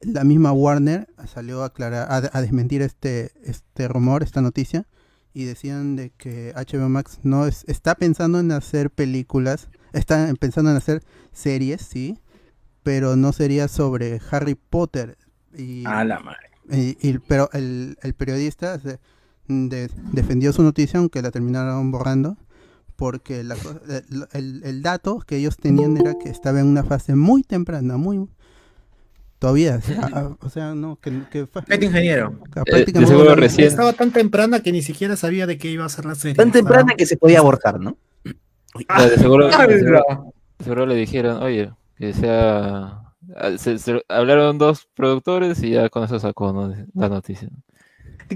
la 0.00 0.24
misma 0.24 0.52
Warner 0.52 1.08
salió 1.32 1.62
a 1.62 1.66
aclarar, 1.66 2.08
a, 2.10 2.16
a 2.36 2.40
desmentir 2.42 2.82
este, 2.82 3.30
este 3.44 3.88
rumor, 3.88 4.22
esta 4.24 4.40
noticia, 4.42 4.86
y 5.34 5.44
decían 5.44 5.96
de 5.96 6.10
que 6.10 6.52
HBO 6.56 6.88
Max 6.88 7.20
no 7.22 7.46
es, 7.46 7.64
está 7.68 7.94
pensando 7.94 8.40
en 8.40 8.50
hacer 8.52 8.90
películas, 8.90 9.68
está 9.92 10.32
pensando 10.40 10.70
en 10.70 10.76
hacer 10.76 11.02
series, 11.32 11.82
sí, 11.82 12.18
pero 12.82 13.16
no 13.16 13.32
sería 13.32 13.68
sobre 13.68 14.20
Harry 14.30 14.54
Potter. 14.54 15.16
Y, 15.56 15.84
A 15.86 16.04
la 16.04 16.20
madre. 16.20 16.38
y- 16.70 16.96
y- 17.08 17.18
pero 17.18 17.48
el, 17.52 17.96
el 18.02 18.14
periodista 18.14 18.78
se- 18.78 18.98
de- 19.48 19.90
defendió 20.12 20.52
su 20.52 20.62
noticia, 20.62 20.98
aunque 21.00 21.22
la 21.22 21.30
terminaron 21.30 21.90
borrando, 21.90 22.36
porque 22.96 23.44
la 23.44 23.56
el- 24.32 24.62
el 24.64 24.82
dato 24.82 25.20
que 25.20 25.36
ellos 25.36 25.56
tenían 25.56 25.96
era 25.96 26.18
que 26.18 26.28
estaba 26.30 26.60
en 26.60 26.66
una 26.66 26.82
fase 26.84 27.14
muy 27.14 27.42
temprana, 27.42 27.96
muy... 27.96 28.28
Todavía, 29.38 29.76
o 29.76 29.80
sea, 29.80 30.00
a- 30.12 30.36
o 30.40 30.48
sea, 30.48 30.74
no, 30.74 30.96
que, 31.00 31.22
que 31.30 31.46
fue... 31.46 31.62
Este 31.68 31.84
ingeniero. 31.86 32.40
Eh, 32.66 32.84
de 32.84 33.06
seguro 33.06 33.34
recién. 33.36 33.68
Estaba 33.68 33.92
tan 33.92 34.10
temprana 34.10 34.60
que 34.60 34.72
ni 34.72 34.82
siquiera 34.82 35.16
sabía 35.16 35.46
de 35.46 35.58
qué 35.58 35.68
iba 35.70 35.84
a 35.84 35.88
ser 35.88 36.04
la 36.06 36.14
serie. 36.14 36.34
Tan 36.34 36.50
temprana 36.52 36.94
que 36.96 37.06
se 37.06 37.16
podía 37.16 37.38
abortar, 37.38 37.78
¿no? 37.78 37.96
Ah, 38.88 39.06
de 39.06 39.16
seguro, 39.16 39.46
de 39.48 39.54
¡Hala! 39.54 39.78
seguro, 39.78 40.32
de 40.58 40.64
seguro 40.64 40.86
le 40.86 40.94
dijeron, 40.96 41.42
oye, 41.42 41.70
que 41.96 42.12
sea. 42.12 43.00
ah, 43.36 43.50
se- 43.58 43.78
se- 43.78 44.04
hablaron 44.08 44.58
dos 44.58 44.88
productores 44.94 45.62
y 45.62 45.70
ya 45.70 45.88
con 45.88 46.04
eso 46.04 46.18
sacó 46.18 46.52
¿no? 46.52 46.74
la 46.94 47.08
noticia. 47.08 47.48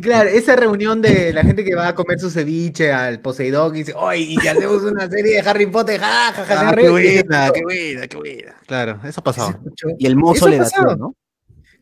Claro, 0.01 0.31
esa 0.31 0.57
reunión 0.57 1.03
de 1.03 1.33
la 1.35 1.43
gente 1.43 1.65
que 1.65 1.75
va 1.75 1.89
a 1.89 1.95
comer 1.95 2.19
su 2.19 2.31
ceviche 2.31 2.93
al 2.93 3.21
Poseidón 3.21 3.75
y 3.77 3.81
dice, 3.81 3.95
¡ay! 3.99 4.37
Y 4.43 4.49
hacemos 4.49 4.83
una 4.85 5.09
serie 5.09 5.35
de 5.35 5.41
Harry 5.49 5.67
Potter, 5.67 6.01
¡ja, 6.01 6.33
ja, 6.33 6.45
ja! 6.45 6.69
Ah, 6.71 6.75
qué 6.75 6.89
Potter". 6.89 6.91
buena, 6.91 7.51
qué 7.53 7.63
buena, 7.63 8.09
qué 8.09 8.17
buena. 8.17 8.55
Claro, 8.67 9.01
eso 9.05 9.21
ha 9.21 9.25
pasado. 9.25 9.61
Y 9.99 10.07
el 10.07 10.17
mozo 10.17 10.49
le 10.49 10.59
da 10.59 10.69
tío, 10.69 10.97
¿no? 10.97 11.15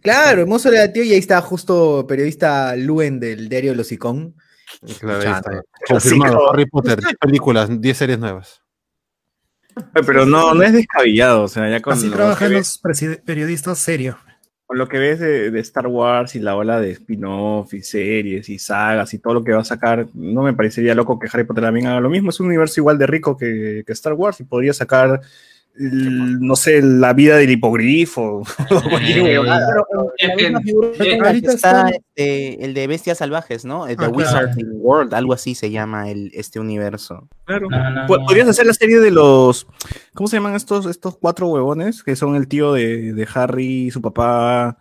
Claro, 0.02 0.40
hermoso 0.40 0.70
le 0.70 0.78
da 0.78 0.92
tío 0.92 1.04
y 1.04 1.12
ahí 1.12 1.18
está 1.18 1.40
justo 1.40 2.06
periodista 2.08 2.74
Luen 2.74 3.20
del 3.20 3.48
diario 3.48 3.74
Los 3.74 3.92
Icón. 3.92 4.34
Claro, 4.98 5.20
ahí 5.20 5.36
está. 5.36 5.62
Confirmado, 5.86 6.52
Harry 6.52 6.66
Potter, 6.66 7.00
10 7.00 7.14
películas, 7.20 7.68
10 7.80 7.96
series 7.96 8.18
nuevas. 8.18 8.62
Pero 9.94 10.26
no, 10.26 10.54
no 10.54 10.62
es 10.62 10.72
descabellado, 10.72 11.44
o 11.44 11.48
sea, 11.48 11.70
ya 11.70 11.80
con 11.80 11.92
Así 11.92 12.11
trabajan 12.11 12.52
los 12.52 12.80
periodistas 13.24 13.78
serios. 13.78 14.16
Con 14.70 14.78
lo 14.78 14.86
que 14.86 15.00
ves 15.00 15.18
de, 15.18 15.58
Star 15.58 15.88
Wars 15.88 16.36
y 16.36 16.38
la 16.38 16.54
ola 16.54 16.78
de 16.78 16.92
spin-off 16.92 17.74
y 17.74 17.82
series 17.82 18.48
y 18.48 18.60
sagas 18.60 19.12
y 19.12 19.18
todo 19.18 19.34
lo 19.34 19.42
que 19.42 19.50
va 19.50 19.62
a 19.62 19.64
sacar, 19.64 20.06
no 20.14 20.42
me 20.42 20.52
parecería 20.52 20.94
loco 20.94 21.18
que 21.18 21.26
Harry 21.26 21.42
Potter 21.42 21.64
también 21.64 21.88
haga 21.88 21.98
lo 21.98 22.08
mismo. 22.08 22.30
Es 22.30 22.38
un 22.38 22.46
universo 22.46 22.78
igual 22.78 22.96
de 22.96 23.08
rico 23.08 23.36
que, 23.36 23.82
que 23.84 23.92
Star 23.92 24.12
Wars 24.12 24.38
y 24.38 24.44
podría 24.44 24.72
sacar, 24.72 25.22
el- 25.80 26.40
no 26.40 26.56
sé, 26.56 26.82
la 26.82 27.12
vida 27.14 27.36
del 27.36 27.50
hipogrifo. 27.50 28.42
el 32.16 32.74
de 32.74 32.86
Bestias 32.86 33.18
Salvajes, 33.18 33.64
¿no? 33.64 33.86
El 33.86 33.96
de 33.96 34.06
Ah, 34.06 34.10
claro. 34.12 34.16
Wizarding 34.18 34.68
World, 34.74 35.14
algo 35.14 35.32
así 35.32 35.54
se 35.54 35.70
llama 35.70 36.10
el, 36.10 36.30
este 36.34 36.60
universo. 36.60 37.28
Claro. 37.44 37.68
No, 37.70 37.90
no, 37.90 38.06
Po- 38.06 38.18
no. 38.18 38.26
Podrías 38.26 38.48
hacer 38.48 38.66
la 38.66 38.74
serie 38.74 39.00
de 39.00 39.10
los. 39.10 39.66
¿Cómo 40.14 40.28
se 40.28 40.36
llaman 40.36 40.54
estos, 40.54 40.86
estos 40.86 41.16
cuatro 41.18 41.48
huevones? 41.48 42.02
Que 42.02 42.16
son 42.16 42.36
el 42.36 42.48
tío 42.48 42.72
de, 42.72 43.12
de 43.12 43.28
Harry, 43.34 43.90
su 43.90 44.00
papá. 44.02 44.78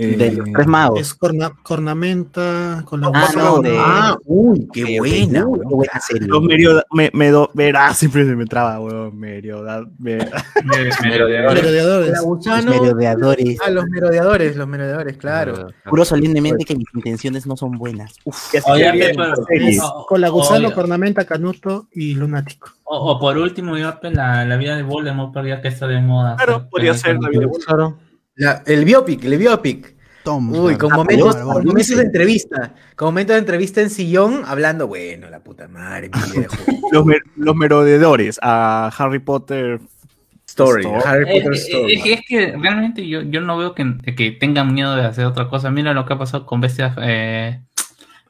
Eh, 0.00 0.16
De 0.16 0.30
los 0.32 0.48
tres 0.52 0.66
magos. 0.68 1.00
Es 1.00 1.12
corna- 1.14 1.52
cornamenta 1.62 2.82
con 2.84 3.00
la 3.00 3.10
Ah, 3.12 3.28
no, 3.36 3.60
de- 3.60 3.76
Ah, 3.78 4.16
uy, 4.26 4.68
qué 4.72 4.98
buena. 5.00 5.44
weón. 5.44 5.68
qué 5.68 5.74
buena 5.74 6.00
serie. 6.00 6.28
Los 6.28 6.42
medio, 6.42 6.82
me, 6.92 7.10
medo- 7.12 7.50
verá, 7.52 7.92
siempre 7.94 8.24
se 8.24 8.36
me 8.36 8.46
traba, 8.46 8.78
huevón. 8.80 9.18
Medio, 9.18 9.64
ver- 9.98 10.30
Merodeadores. 11.02 12.10
La 12.10 12.16
Los 12.18 12.24
gusano 12.24 12.70
merodeadores. 12.70 13.60
a 13.60 13.70
los 13.70 13.84
merodeadores, 13.86 14.56
los 14.56 14.68
merodeadores, 14.68 15.16
claro. 15.16 15.68
Juro 15.86 16.04
solemnemente 16.04 16.64
que 16.64 16.76
mis 16.76 16.86
intenciones 16.94 17.46
no 17.46 17.56
son 17.56 17.72
buenas. 17.78 18.14
Uf. 18.24 18.54
Oye, 18.66 19.12
pero- 19.16 19.34
Es 19.50 19.80
o- 19.82 20.06
con 20.08 20.20
la 20.20 20.28
gusano, 20.28 20.66
oye, 20.68 20.74
cornamenta, 20.74 21.24
canuto 21.24 21.88
y 21.92 22.14
lunático. 22.14 22.70
o, 22.84 23.12
o 23.12 23.18
por 23.20 23.36
último, 23.36 23.72
pues, 24.00 24.14
la, 24.14 24.44
la 24.44 24.56
vida 24.56 24.76
de 24.76 24.82
Voldemort, 24.82 25.34
ya 25.46 25.60
que 25.60 25.68
está 25.68 25.86
de 25.86 26.00
moda. 26.00 26.36
Claro, 26.36 26.68
podría 26.70 26.94
ser 26.94 27.18
la 27.20 27.28
vida 27.28 27.40
de 27.42 27.50
Claro. 27.66 27.98
La- 28.38 28.62
el 28.66 28.84
biopic, 28.84 29.22
el 29.24 29.36
biopic. 29.38 29.94
Tom, 30.24 30.52
Uy, 30.52 30.76
con 30.76 30.92
Ah, 30.92 30.96
momentos, 30.96 31.36
con 31.36 31.64
momentos 31.64 31.96
de 31.96 32.02
entrevista. 32.02 32.74
Con 32.96 33.08
momentos 33.08 33.34
de 33.34 33.38
entrevista 33.40 33.80
en 33.80 33.88
sillón, 33.90 34.42
hablando, 34.46 34.86
bueno, 34.86 35.30
la 35.30 35.40
puta 35.40 35.68
madre, 35.68 36.10
mi 36.10 36.12
viejo. 36.40 36.54
los, 36.92 37.06
mer- 37.06 37.22
los 37.36 37.54
merodeadores 37.56 38.38
a 38.42 38.90
Harry 38.98 39.20
Potter. 39.20 39.80
Story, 40.46 40.82
Story. 40.82 41.02
Harry 41.04 41.24
Eh, 41.28 41.32
Potter 41.40 41.52
eh, 41.52 41.56
Story. 41.56 41.94
Es, 41.94 42.02
que- 42.02 42.12
es 42.14 42.20
que 42.26 42.56
realmente 42.58 43.06
yo, 43.06 43.22
yo 43.22 43.40
no 43.40 43.56
veo 43.58 43.74
que, 43.74 43.96
que 44.16 44.32
tengan 44.32 44.72
miedo 44.74 44.96
de 44.96 45.04
hacer 45.04 45.24
otra 45.26 45.48
cosa. 45.48 45.70
Mira 45.70 45.92
lo 45.94 46.04
que 46.06 46.14
ha 46.14 46.18
pasado 46.18 46.46
con 46.46 46.60
bestias. 46.60 46.94
Eh, 47.00 47.60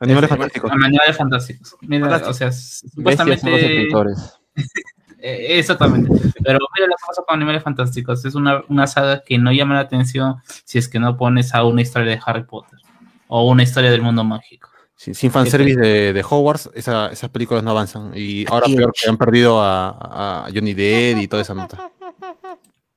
Animales 0.01 0.25
eh, 0.31 0.35
fantásticos. 0.35 0.71
Animales 0.71 1.17
fantásticos. 1.17 1.77
Mira, 1.81 2.09
Fantásticos. 2.09 2.37
o 2.37 2.39
sea, 2.39 2.47
Bestias 2.49 2.81
son 3.19 3.29
los 3.29 3.41
supuestamente. 3.41 3.77
escritores. 3.77 4.39
Eh, 5.21 5.59
exactamente. 5.59 6.09
Pero 6.43 6.59
mira 6.77 6.87
lo 6.87 6.95
que 6.97 7.03
pasa 7.07 7.23
con 7.27 7.37
Animales 7.37 7.63
Fantásticos. 7.63 8.25
Es 8.25 8.35
una, 8.35 8.63
una 8.69 8.87
saga 8.87 9.23
que 9.25 9.37
no 9.39 9.53
llama 9.53 9.75
la 9.75 9.81
atención 9.81 10.37
si 10.65 10.79
es 10.79 10.89
que 10.89 10.99
no 10.99 11.17
pones 11.17 11.55
a 11.55 11.65
una 11.65 11.83
historia 11.83 12.11
de 12.13 12.21
Harry 12.25 12.45
Potter 12.45 12.79
o 13.27 13.49
una 13.49 13.63
historia 13.65 13.91
del 13.91 14.03
mundo 14.03 14.23
mágico. 14.25 14.71
Sí, 14.95 15.15
sin 15.15 15.31
fanservice 15.31 15.79
de, 15.79 16.13
de 16.13 16.25
Hogwarts, 16.29 16.71
esa- 16.75 17.09
esas 17.13 17.31
películas 17.31 17.63
no 17.63 17.71
avanzan. 17.71 18.13
Y 18.17 18.45
ahora 18.51 18.67
peor 18.67 18.93
que 18.93 19.09
han 19.09 19.17
perdido 19.17 19.61
a, 19.63 20.45
a 20.47 20.51
Johnny 20.53 20.75
Depp 20.75 21.19
y 21.21 21.29
toda 21.29 21.43
esa 21.43 21.55
nota. 21.55 21.91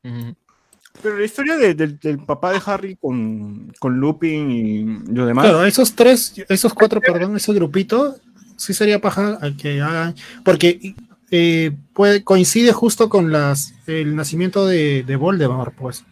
Pero 0.02 1.18
la 1.18 1.26
historia 1.26 1.58
de- 1.58 1.74
del, 1.74 2.00
del 2.00 2.20
papá 2.20 2.52
de 2.52 2.62
Harry 2.66 2.96
con, 2.96 3.72
con 3.80 3.98
Lupin 4.00 4.52
y 4.52 4.84
lo 5.14 5.26
demás. 5.26 5.46
Claro, 5.46 5.64
esos 5.66 5.94
tres, 5.96 6.34
esos 6.50 6.74
cuatro, 6.74 7.00
perdón, 7.02 7.36
ese 7.36 7.54
grupito, 7.54 8.16
sí 8.58 8.74
sería 8.74 9.00
paja 9.00 9.38
a 9.42 9.52
que 9.56 9.82
hagan, 9.82 10.16
porque 10.44 10.94
eh, 11.32 11.72
puede, 11.94 12.24
coincide 12.24 12.72
justo 12.74 13.10
con 13.10 13.32
las 13.32 13.74
el 13.88 14.16
nacimiento 14.16 14.66
de, 14.68 15.04
de 15.04 15.16
Voldemort, 15.16 15.74
pues. 15.74 16.02
O 16.02 16.04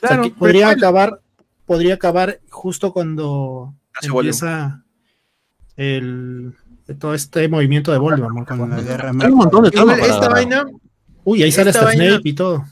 sea, 0.00 0.08
Claro, 0.10 0.22
que 0.24 0.30
podría 0.30 0.68
pero- 0.68 0.78
acabar, 0.78 1.20
podría 1.66 1.94
acabar 1.94 2.40
justo 2.50 2.92
cuando 2.92 3.74
Nace 3.94 4.08
empieza 4.14 4.82
el 5.76 6.54
todo 6.98 7.14
este 7.14 7.48
movimiento 7.48 7.92
de 7.92 7.98
Voldemort. 7.98 8.48
con 8.48 8.70
la 8.70 8.80
guerra 8.80 9.10
Hay 9.20 9.30
un 9.30 9.38
montón 9.38 9.64
de 9.64 9.70
Igual, 9.72 10.00
esta 10.00 10.20
para- 10.20 10.28
vaina, 10.34 10.64
Uy, 11.24 11.42
ahí 11.42 11.52
sale 11.52 11.70
esta 11.70 11.80
hasta 11.80 11.90
vaina- 11.90 12.14
Snape 12.16 12.28
y 12.28 12.32
todo. 12.32 12.64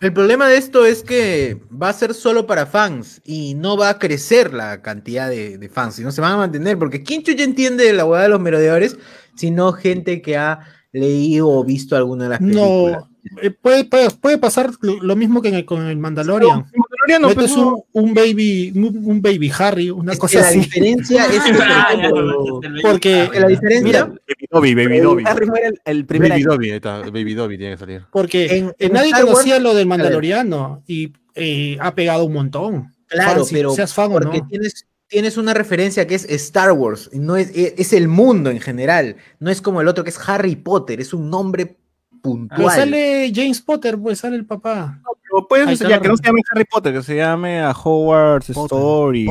el 0.00 0.12
problema 0.12 0.48
de 0.48 0.56
esto 0.56 0.84
es 0.84 1.02
que 1.04 1.62
va 1.80 1.90
a 1.90 1.92
ser 1.92 2.12
solo 2.14 2.46
para 2.46 2.66
fans 2.66 3.20
y 3.24 3.54
no 3.54 3.76
va 3.76 3.90
a 3.90 3.98
crecer 4.00 4.52
la 4.52 4.82
cantidad 4.82 5.28
de, 5.30 5.58
de 5.58 5.68
fans 5.68 5.98
y 6.00 6.02
no 6.02 6.10
se 6.10 6.20
van 6.20 6.32
a 6.32 6.36
mantener, 6.38 6.76
porque 6.78 7.02
¿quién 7.04 7.22
chucha 7.22 7.44
entiende 7.44 7.92
la 7.92 8.04
hueá 8.04 8.22
de 8.22 8.28
los 8.30 8.40
merodeadores? 8.40 8.98
Sino 9.36 9.72
gente 9.72 10.20
que 10.22 10.36
ha 10.36 10.60
leído 10.92 11.48
o 11.48 11.64
visto 11.64 11.96
alguna 11.96 12.24
de 12.24 12.30
las 12.30 12.38
películas. 12.38 12.68
No, 12.68 13.08
eh, 13.40 13.50
puede, 13.50 13.84
puede, 13.84 14.10
puede 14.10 14.36
pasar 14.38 14.70
lo, 14.80 15.16
mismo 15.16 15.40
que 15.40 15.48
en 15.48 15.54
el- 15.54 15.64
con 15.64 15.86
el 15.86 15.96
Mandalorian. 15.96 16.66
Mandaloriano, 16.74 17.28
Metes 17.28 17.34
pues, 17.52 17.56
no. 17.56 17.84
un, 17.92 18.08
un 18.08 18.14
baby, 18.14 18.72
un, 18.74 19.02
un 19.06 19.22
baby 19.22 19.50
Harry, 19.58 19.90
una 19.90 20.12
Es 20.12 20.18
que 20.18 20.20
cosa 20.20 20.40
la 20.40 20.48
así. 20.48 20.58
diferencia 20.58 21.26
es 21.26 21.40
que, 21.42 21.52
por 21.54 21.66
ejemplo, 21.66 22.60
Porque 22.82 23.28
que 23.32 23.40
la 23.40 23.46
diferencia 23.48 24.04
Baby 24.04 24.46
Dobby, 24.50 24.74
Baby 24.74 24.98
Dobby. 25.00 25.24
Harry 25.26 25.46
muere 25.46 25.66
el, 25.68 25.80
el 25.84 26.04
primer 26.04 26.30
Baby 26.30 26.42
año. 26.42 26.50
Dobby, 26.52 26.70
está, 26.70 26.98
Baby 27.00 27.34
Dobby 27.34 27.58
tiene 27.58 27.72
que 27.74 27.78
salir. 27.78 28.02
Porque 28.12 28.56
En- 28.58 28.74
en 28.78 28.92
nadie 28.92 29.08
Star 29.10 29.24
Wars- 29.24 29.34
conocía 29.34 29.58
lo 29.60 29.74
del 29.74 29.86
Mandaloriano 29.86 30.82
y 30.86 31.12
eh, 31.34 31.78
ha 31.80 31.94
pegado 31.94 32.24
un 32.24 32.34
montón. 32.34 32.92
Claro, 33.06 33.40
fan, 33.40 33.44
si 33.46 33.54
pero 33.54 33.70
seas 33.72 33.92
fan 33.94 34.10
o 34.10 34.14
porque 34.14 34.38
no. 34.38 34.46
tienes, 34.48 34.86
tienes 35.12 35.36
una 35.36 35.52
referencia 35.54 36.06
que 36.06 36.14
es 36.14 36.24
Star 36.24 36.72
Wars, 36.72 37.10
y 37.12 37.18
no 37.18 37.36
es, 37.36 37.50
es, 37.54 37.74
es 37.76 37.92
el 37.92 38.08
mundo 38.08 38.50
en 38.50 38.58
general, 38.60 39.16
no 39.38 39.50
es 39.50 39.60
como 39.60 39.80
el 39.82 39.86
otro 39.88 40.02
que 40.04 40.10
es 40.10 40.18
Harry 40.28 40.56
Potter, 40.56 41.00
es 41.02 41.12
un 41.12 41.28
nombre 41.30 41.76
puntual. 42.22 42.62
Pues 42.62 42.74
sale 42.74 43.30
James 43.34 43.60
Potter, 43.60 43.98
pues 43.98 44.20
sale 44.20 44.36
el 44.36 44.46
papá. 44.46 45.00
Pero 45.04 45.46
puede 45.48 45.62
Ahí 45.62 45.76
ser 45.76 45.86
está 45.86 45.88
ya 45.88 45.96
la 45.96 46.02
que 46.02 46.08
no 46.08 46.16
se 46.16 46.22
llame 46.24 46.40
Harry 46.52 46.64
Potter, 46.64 46.92
que 46.94 47.02
se 47.02 47.16
llame 47.16 47.60
a 47.60 47.70
Hogwarts 47.72 48.50
Story. 48.50 49.26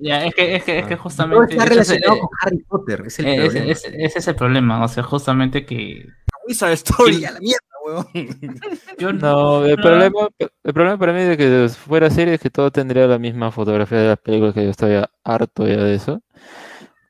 Ya, 0.00 0.24
es 0.26 0.34
que, 0.34 0.56
es 0.56 0.64
que, 0.64 0.78
es 0.80 0.86
que 0.86 0.94
Todo 0.96 1.02
justamente. 1.04 1.52
está 1.52 1.64
ese- 1.64 1.72
relacionado 1.74 2.20
con 2.20 2.28
Harry 2.42 2.58
Potter, 2.68 3.02
es 3.06 3.18
el 3.20 3.26
eh, 3.26 3.34
ese, 3.34 3.46
problema. 3.46 3.72
ese- 3.72 4.04
ese 4.04 4.18
es 4.18 4.28
el 4.28 4.34
problema, 4.36 4.84
o 4.84 4.88
sea, 4.88 5.02
justamente 5.02 5.64
que. 5.64 6.06
Wizard 6.48 6.72
Story. 6.72 7.24
a 7.24 7.32
la 7.32 7.40
mierda, 7.40 7.60
weón. 7.84 8.06
Yo 8.98 9.12
No, 9.12 9.64
el 9.64 9.76
problema, 9.76 10.28
el 10.38 10.72
problema 10.74 10.98
para 10.98 11.12
mí 11.12 11.22
de 11.22 11.36
que 11.36 11.68
fuera 11.70 12.10
serie 12.10 12.34
es 12.34 12.40
que 12.40 12.50
todo 12.50 12.70
tendría 12.70 13.06
la 13.06 13.18
misma 13.18 13.50
fotografía 13.52 13.98
de 13.98 14.08
las 14.08 14.18
películas, 14.18 14.54
que 14.54 14.64
yo 14.64 14.70
estoy 14.70 15.02
harto 15.24 15.66
ya 15.66 15.76
de 15.82 15.94
eso. 15.94 16.22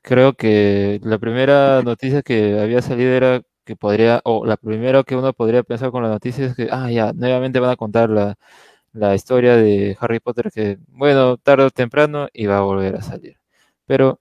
Creo 0.01 0.33
que 0.33 0.99
la 1.03 1.19
primera 1.19 1.81
noticia 1.83 2.21
que 2.23 2.59
había 2.59 2.81
salido 2.81 3.11
era 3.13 3.41
que 3.65 3.75
podría, 3.75 4.21
o 4.25 4.45
la 4.45 4.57
primera 4.57 5.03
que 5.03 5.15
uno 5.15 5.33
podría 5.33 5.63
pensar 5.63 5.91
con 5.91 6.03
la 6.03 6.09
noticia 6.09 6.45
es 6.47 6.55
que, 6.55 6.69
ah, 6.71 6.89
ya, 6.91 7.13
nuevamente 7.13 7.59
van 7.59 7.71
a 7.71 7.75
contar 7.77 8.09
la, 8.09 8.35
la 8.93 9.15
historia 9.15 9.55
de 9.57 9.97
Harry 10.01 10.19
Potter 10.19 10.51
que, 10.53 10.79
bueno, 10.89 11.37
tarde 11.37 11.65
o 11.65 11.71
temprano 11.71 12.27
iba 12.33 12.57
a 12.57 12.61
volver 12.61 12.95
a 12.97 13.01
salir. 13.03 13.37
Pero 13.87 14.19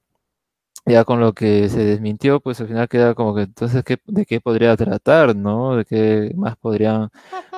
ya 0.86 1.04
con 1.04 1.20
lo 1.20 1.32
que 1.34 1.68
se 1.68 1.84
desmintió, 1.84 2.40
pues 2.40 2.60
al 2.60 2.68
final 2.68 2.88
queda 2.88 3.14
como 3.14 3.34
que 3.34 3.42
entonces 3.42 3.84
¿qué, 3.84 3.98
de 4.06 4.26
qué 4.26 4.40
podría 4.40 4.76
tratar, 4.76 5.36
¿no? 5.36 5.76
De 5.76 5.84
qué 5.84 6.32
más 6.36 6.56
podrían 6.56 7.10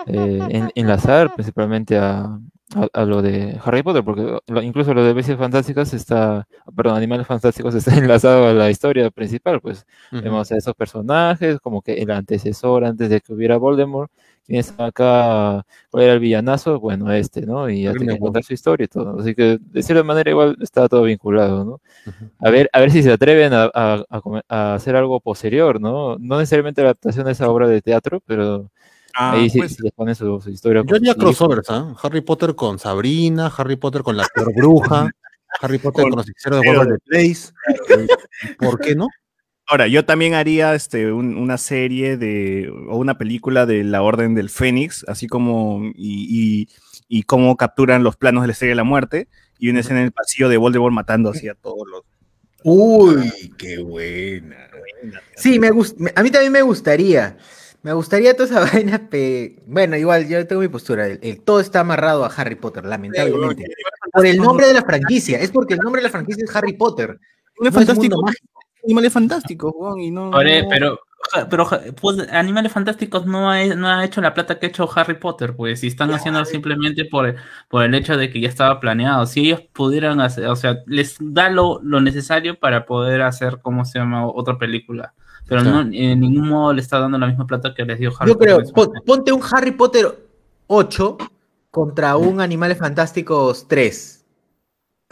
eh, 0.06 0.46
en- 0.50 0.70
enlazar 0.74 1.32
principalmente 1.32 1.98
a, 1.98 2.38
a, 2.74 2.88
a 2.92 3.04
lo 3.04 3.22
de 3.22 3.58
Harry 3.64 3.82
Potter, 3.82 4.04
porque 4.04 4.38
lo- 4.46 4.62
incluso 4.62 4.94
lo 4.94 5.04
de 5.04 5.12
Bestias 5.12 5.38
Fantásticas 5.38 5.92
está, 5.94 6.46
perdón, 6.76 6.96
Animales 6.96 7.26
Fantásticos 7.26 7.74
está 7.76 7.96
enlazado 7.96 8.46
a 8.48 8.52
la 8.54 8.70
historia 8.70 9.10
principal, 9.10 9.60
pues. 9.60 9.86
Vemos 10.22 10.50
a 10.52 10.56
esos 10.56 10.74
personajes, 10.74 11.58
como 11.60 11.82
que 11.82 11.94
el 11.94 12.10
antecesor 12.10 12.84
antes 12.84 13.10
de 13.10 13.20
que 13.20 13.32
hubiera 13.32 13.56
Voldemort, 13.56 14.10
está 14.58 14.86
acá, 14.86 15.64
cuál 15.90 16.04
era 16.04 16.12
el 16.14 16.20
villanazo, 16.20 16.80
bueno, 16.80 17.12
este, 17.12 17.46
¿no? 17.46 17.68
Y 17.70 17.82
ya 17.82 17.92
Grindelwald. 17.92 18.20
contar 18.20 18.44
su 18.44 18.54
historia 18.54 18.84
y 18.84 18.88
todo, 18.88 19.20
así 19.20 19.34
que 19.34 19.58
de 19.60 19.82
cierta 19.82 20.04
manera 20.04 20.30
igual 20.30 20.56
está 20.60 20.88
todo 20.88 21.02
vinculado, 21.02 21.64
¿no? 21.64 21.80
A 22.38 22.50
ver, 22.50 22.68
a 22.72 22.80
ver 22.80 22.90
si 22.90 23.02
se 23.02 23.12
atreven 23.12 23.52
a, 23.54 24.04
hacer 24.48 24.96
algo 24.96 25.20
posterior, 25.20 25.80
¿no? 25.80 26.16
No 26.18 26.38
necesariamente 26.38 26.82
la 26.82 26.88
adaptación 26.88 27.26
de 27.26 27.32
esa 27.32 27.50
obra 27.50 27.68
de 27.68 27.82
teatro, 27.82 28.20
pero 28.26 28.70
Ah, 29.14 29.32
ahí 29.32 29.50
sí, 29.50 29.58
pues, 29.58 29.74
sí 29.74 29.82
les 29.82 29.92
ponen 29.92 30.14
su, 30.14 30.40
su 30.40 30.50
historia. 30.50 30.82
Yo 30.86 30.96
haría 30.96 31.14
crossovers, 31.14 31.68
¿ah? 31.70 31.94
Harry 32.02 32.22
Potter 32.22 32.54
con 32.54 32.78
Sabrina, 32.78 33.52
Harry 33.54 33.76
Potter 33.76 34.02
con 34.02 34.16
la 34.16 34.26
peor 34.34 34.54
bruja, 34.54 35.10
Harry 35.60 35.78
Potter 35.78 36.04
con, 36.04 36.16
los 36.16 36.28
hechiceros 36.28 36.60
de 36.60 36.70
Waverly 36.70 36.98
Place. 37.04 37.52
¿Por 38.58 38.80
qué 38.80 38.94
no? 38.94 39.08
Ahora, 39.72 39.86
yo 39.88 40.04
también 40.04 40.34
haría 40.34 40.74
este, 40.74 41.10
un- 41.12 41.34
una 41.38 41.56
serie 41.56 42.18
de, 42.18 42.70
o 42.90 42.98
una 42.98 43.16
película 43.16 43.64
de 43.64 43.84
la 43.84 44.02
Orden 44.02 44.34
del 44.34 44.50
Fénix, 44.50 45.02
así 45.08 45.26
como, 45.28 45.80
y, 45.94 46.68
y, 46.68 46.68
y 47.08 47.22
cómo 47.22 47.56
capturan 47.56 48.02
los 48.04 48.16
planos 48.16 48.42
de 48.42 48.48
la 48.48 48.52
Estrella 48.52 48.72
de 48.72 48.76
la 48.76 48.84
Muerte, 48.84 49.28
y 49.58 49.70
una 49.70 49.80
escena 49.80 50.00
en 50.00 50.04
el 50.06 50.12
pasillo 50.12 50.50
de 50.50 50.58
Voldemort 50.58 50.92
matando 50.92 51.30
así 51.30 51.48
a 51.48 51.54
todos 51.54 51.88
los... 51.90 52.02
Uy, 52.64 53.32
qué 53.56 53.78
buena. 53.78 54.68
Sí, 55.36 55.58
me 55.58 55.68
a 55.68 56.22
mí 56.22 56.30
también 56.30 56.52
me 56.52 56.60
gustaría. 56.60 57.38
Me 57.82 57.94
gustaría 57.94 58.36
toda 58.36 58.44
esa 58.50 58.60
vaina, 58.74 59.08
pe... 59.08 59.56
bueno, 59.66 59.96
igual 59.96 60.28
yo 60.28 60.46
tengo 60.46 60.60
mi 60.60 60.68
postura. 60.68 61.06
el- 61.06 61.18
el- 61.22 61.40
todo 61.40 61.60
está 61.60 61.80
amarrado 61.80 62.26
a 62.26 62.28
Harry 62.28 62.56
Potter, 62.56 62.84
lamentablemente. 62.84 63.64
Por 64.12 64.26
el 64.26 64.36
nombre 64.36 64.66
de 64.66 64.74
la 64.74 64.82
franquicia, 64.82 65.38
es 65.40 65.50
porque 65.50 65.72
el 65.74 65.80
nombre 65.80 66.02
de 66.02 66.08
la 66.08 66.10
franquicia 66.12 66.44
es 66.44 66.54
Harry 66.54 66.74
Potter. 66.74 67.18
No 67.58 67.68
es 67.68 67.74
fantástico. 67.74 68.16
mundo 68.16 68.26
mágico. 68.26 68.48
Animales 68.84 69.12
fantásticos, 69.12 69.72
weón, 69.76 70.00
y 70.00 70.10
no... 70.10 70.30
Pero, 70.32 70.90
no- 70.90 70.98
pero, 71.48 71.68
pues, 72.00 72.28
Animales 72.32 72.72
Fantásticos 72.72 73.26
no 73.26 73.48
ha, 73.48 73.64
no 73.76 73.86
ha 73.88 74.04
hecho 74.04 74.20
la 74.20 74.34
plata 74.34 74.58
que 74.58 74.66
ha 74.66 74.68
hecho 74.70 74.90
Harry 74.96 75.14
Potter, 75.20 75.54
pues, 75.54 75.84
y 75.84 75.86
están 75.86 76.12
haciendo 76.12 76.44
simplemente 76.44 77.04
por, 77.04 77.36
por 77.68 77.84
el 77.84 77.94
hecho 77.94 78.16
de 78.16 78.28
que 78.28 78.40
ya 78.40 78.48
estaba 78.48 78.80
planeado. 78.80 79.24
Si 79.26 79.40
ellos 79.46 79.60
pudieran 79.72 80.20
hacer, 80.20 80.46
o 80.48 80.56
sea, 80.56 80.78
les 80.86 81.16
da 81.20 81.48
lo, 81.48 81.80
lo 81.82 82.00
necesario 82.00 82.58
para 82.58 82.84
poder 82.86 83.22
hacer, 83.22 83.60
¿cómo 83.62 83.84
se 83.84 84.00
llama?, 84.00 84.26
otra 84.26 84.58
película. 84.58 85.14
Pero 85.46 85.62
Claro. 85.62 85.84
no, 85.84 85.90
en 85.92 86.20
ningún 86.20 86.48
modo 86.48 86.72
le 86.72 86.80
está 86.80 86.98
dando 86.98 87.18
la 87.18 87.26
misma 87.28 87.46
plata 87.46 87.72
que 87.72 87.84
les 87.84 87.98
dio 88.00 88.12
Harry 88.18 88.30
Yo 88.32 88.38
creo, 88.38 88.56
Potter. 88.56 88.66
su 88.68 88.72
pon- 88.74 88.92
ponte 89.06 89.32
un 89.32 89.42
Harry 89.52 89.70
Potter 89.72 90.26
8 90.66 91.18
contra 91.70 92.16
un 92.16 92.40
Animales 92.40 92.78
Fantásticos 92.78 93.66
3. 93.68 94.21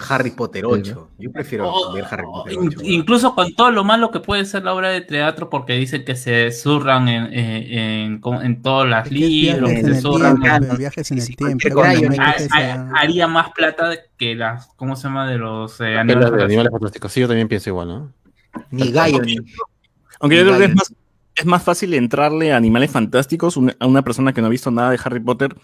Harry 0.09 0.31
Potter 0.31 0.65
8. 0.67 1.11
Yo 1.19 1.31
prefiero 1.33 1.69
O- 1.73 1.93
ver 1.93 2.05
Harry 2.11 2.25
Potter 2.25 2.53
In- 2.55 2.69
8. 2.69 2.81
incluso 2.85 3.35
con 3.35 3.55
todo 3.55 3.71
lo 3.71 3.85
malo 3.85 4.11
que 4.11 4.21
puede 4.21 4.45
ser 4.45 4.65
la 4.65 4.75
obra 4.75 4.89
de 4.89 5.01
teatro, 5.03 5.51
porque 5.51 5.75
dicen 5.75 6.05
que 6.05 6.17
se 6.17 6.51
zurran 6.53 7.09
en, 7.09 7.25
en, 7.33 8.21
en, 8.25 8.43
en 8.43 8.63
todas 8.63 8.89
las 8.89 9.07
Es 9.07 9.13
que 9.13 9.19
libros, 9.19 9.71
que 9.71 9.83
se 9.85 10.01
zurran 10.01 10.37
en- 10.45 10.77
viajes 10.79 11.11
en 11.11 11.19
el 11.19 11.37
tiempo. 11.37 11.83
haría 12.95 13.27
más 13.27 13.51
plata 13.53 13.91
que 14.17 14.35
las, 14.35 14.69
¿cómo 14.77 14.97
se 14.97 15.05
llama? 15.05 15.29
De 15.31 15.39
los 15.39 15.81
eh, 15.81 15.97
animales. 15.97 16.33
de 16.33 16.45
animales 16.45 16.73
fantásticos. 16.73 17.13
Sí, 17.13 17.21
yo 17.21 17.29
también 17.29 17.49
pienso 17.49 17.71
igual, 17.71 17.89
¿no? 17.89 18.13
Ni 18.71 18.91
Gallo, 18.93 19.21
ni. 19.23 19.37
Aunque 20.21 20.37
yo 20.37 20.45
creo 20.45 20.59
que 20.59 20.65
es 20.65 20.75
más, 20.75 20.93
es 21.41 21.47
más 21.47 21.63
fácil 21.63 21.93
entrarle 21.95 22.53
a 22.53 22.57
Animales 22.57 22.91
Fantásticos 22.91 23.57
un- 23.57 23.75
a 23.79 23.87
una 23.87 24.03
persona 24.03 24.33
que 24.33 24.41
no 24.41 24.47
ha 24.47 24.51
visto 24.51 24.71
nada 24.71 24.91
de 24.91 24.99
Harry 25.05 25.21
Potter, 25.21 25.55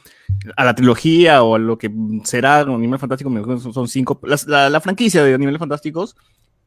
a 0.56 0.64
la 0.64 0.74
trilogía 0.74 1.42
o 1.42 1.54
a 1.54 1.58
lo 1.58 1.78
que 1.78 1.90
será 2.24 2.60
Animales 2.60 3.00
Fantásticos, 3.00 3.32
me 3.32 3.40
acuerdo, 3.40 3.60
son, 3.60 3.72
son 3.72 3.88
cinco, 3.88 4.18
las- 4.24 4.46
la, 4.46 4.68
la 4.70 4.80
franquicia 4.80 5.22
de 5.24 5.34
Animales 5.34 5.58
Fantásticos, 5.58 6.16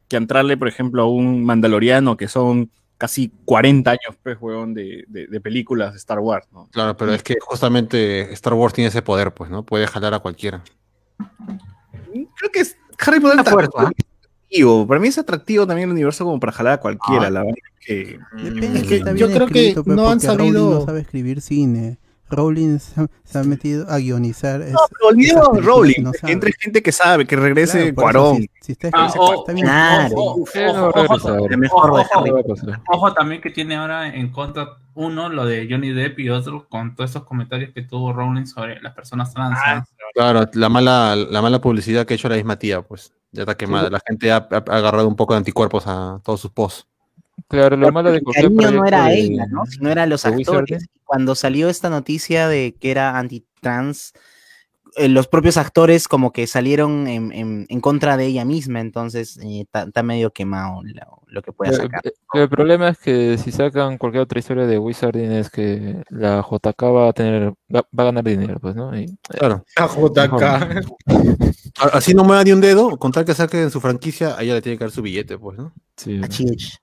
que 0.08 0.16
entrarle, 0.16 0.56
por 0.56 0.68
ejemplo, 0.68 1.02
a 1.02 1.08
un 1.08 1.44
Mandaloriano 1.44 2.16
que 2.16 2.26
son 2.28 2.70
casi 2.98 3.32
40 3.44 3.92
años, 3.92 4.16
pues, 4.22 4.36
huevón, 4.40 4.74
de, 4.74 5.04
de- 5.08 5.26
de 5.26 5.40
películas 5.40 5.92
de 5.92 5.98
Star 5.98 6.18
Wars, 6.18 6.46
¿no? 6.52 6.68
Claro, 6.70 6.96
pero 6.96 7.12
es 7.14 7.22
que 7.22 7.36
justamente 7.40 8.32
Star 8.34 8.52
Wars 8.54 8.74
tiene 8.74 8.88
ese 8.88 9.02
poder, 9.02 9.32
pues, 9.32 9.50
¿no? 9.50 9.64
Puede 9.64 9.86
jalar 9.86 10.12
a 10.14 10.18
cualquiera. 10.18 10.62
Creo 12.36 12.50
que 12.52 12.60
es 12.60 12.76
Harry 13.06 13.20
Potter 13.20 13.38
Está 13.38 13.50
fuerte, 13.50 13.72
¿ah? 13.78 13.90
Atractivo. 14.50 14.86
Para 14.86 15.00
mí 15.00 15.08
es 15.08 15.18
atractivo 15.18 15.66
también 15.66 15.88
el 15.88 15.92
universo 15.92 16.24
como 16.24 16.40
para 16.40 16.52
jalar 16.52 16.72
a 16.74 16.80
cualquiera, 16.80 17.26
Ah. 17.26 17.30
la 17.30 17.40
verdad 17.40 17.54
que... 17.80 18.18
Depende, 18.34 18.78
Es 18.80 18.86
que 18.86 18.98
yo 19.16 19.30
creo 19.30 19.46
que 19.46 19.68
escrito, 19.68 19.84
pues, 19.84 19.96
no 19.96 20.08
han 20.10 20.20
Rowling 20.20 20.36
sabido- 20.38 20.70
no 20.80 20.84
sabe 20.86 21.00
escribir 21.00 21.40
cine. 21.40 21.98
Rowling 22.32 22.78
se 22.78 23.38
ha, 23.38 23.42
metido 23.42 23.90
a 23.90 23.98
guionizar. 23.98 24.62
es- 24.62 24.70
No, 24.72 24.78
pero 24.88 25.08
olvidemos 25.08 25.64
Rowling, 25.64 26.02
no 26.04 26.12
entre 26.28 26.52
gente 26.52 26.80
que 26.80 26.92
sabe, 26.92 27.26
que 27.26 27.34
regrese 27.34 27.92
Claro, 27.92 27.94
Cuarón. 27.96 28.36
si- 28.36 28.50
si 28.60 28.72
está 28.72 28.88
Ah, 28.92 29.06
escrito, 29.06 29.24
o- 29.26 29.40
está 29.40 29.52
bien. 29.52 29.66
Claro. 29.66 30.14
Ojo, 32.88 33.12
también 33.14 33.40
que 33.40 33.50
tiene 33.50 33.76
ahora 33.76 34.14
en 34.14 34.30
contra 34.30 34.76
uno 34.94 35.28
lo 35.28 35.44
de 35.44 35.66
Johnny 35.70 35.90
Depp 35.92 36.18
y 36.20 36.30
otro 36.30 36.68
con 36.68 36.94
todos 36.94 37.10
esos 37.10 37.24
comentarios 37.24 37.72
que 37.72 37.82
tuvo 37.82 38.12
Rowling 38.12 38.46
sobre 38.46 38.80
las 38.80 38.94
personas 38.94 39.32
trans. 39.32 39.58
¿no? 39.76 39.84
Claro, 40.14 40.48
la 40.54 40.68
mala, 40.68 41.16
la 41.16 41.42
mala 41.42 41.60
publicidad 41.60 42.06
que 42.06 42.14
ha 42.14 42.16
hecho 42.16 42.28
la 42.28 42.36
misma 42.36 42.56
tía, 42.58 42.82
pues, 42.82 43.12
ya 43.32 43.42
está 43.42 43.56
quemada. 43.56 43.90
La 43.90 44.00
gente 44.06 44.32
ha, 44.32 44.36
agarrado 44.36 45.08
un 45.08 45.16
poco 45.16 45.34
de 45.34 45.38
anticuerpos 45.38 45.84
a 45.86 46.20
todos 46.24 46.40
sus 46.40 46.50
posts. 46.50 46.86
Claro, 47.48 47.76
lo 47.76 47.90
malo 47.90 48.10
de 48.10 48.18
El 48.18 48.24
cualquier 48.24 48.54
cariño 48.56 48.70
no 48.70 48.86
era 48.86 49.06
de- 49.06 49.20
ella, 49.20 49.46
¿no? 49.46 49.64
Sino 49.66 49.90
eran 49.90 50.08
los 50.10 50.24
actores. 50.24 50.86
Cuando 51.04 51.34
salió 51.34 51.68
esta 51.68 51.90
noticia 51.90 52.48
de 52.48 52.76
que 52.78 52.90
era 52.90 53.18
antitrans, 53.18 54.12
eh, 54.14 54.18
los 54.96 55.28
propios 55.28 55.56
actores 55.56 56.08
como 56.08 56.32
que 56.32 56.46
salieron 56.46 57.06
en, 57.08 57.32
en- 57.32 57.66
en 57.68 57.80
contra 57.80 58.16
de 58.16 58.26
ella 58.26 58.44
misma, 58.44 58.80
entonces 58.80 59.38
eh, 59.38 59.60
está 59.62 59.82
está 59.84 60.02
medio 60.02 60.32
quemado 60.32 60.82
lo, 60.82 61.22
lo 61.26 61.42
que 61.42 61.52
pueda 61.52 61.72
sacar. 61.72 62.00
eh, 62.04 62.12
pero 62.32 62.44
el 62.44 62.50
problema 62.50 62.88
es 62.88 62.98
que 62.98 63.38
si 63.38 63.52
sacan 63.52 63.98
cualquier 63.98 64.22
otra 64.22 64.38
historia 64.40 64.66
de 64.66 64.78
Wizarding 64.78 65.32
es 65.32 65.48
que 65.50 66.02
la 66.10 66.40
JK 66.48 66.82
va 66.94 67.08
a 67.08 67.12
tener, 67.12 67.52
va, 67.74 67.80
va 67.96 68.02
a 68.02 68.04
ganar 68.04 68.24
dinero, 68.24 68.58
pues, 68.60 68.74
¿no? 68.74 68.96
Y, 68.98 69.04
eh, 69.04 69.16
Claro. 69.38 69.64
La 69.76 69.86
JK. 69.86 70.84
Así 71.92 72.14
no 72.14 72.24
mueva 72.24 72.42
ni 72.44 72.52
un 72.52 72.60
dedo, 72.60 72.96
con 72.98 73.12
tal 73.12 73.24
que 73.24 73.34
saquen 73.34 73.70
su 73.70 73.80
franquicia, 73.80 74.36
a 74.36 74.42
ella 74.42 74.54
le 74.54 74.62
tiene 74.62 74.76
que 74.78 74.84
dar 74.84 74.90
su 74.90 75.02
billete, 75.02 75.38
pues, 75.38 75.56
¿no? 75.58 75.72
sí. 75.96 76.20
Achich. 76.22 76.78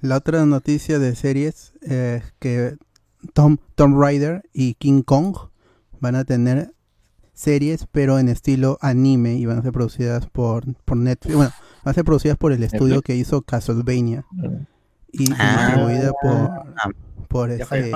La 0.00 0.16
otra 0.16 0.44
noticia 0.46 0.98
de 0.98 1.14
series 1.16 1.72
es 1.82 2.22
que 2.38 2.76
Tom, 3.34 3.58
Tom 3.74 4.00
Raider 4.00 4.42
y 4.52 4.74
King 4.74 5.02
Kong 5.02 5.36
van 6.00 6.14
a 6.16 6.24
tener 6.24 6.72
series, 7.32 7.86
pero 7.92 8.18
en 8.18 8.28
estilo 8.28 8.78
anime 8.80 9.34
y 9.36 9.44
van 9.46 9.58
a 9.58 9.62
ser 9.62 9.72
producidas 9.72 10.26
por, 10.28 10.64
por 10.84 10.96
Netflix. 10.96 11.36
Bueno, 11.36 11.52
van 11.84 11.92
a 11.92 11.94
ser 11.94 12.04
producidas 12.04 12.36
por 12.38 12.52
el 12.52 12.62
estudio 12.62 13.02
que 13.02 13.14
hizo 13.16 13.42
Castlevania 13.42 14.24
y 15.12 15.30
Ah. 15.38 15.66
distribuida 15.68 16.12
por, 16.22 16.50
fue 17.28 17.56
este, 17.56 17.92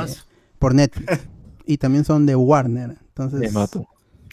por 0.59 0.75
Netflix. 0.75 1.21
Y 1.67 1.79
también 1.79 2.05
son 2.05 2.27
de 2.27 2.37
Warner. 2.37 2.97
Entonces. 3.15 3.53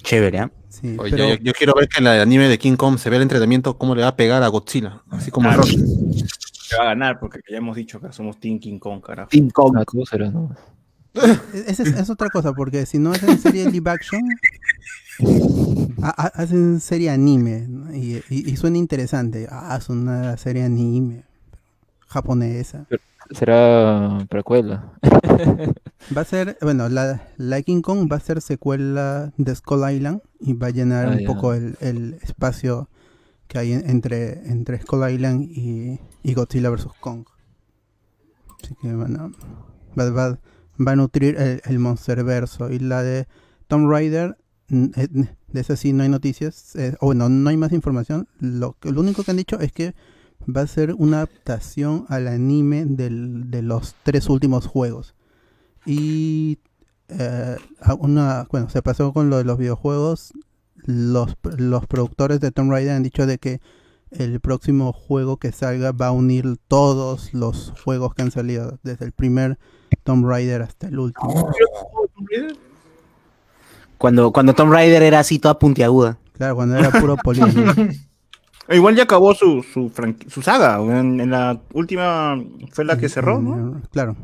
Chévere, 0.03 0.39
¿ah? 0.39 0.51
sí, 0.69 0.95
Oye, 0.99 1.11
pero- 1.11 1.29
yo, 1.29 1.35
yo 1.41 1.53
quiero 1.53 1.73
ver 1.73 1.87
que 1.87 1.99
en 1.99 2.07
el 2.07 2.21
anime 2.21 2.47
de 2.47 2.57
King 2.59 2.75
Kong 2.75 2.97
se 2.97 3.09
ve 3.09 3.15
el 3.17 3.21
entrenamiento, 3.23 3.77
cómo 3.77 3.95
le 3.95 4.01
va 4.03 4.09
a 4.09 4.15
pegar 4.15 4.43
a 4.43 4.47
Godzilla, 4.47 5.01
así 5.09 5.31
como 5.31 5.49
Ah, 5.49 5.55
Rocky. 5.55 5.77
Se 5.77 6.75
va 6.77 6.83
a 6.83 6.85
ganar 6.87 7.19
porque 7.19 7.39
ya 7.49 7.57
hemos 7.57 7.75
dicho 7.77 7.99
que 7.99 8.11
somos 8.11 8.39
Team 8.39 8.59
King 8.59 8.77
Kong, 8.79 9.01
carajo. 9.01 9.29
Team 9.29 9.49
Kong. 9.49 9.75
Ah, 9.77 9.83
serás, 10.09 10.33
¿no? 10.33 10.55
Esa 11.13 11.83
es, 11.83 11.89
es 11.89 12.09
otra 12.09 12.29
cosa, 12.29 12.53
porque 12.53 12.85
si 12.85 12.99
no 12.99 13.13
es 13.13 13.23
en 13.23 13.37
serie 13.39 13.69
live 13.71 13.89
action, 13.89 14.21
Ha- 16.01 16.13
ha- 16.25 16.31
hacen 16.41 16.79
serie 16.79 17.09
anime 17.09 17.65
¿no? 17.67 17.93
y, 17.95 18.23
y- 18.29 18.49
y 18.51 18.55
suena 18.57 18.77
interesante. 18.77 19.47
Ah, 19.49 19.75
es 19.79 19.89
una 19.89 20.37
serie 20.37 20.63
anime 20.63 21.23
japonesa. 22.07 22.85
Será 23.31 24.19
precuela. 24.29 24.93
Va 26.15 26.21
a 26.21 26.25
ser, 26.25 26.57
bueno, 26.61 26.87
la, 26.87 27.21
la 27.37 27.61
King 27.63 27.81
Kong 27.81 28.07
va 28.09 28.17
a 28.17 28.19
ser 28.21 28.41
secuela 28.41 29.33
de 29.37 29.53
Skull 29.55 29.91
Island 29.91 30.21
y 30.39 30.53
va 30.53 30.67
a 30.67 30.69
llenar 30.69 31.07
Ah, 31.07 31.11
un 31.11 31.19
ya. 31.19 31.27
poco 31.27 31.53
el, 31.53 31.75
el 31.81 32.13
espacio 32.21 32.87
que 33.49 33.57
hay 33.57 33.73
en- 33.73 33.89
entre, 33.89 34.47
entre 34.49 34.79
Skull 34.79 35.09
Island 35.09 35.41
y, 35.51 35.99
y 36.23 36.33
Godzilla 36.35 36.69
vs. 36.69 36.87
Kong. 37.01 37.25
Así 38.63 38.75
que 38.81 38.93
bueno, 38.93 39.31
va, 39.99 40.09
va- 40.11 40.39
va 40.85 40.93
a 40.93 40.95
nutrir 40.95 41.35
el, 41.37 41.61
el 41.65 41.79
Monsterverso. 41.79 42.71
Y 42.71 42.79
la 42.79 43.03
de 43.03 43.27
Tomb 43.67 43.89
Raider, 43.89 44.37
eh, 44.69 45.07
de 45.47 45.59
esa 45.59 45.75
sí 45.75 45.93
no 45.93 46.03
hay 46.03 46.09
noticias, 46.09 46.75
eh, 46.75 46.95
o 46.99 47.07
bueno, 47.07 47.29
no 47.29 47.49
hay 47.49 47.57
más 47.57 47.71
información. 47.71 48.27
Lo, 48.39 48.75
lo 48.81 49.01
único 49.01 49.23
que 49.23 49.31
han 49.31 49.37
dicho 49.37 49.59
es 49.59 49.71
que 49.71 49.95
va 50.47 50.61
a 50.61 50.67
ser 50.67 50.93
una 50.93 51.17
adaptación 51.17 52.05
al 52.09 52.27
anime 52.27 52.85
de 52.85 53.61
los 53.61 53.95
tres 54.03 54.29
últimos 54.29 54.65
juegos. 54.65 55.15
Y 55.85 56.59
eh, 57.09 57.55
una, 57.99 58.47
bueno, 58.51 58.69
se 58.69 58.81
pasó 58.81 59.13
con 59.13 59.29
lo 59.29 59.37
de 59.37 59.43
los 59.45 59.57
videojuegos. 59.57 60.33
Los, 60.85 61.35
los 61.57 61.87
productores 61.87 62.39
de 62.39 62.51
Tomb 62.51 62.71
Raider 62.71 62.93
han 62.93 63.03
dicho 63.03 63.25
de 63.25 63.39
que 63.39 63.61
el 64.11 64.39
próximo 64.39 64.93
juego 64.93 65.37
que 65.37 65.51
salga 65.51 65.91
va 65.91 66.07
a 66.07 66.11
unir 66.11 66.57
todos 66.67 67.33
los 67.33 67.73
juegos 67.83 68.13
que 68.13 68.21
han 68.21 68.31
salido, 68.31 68.79
desde 68.83 69.05
el 69.05 69.11
primer 69.11 69.59
Tomb 70.07 70.25
Raider 70.25 70.61
hasta 70.61 70.87
el 70.87 70.97
último. 70.99 71.51
Cuando, 73.97 74.31
cuando 74.31 74.53
Tomb 74.53 74.71
Raider 74.71 75.03
era 75.03 75.19
así 75.19 75.37
toda 75.37 75.59
puntiaguda. 75.59 76.17
Claro, 76.33 76.55
cuando 76.55 76.77
era 76.77 76.91
puro 76.91 77.17
polígono. 77.23 77.73
Igual 78.69 78.95
ya 78.95 79.03
acabó 79.03 79.33
su, 79.33 79.63
su, 79.63 79.91
su 80.29 80.41
saga. 80.41 80.77
En, 80.97 81.19
en 81.19 81.31
la 81.31 81.59
última 81.73 82.41
fue 82.71 82.85
la 82.85 82.97
que 82.97 83.09
cerró, 83.09 83.41
¿no? 83.41 83.81
Claro. 83.91 84.15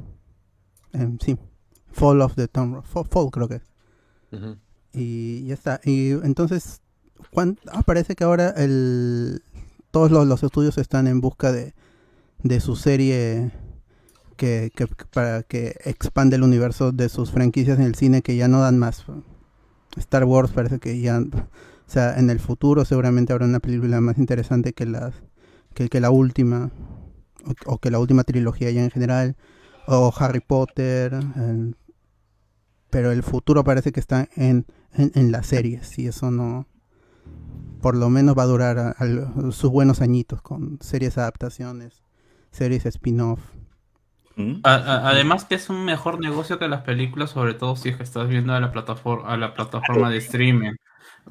Em, 0.94 1.18
sí. 1.20 1.38
Fall 1.92 2.22
of 2.22 2.36
the 2.36 2.48
Tomb 2.48 2.76
Ra- 2.76 2.82
Fall, 2.84 3.06
Fall 3.10 3.30
creo 3.32 3.48
que 3.50 3.56
es. 3.56 3.64
Y 4.94 5.46
ya 5.48 5.54
está. 5.54 5.82
Y 5.84 6.12
entonces, 6.12 6.82
cuan- 7.32 7.58
ah, 7.72 7.82
parece 7.84 8.16
que 8.16 8.24
ahora 8.24 8.50
el, 8.56 9.42
todos 9.92 10.12
los, 10.12 10.26
los 10.28 10.44
estudios 10.44 10.78
están 10.78 11.08
en 11.08 11.20
busca 11.20 11.52
de, 11.52 11.74
de 12.44 12.60
su 12.60 12.76
serie 12.76 13.52
que, 14.34 14.72
para 15.12 15.44
que 15.44 15.76
expande 15.86 16.36
el 16.36 16.44
universo 16.44 16.92
de 16.92 17.10
sus 17.10 17.32
franquicias 17.32 17.80
en 17.80 17.86
el 17.86 17.96
cine 17.96 18.22
que 18.22 18.36
ya 18.36 18.48
no 18.48 18.60
dan 18.62 18.80
más. 18.80 19.06
Star 19.98 20.26
Wars 20.26 20.52
parece 20.52 20.80
que 20.80 21.00
ya, 21.00 21.20
o 21.20 21.92
sea, 21.92 22.18
en 22.18 22.30
el 22.30 22.40
futuro 22.40 22.86
seguramente 22.86 23.34
habrá 23.34 23.46
una 23.46 23.60
película 23.60 24.02
más 24.02 24.18
interesante 24.18 24.74
que 24.74 24.86
la, 24.86 25.12
que, 25.74 26.00
la 26.00 26.10
última, 26.10 26.72
o, 27.66 27.78
que 27.78 27.92
la 27.92 28.00
última 28.00 28.24
trilogía 28.24 28.72
ya 28.72 28.84
en 28.84 28.92
general, 28.92 29.36
o 29.88 30.14
Harry 30.18 30.40
Potter, 30.40 31.20
pero 32.90 33.12
el 33.12 33.24
futuro 33.24 33.64
parece 33.64 33.92
que 33.92 34.00
está 34.00 34.30
en, 34.36 34.66
en, 34.94 35.32
las 35.32 35.48
series 35.48 35.98
y 36.00 36.08
eso 36.08 36.32
no, 36.32 36.68
por 37.82 37.96
lo 37.96 38.10
menos 38.10 38.38
va 38.38 38.44
a 38.44 38.48
durar 38.48 38.96
sus 39.52 39.70
buenos 39.70 40.02
añitos 40.02 40.42
con 40.42 40.78
series 40.82 41.18
adaptaciones, 41.18 42.04
series 42.52 42.86
spin-off. 42.86 43.40
Además 44.64 45.46
que 45.46 45.56
es 45.56 45.70
un 45.70 45.86
mejor 45.86 46.20
negocio 46.20 46.60
que 46.60 46.68
las 46.68 46.82
películas, 46.82 47.32
sobre 47.32 47.54
todo 47.54 47.76
si 47.76 47.90
es 47.90 47.98
que 47.98 48.04
estás 48.04 48.28
viendo 48.28 48.54
a 48.54 48.60
la 48.60 48.72
plataforma, 48.72 49.32
a 49.32 49.38
la 49.38 49.54
plataforma 49.54 50.10
de 50.10 50.18
streaming. 50.18 50.74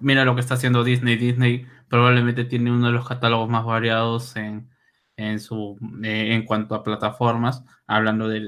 Mira 0.01 0.25
lo 0.25 0.35
que 0.35 0.41
está 0.41 0.55
haciendo 0.55 0.85
Disney. 0.85 1.17
Disney 1.17 1.67
probablemente 1.89 2.45
tiene 2.45 2.71
uno 2.71 2.87
de 2.87 2.93
los 2.93 3.07
catálogos 3.07 3.49
más 3.49 3.65
variados 3.65 4.37
en, 4.37 4.71
en 5.17 5.41
su 5.41 5.79
eh, 6.05 6.35
en 6.35 6.45
cuanto 6.45 6.75
a 6.75 6.83
plataformas, 6.83 7.65
hablando 7.87 8.29
de, 8.29 8.41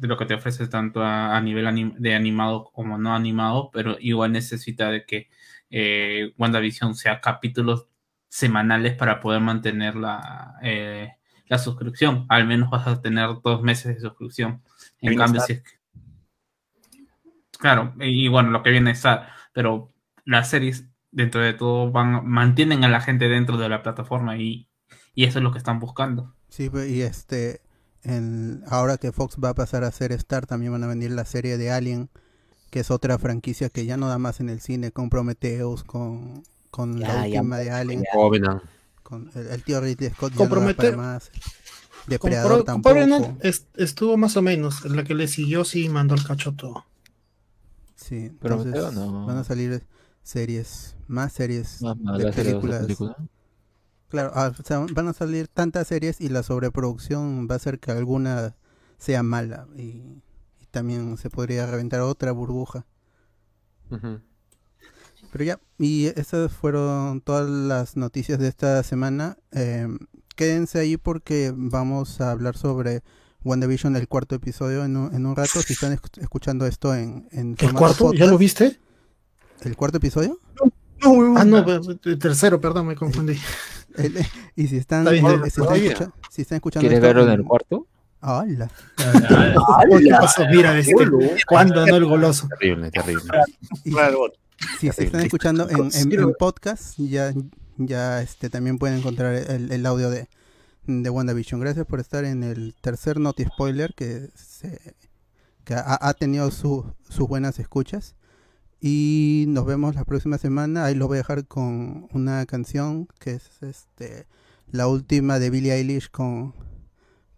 lo, 0.00 0.16
que 0.18 0.26
te 0.26 0.34
ofrece 0.34 0.66
tanto 0.68 1.02
a, 1.02 1.40
nivel 1.40 1.94
de 1.98 2.14
animado 2.14 2.70
como 2.72 2.98
no 2.98 3.14
animado, 3.14 3.70
pero 3.72 3.96
igual 4.00 4.32
necesita 4.32 4.90
de 4.90 5.04
que 5.04 5.28
eh, 5.70 6.32
WandaVision 6.38 6.94
sea 6.94 7.20
capítulos 7.20 7.86
semanales 8.28 8.94
para 8.96 9.20
poder 9.20 9.40
mantener 9.40 9.96
la, 9.96 10.54
eh, 10.62 11.17
la 11.48 11.58
suscripción. 11.58 12.26
Al 12.28 12.46
menos 12.46 12.70
vas 12.70 12.86
a 12.86 13.00
tener 13.00 13.28
dos 13.42 13.62
meses 13.62 13.94
de 13.96 14.00
suscripción. 14.00 14.62
En 15.00 15.16
cambio, 15.16 15.40
si 15.40 15.54
es 15.54 15.62
que- 15.62 15.78
Claro, 17.58 17.94
y 18.00 18.28
bueno, 18.28 18.50
lo 18.50 18.62
que 18.62 18.70
viene 18.70 18.90
está, 18.92 19.30
pero 19.52 19.92
las 20.24 20.48
series 20.50 20.84
dentro 21.10 21.40
de 21.40 21.54
todo 21.54 21.90
van, 21.90 22.26
mantienen 22.28 22.84
a 22.84 22.88
la 22.88 23.00
gente 23.00 23.28
dentro 23.28 23.56
de 23.56 23.68
la 23.68 23.82
plataforma 23.82 24.36
y, 24.36 24.68
y 25.14 25.24
eso 25.24 25.38
es 25.38 25.42
lo 25.42 25.50
que 25.52 25.58
están 25.58 25.80
buscando. 25.80 26.34
Sí, 26.48 26.70
y 26.88 27.00
este, 27.02 27.60
en- 28.04 28.62
ahora 28.68 28.96
que 28.98 29.10
Fox 29.12 29.36
va 29.42 29.50
a 29.50 29.54
pasar 29.54 29.82
a 29.84 29.90
ser 29.90 30.12
Star, 30.12 30.46
también 30.46 30.72
van 30.72 30.84
a 30.84 30.88
venir 30.88 31.10
la 31.10 31.24
serie 31.24 31.58
de 31.58 31.70
Alien, 31.72 32.10
que 32.70 32.80
es 32.80 32.90
otra 32.92 33.18
franquicia 33.18 33.70
que 33.70 33.86
ya 33.86 33.96
no 33.96 34.08
da 34.08 34.18
más 34.18 34.40
en 34.40 34.50
el 34.50 34.60
cine, 34.60 34.92
con 34.92 35.10
Prometheus, 35.10 35.82
con, 35.82 36.42
con 36.70 37.00
la 37.00 37.26
ya, 37.26 37.40
última 37.40 37.58
de 37.58 37.70
Alien. 37.72 38.04
Covenant. 38.12 38.62
Con 39.08 39.30
el, 39.34 39.46
el 39.48 39.62
tío 39.64 39.80
Ridley 39.80 40.10
Scott 40.10 40.34
ya 40.34 40.44
no 40.44 40.50
Promete- 40.50 40.96
más. 40.96 41.30
Depredador 42.06 42.64
tampoco. 42.64 42.94
Estuvo 43.76 44.16
más 44.16 44.36
o 44.36 44.42
menos. 44.42 44.84
La 44.84 45.04
que 45.04 45.14
le 45.14 45.28
siguió 45.28 45.64
sí 45.64 45.88
mandó 45.88 46.14
el 46.14 46.24
cacho 46.24 46.52
todo. 46.54 46.84
Sí, 47.96 48.30
no. 48.42 49.26
van 49.26 49.36
a 49.38 49.44
salir 49.44 49.84
series, 50.22 50.96
más 51.06 51.32
series 51.32 51.82
Más 51.82 52.18
de 52.18 52.32
películas. 52.32 52.82
película. 52.82 53.16
Claro, 54.08 54.32
ah, 54.34 54.52
o 54.58 54.62
sea, 54.62 54.78
van 54.92 55.08
a 55.08 55.12
salir 55.12 55.48
tantas 55.48 55.88
series 55.88 56.20
y 56.20 56.28
la 56.30 56.42
sobreproducción 56.42 57.46
va 57.50 57.54
a 57.54 57.56
hacer 57.56 57.78
que 57.78 57.90
alguna 57.90 58.54
sea 58.96 59.22
mala 59.22 59.66
y, 59.76 59.82
y 60.60 60.66
también 60.70 61.18
se 61.18 61.28
podría 61.28 61.66
reventar 61.66 62.00
otra 62.00 62.32
burbuja. 62.32 62.86
Ujú. 63.90 64.20
Pero 65.32 65.44
ya, 65.44 65.60
y 65.78 66.06
esas 66.06 66.52
fueron 66.52 67.20
todas 67.20 67.48
las 67.48 67.96
noticias 67.96 68.38
de 68.38 68.48
esta 68.48 68.82
semana. 68.82 69.36
Eh, 69.52 69.86
quédense 70.36 70.78
ahí 70.78 70.96
porque 70.96 71.52
vamos 71.54 72.20
a 72.20 72.30
hablar 72.30 72.56
sobre 72.56 73.02
WandaVision, 73.44 73.94
el 73.96 74.08
cuarto 74.08 74.34
episodio, 74.34 74.84
en 74.84 74.96
un, 74.96 75.14
en 75.14 75.26
un 75.26 75.36
rato. 75.36 75.60
Si 75.62 75.74
están 75.74 75.94
esc- 75.96 76.20
escuchando 76.20 76.66
esto 76.66 76.94
en, 76.94 77.28
en 77.32 77.56
¿El 77.58 77.72
cuarto? 77.74 78.12
¿Ya 78.14 78.26
lo 78.26 78.38
viste? 78.38 78.78
¿El 79.62 79.76
cuarto 79.76 79.98
episodio? 79.98 80.38
Ah, 81.36 81.44
no, 81.44 81.58
el 81.58 82.18
tercero, 82.18 82.60
perdón, 82.60 82.86
me 82.88 82.96
confundí. 82.96 83.38
El- 83.96 84.16
y 84.56 84.66
si 84.68 84.76
están, 84.76 85.00
Está 85.06 85.10
bien, 85.12 85.26
eh, 85.26 85.34
está 85.46 85.50
si 85.50 85.60
están, 85.62 85.80
bien. 85.80 85.92
escucha- 85.92 86.12
si 86.30 86.42
están 86.42 86.56
escuchando 86.56 86.82
¿Quieres 86.88 86.96
esto 86.98 87.06
verlo 87.06 87.22
en 87.32 87.40
el 87.40 87.44
cuarto? 87.46 87.86
¡Hala! 88.20 88.68
¿Qué 88.96 90.10
pasó? 90.10 90.42
Mira, 90.50 90.76
este, 90.78 90.94
¿cuándo 91.46 91.86
no 91.86 91.96
el 91.96 92.04
goloso? 92.04 92.48
Terrible, 92.58 92.90
terrible. 92.90 93.22
Y 93.84 93.90
Claro, 93.92 94.32
si 94.80 94.90
se 94.90 95.04
están 95.04 95.22
escuchando 95.22 95.68
en, 95.68 95.90
en- 95.94 96.34
podcast, 96.38 96.98
ya, 96.98 97.32
ya 97.76 98.22
este, 98.22 98.50
también 98.50 98.78
pueden 98.78 98.98
encontrar 98.98 99.34
el, 99.34 99.70
el 99.72 99.86
audio 99.86 100.10
de, 100.10 100.28
de 100.86 101.10
WandaVision. 101.10 101.60
Gracias 101.60 101.86
por 101.86 102.00
estar 102.00 102.24
en 102.24 102.42
el 102.42 102.74
tercer 102.80 103.18
Noti 103.20 103.44
Spoiler 103.44 103.94
que, 103.94 104.28
se, 104.34 104.94
que 105.64 105.74
ha, 105.74 105.98
ha 106.00 106.14
tenido 106.14 106.50
su- 106.50 106.92
sus 107.08 107.28
buenas 107.28 107.58
escuchas. 107.58 108.14
Y 108.80 109.46
nos 109.48 109.66
vemos 109.66 109.96
la 109.96 110.04
próxima 110.04 110.38
semana. 110.38 110.84
Ahí 110.84 110.94
lo 110.94 111.08
voy 111.08 111.16
a 111.16 111.18
dejar 111.22 111.46
con 111.46 112.06
una 112.12 112.46
canción 112.46 113.08
que 113.18 113.32
es 113.32 113.42
este 113.62 114.26
la 114.70 114.86
última 114.86 115.38
de 115.38 115.50
Billie 115.50 115.72
Eilish 115.72 116.10
con 116.10 116.54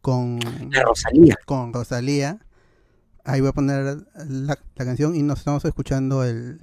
con 0.02 0.38
La 0.70 0.82
Rosalía. 0.82 1.36
con 1.46 1.72
Rosalía. 1.72 2.44
Ahí 3.24 3.40
voy 3.40 3.50
a 3.50 3.52
poner 3.52 4.04
la, 4.14 4.58
la 4.74 4.84
canción 4.84 5.14
y 5.14 5.22
nos 5.22 5.38
estamos 5.38 5.64
escuchando 5.64 6.24
el, 6.24 6.60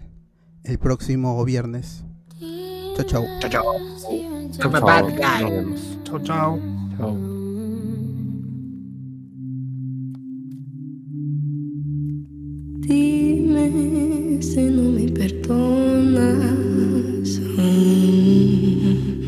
el 0.68 0.78
próximo 0.80 1.44
viernes. 1.46 2.04
Chao, 2.96 3.06
chao. 3.06 3.26
Chao, 3.40 3.50
chao. 3.50 3.64
Chao, 4.52 4.72
vemos. 5.50 5.98
Chao, 6.04 6.20
chao. 6.20 6.60
Chao. 6.98 7.18
Dime 12.80 14.42
si 14.42 14.62
no 14.70 14.84
me 14.92 15.08
perdonas. 15.12 16.58
¿Qué 17.56 19.27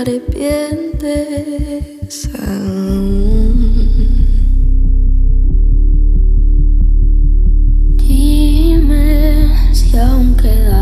arrepientes 0.00 1.00
aún. 2.38 3.88
Dime 7.96 9.50
si 9.72 9.96
aún 9.98 10.34
queda. 10.36 10.81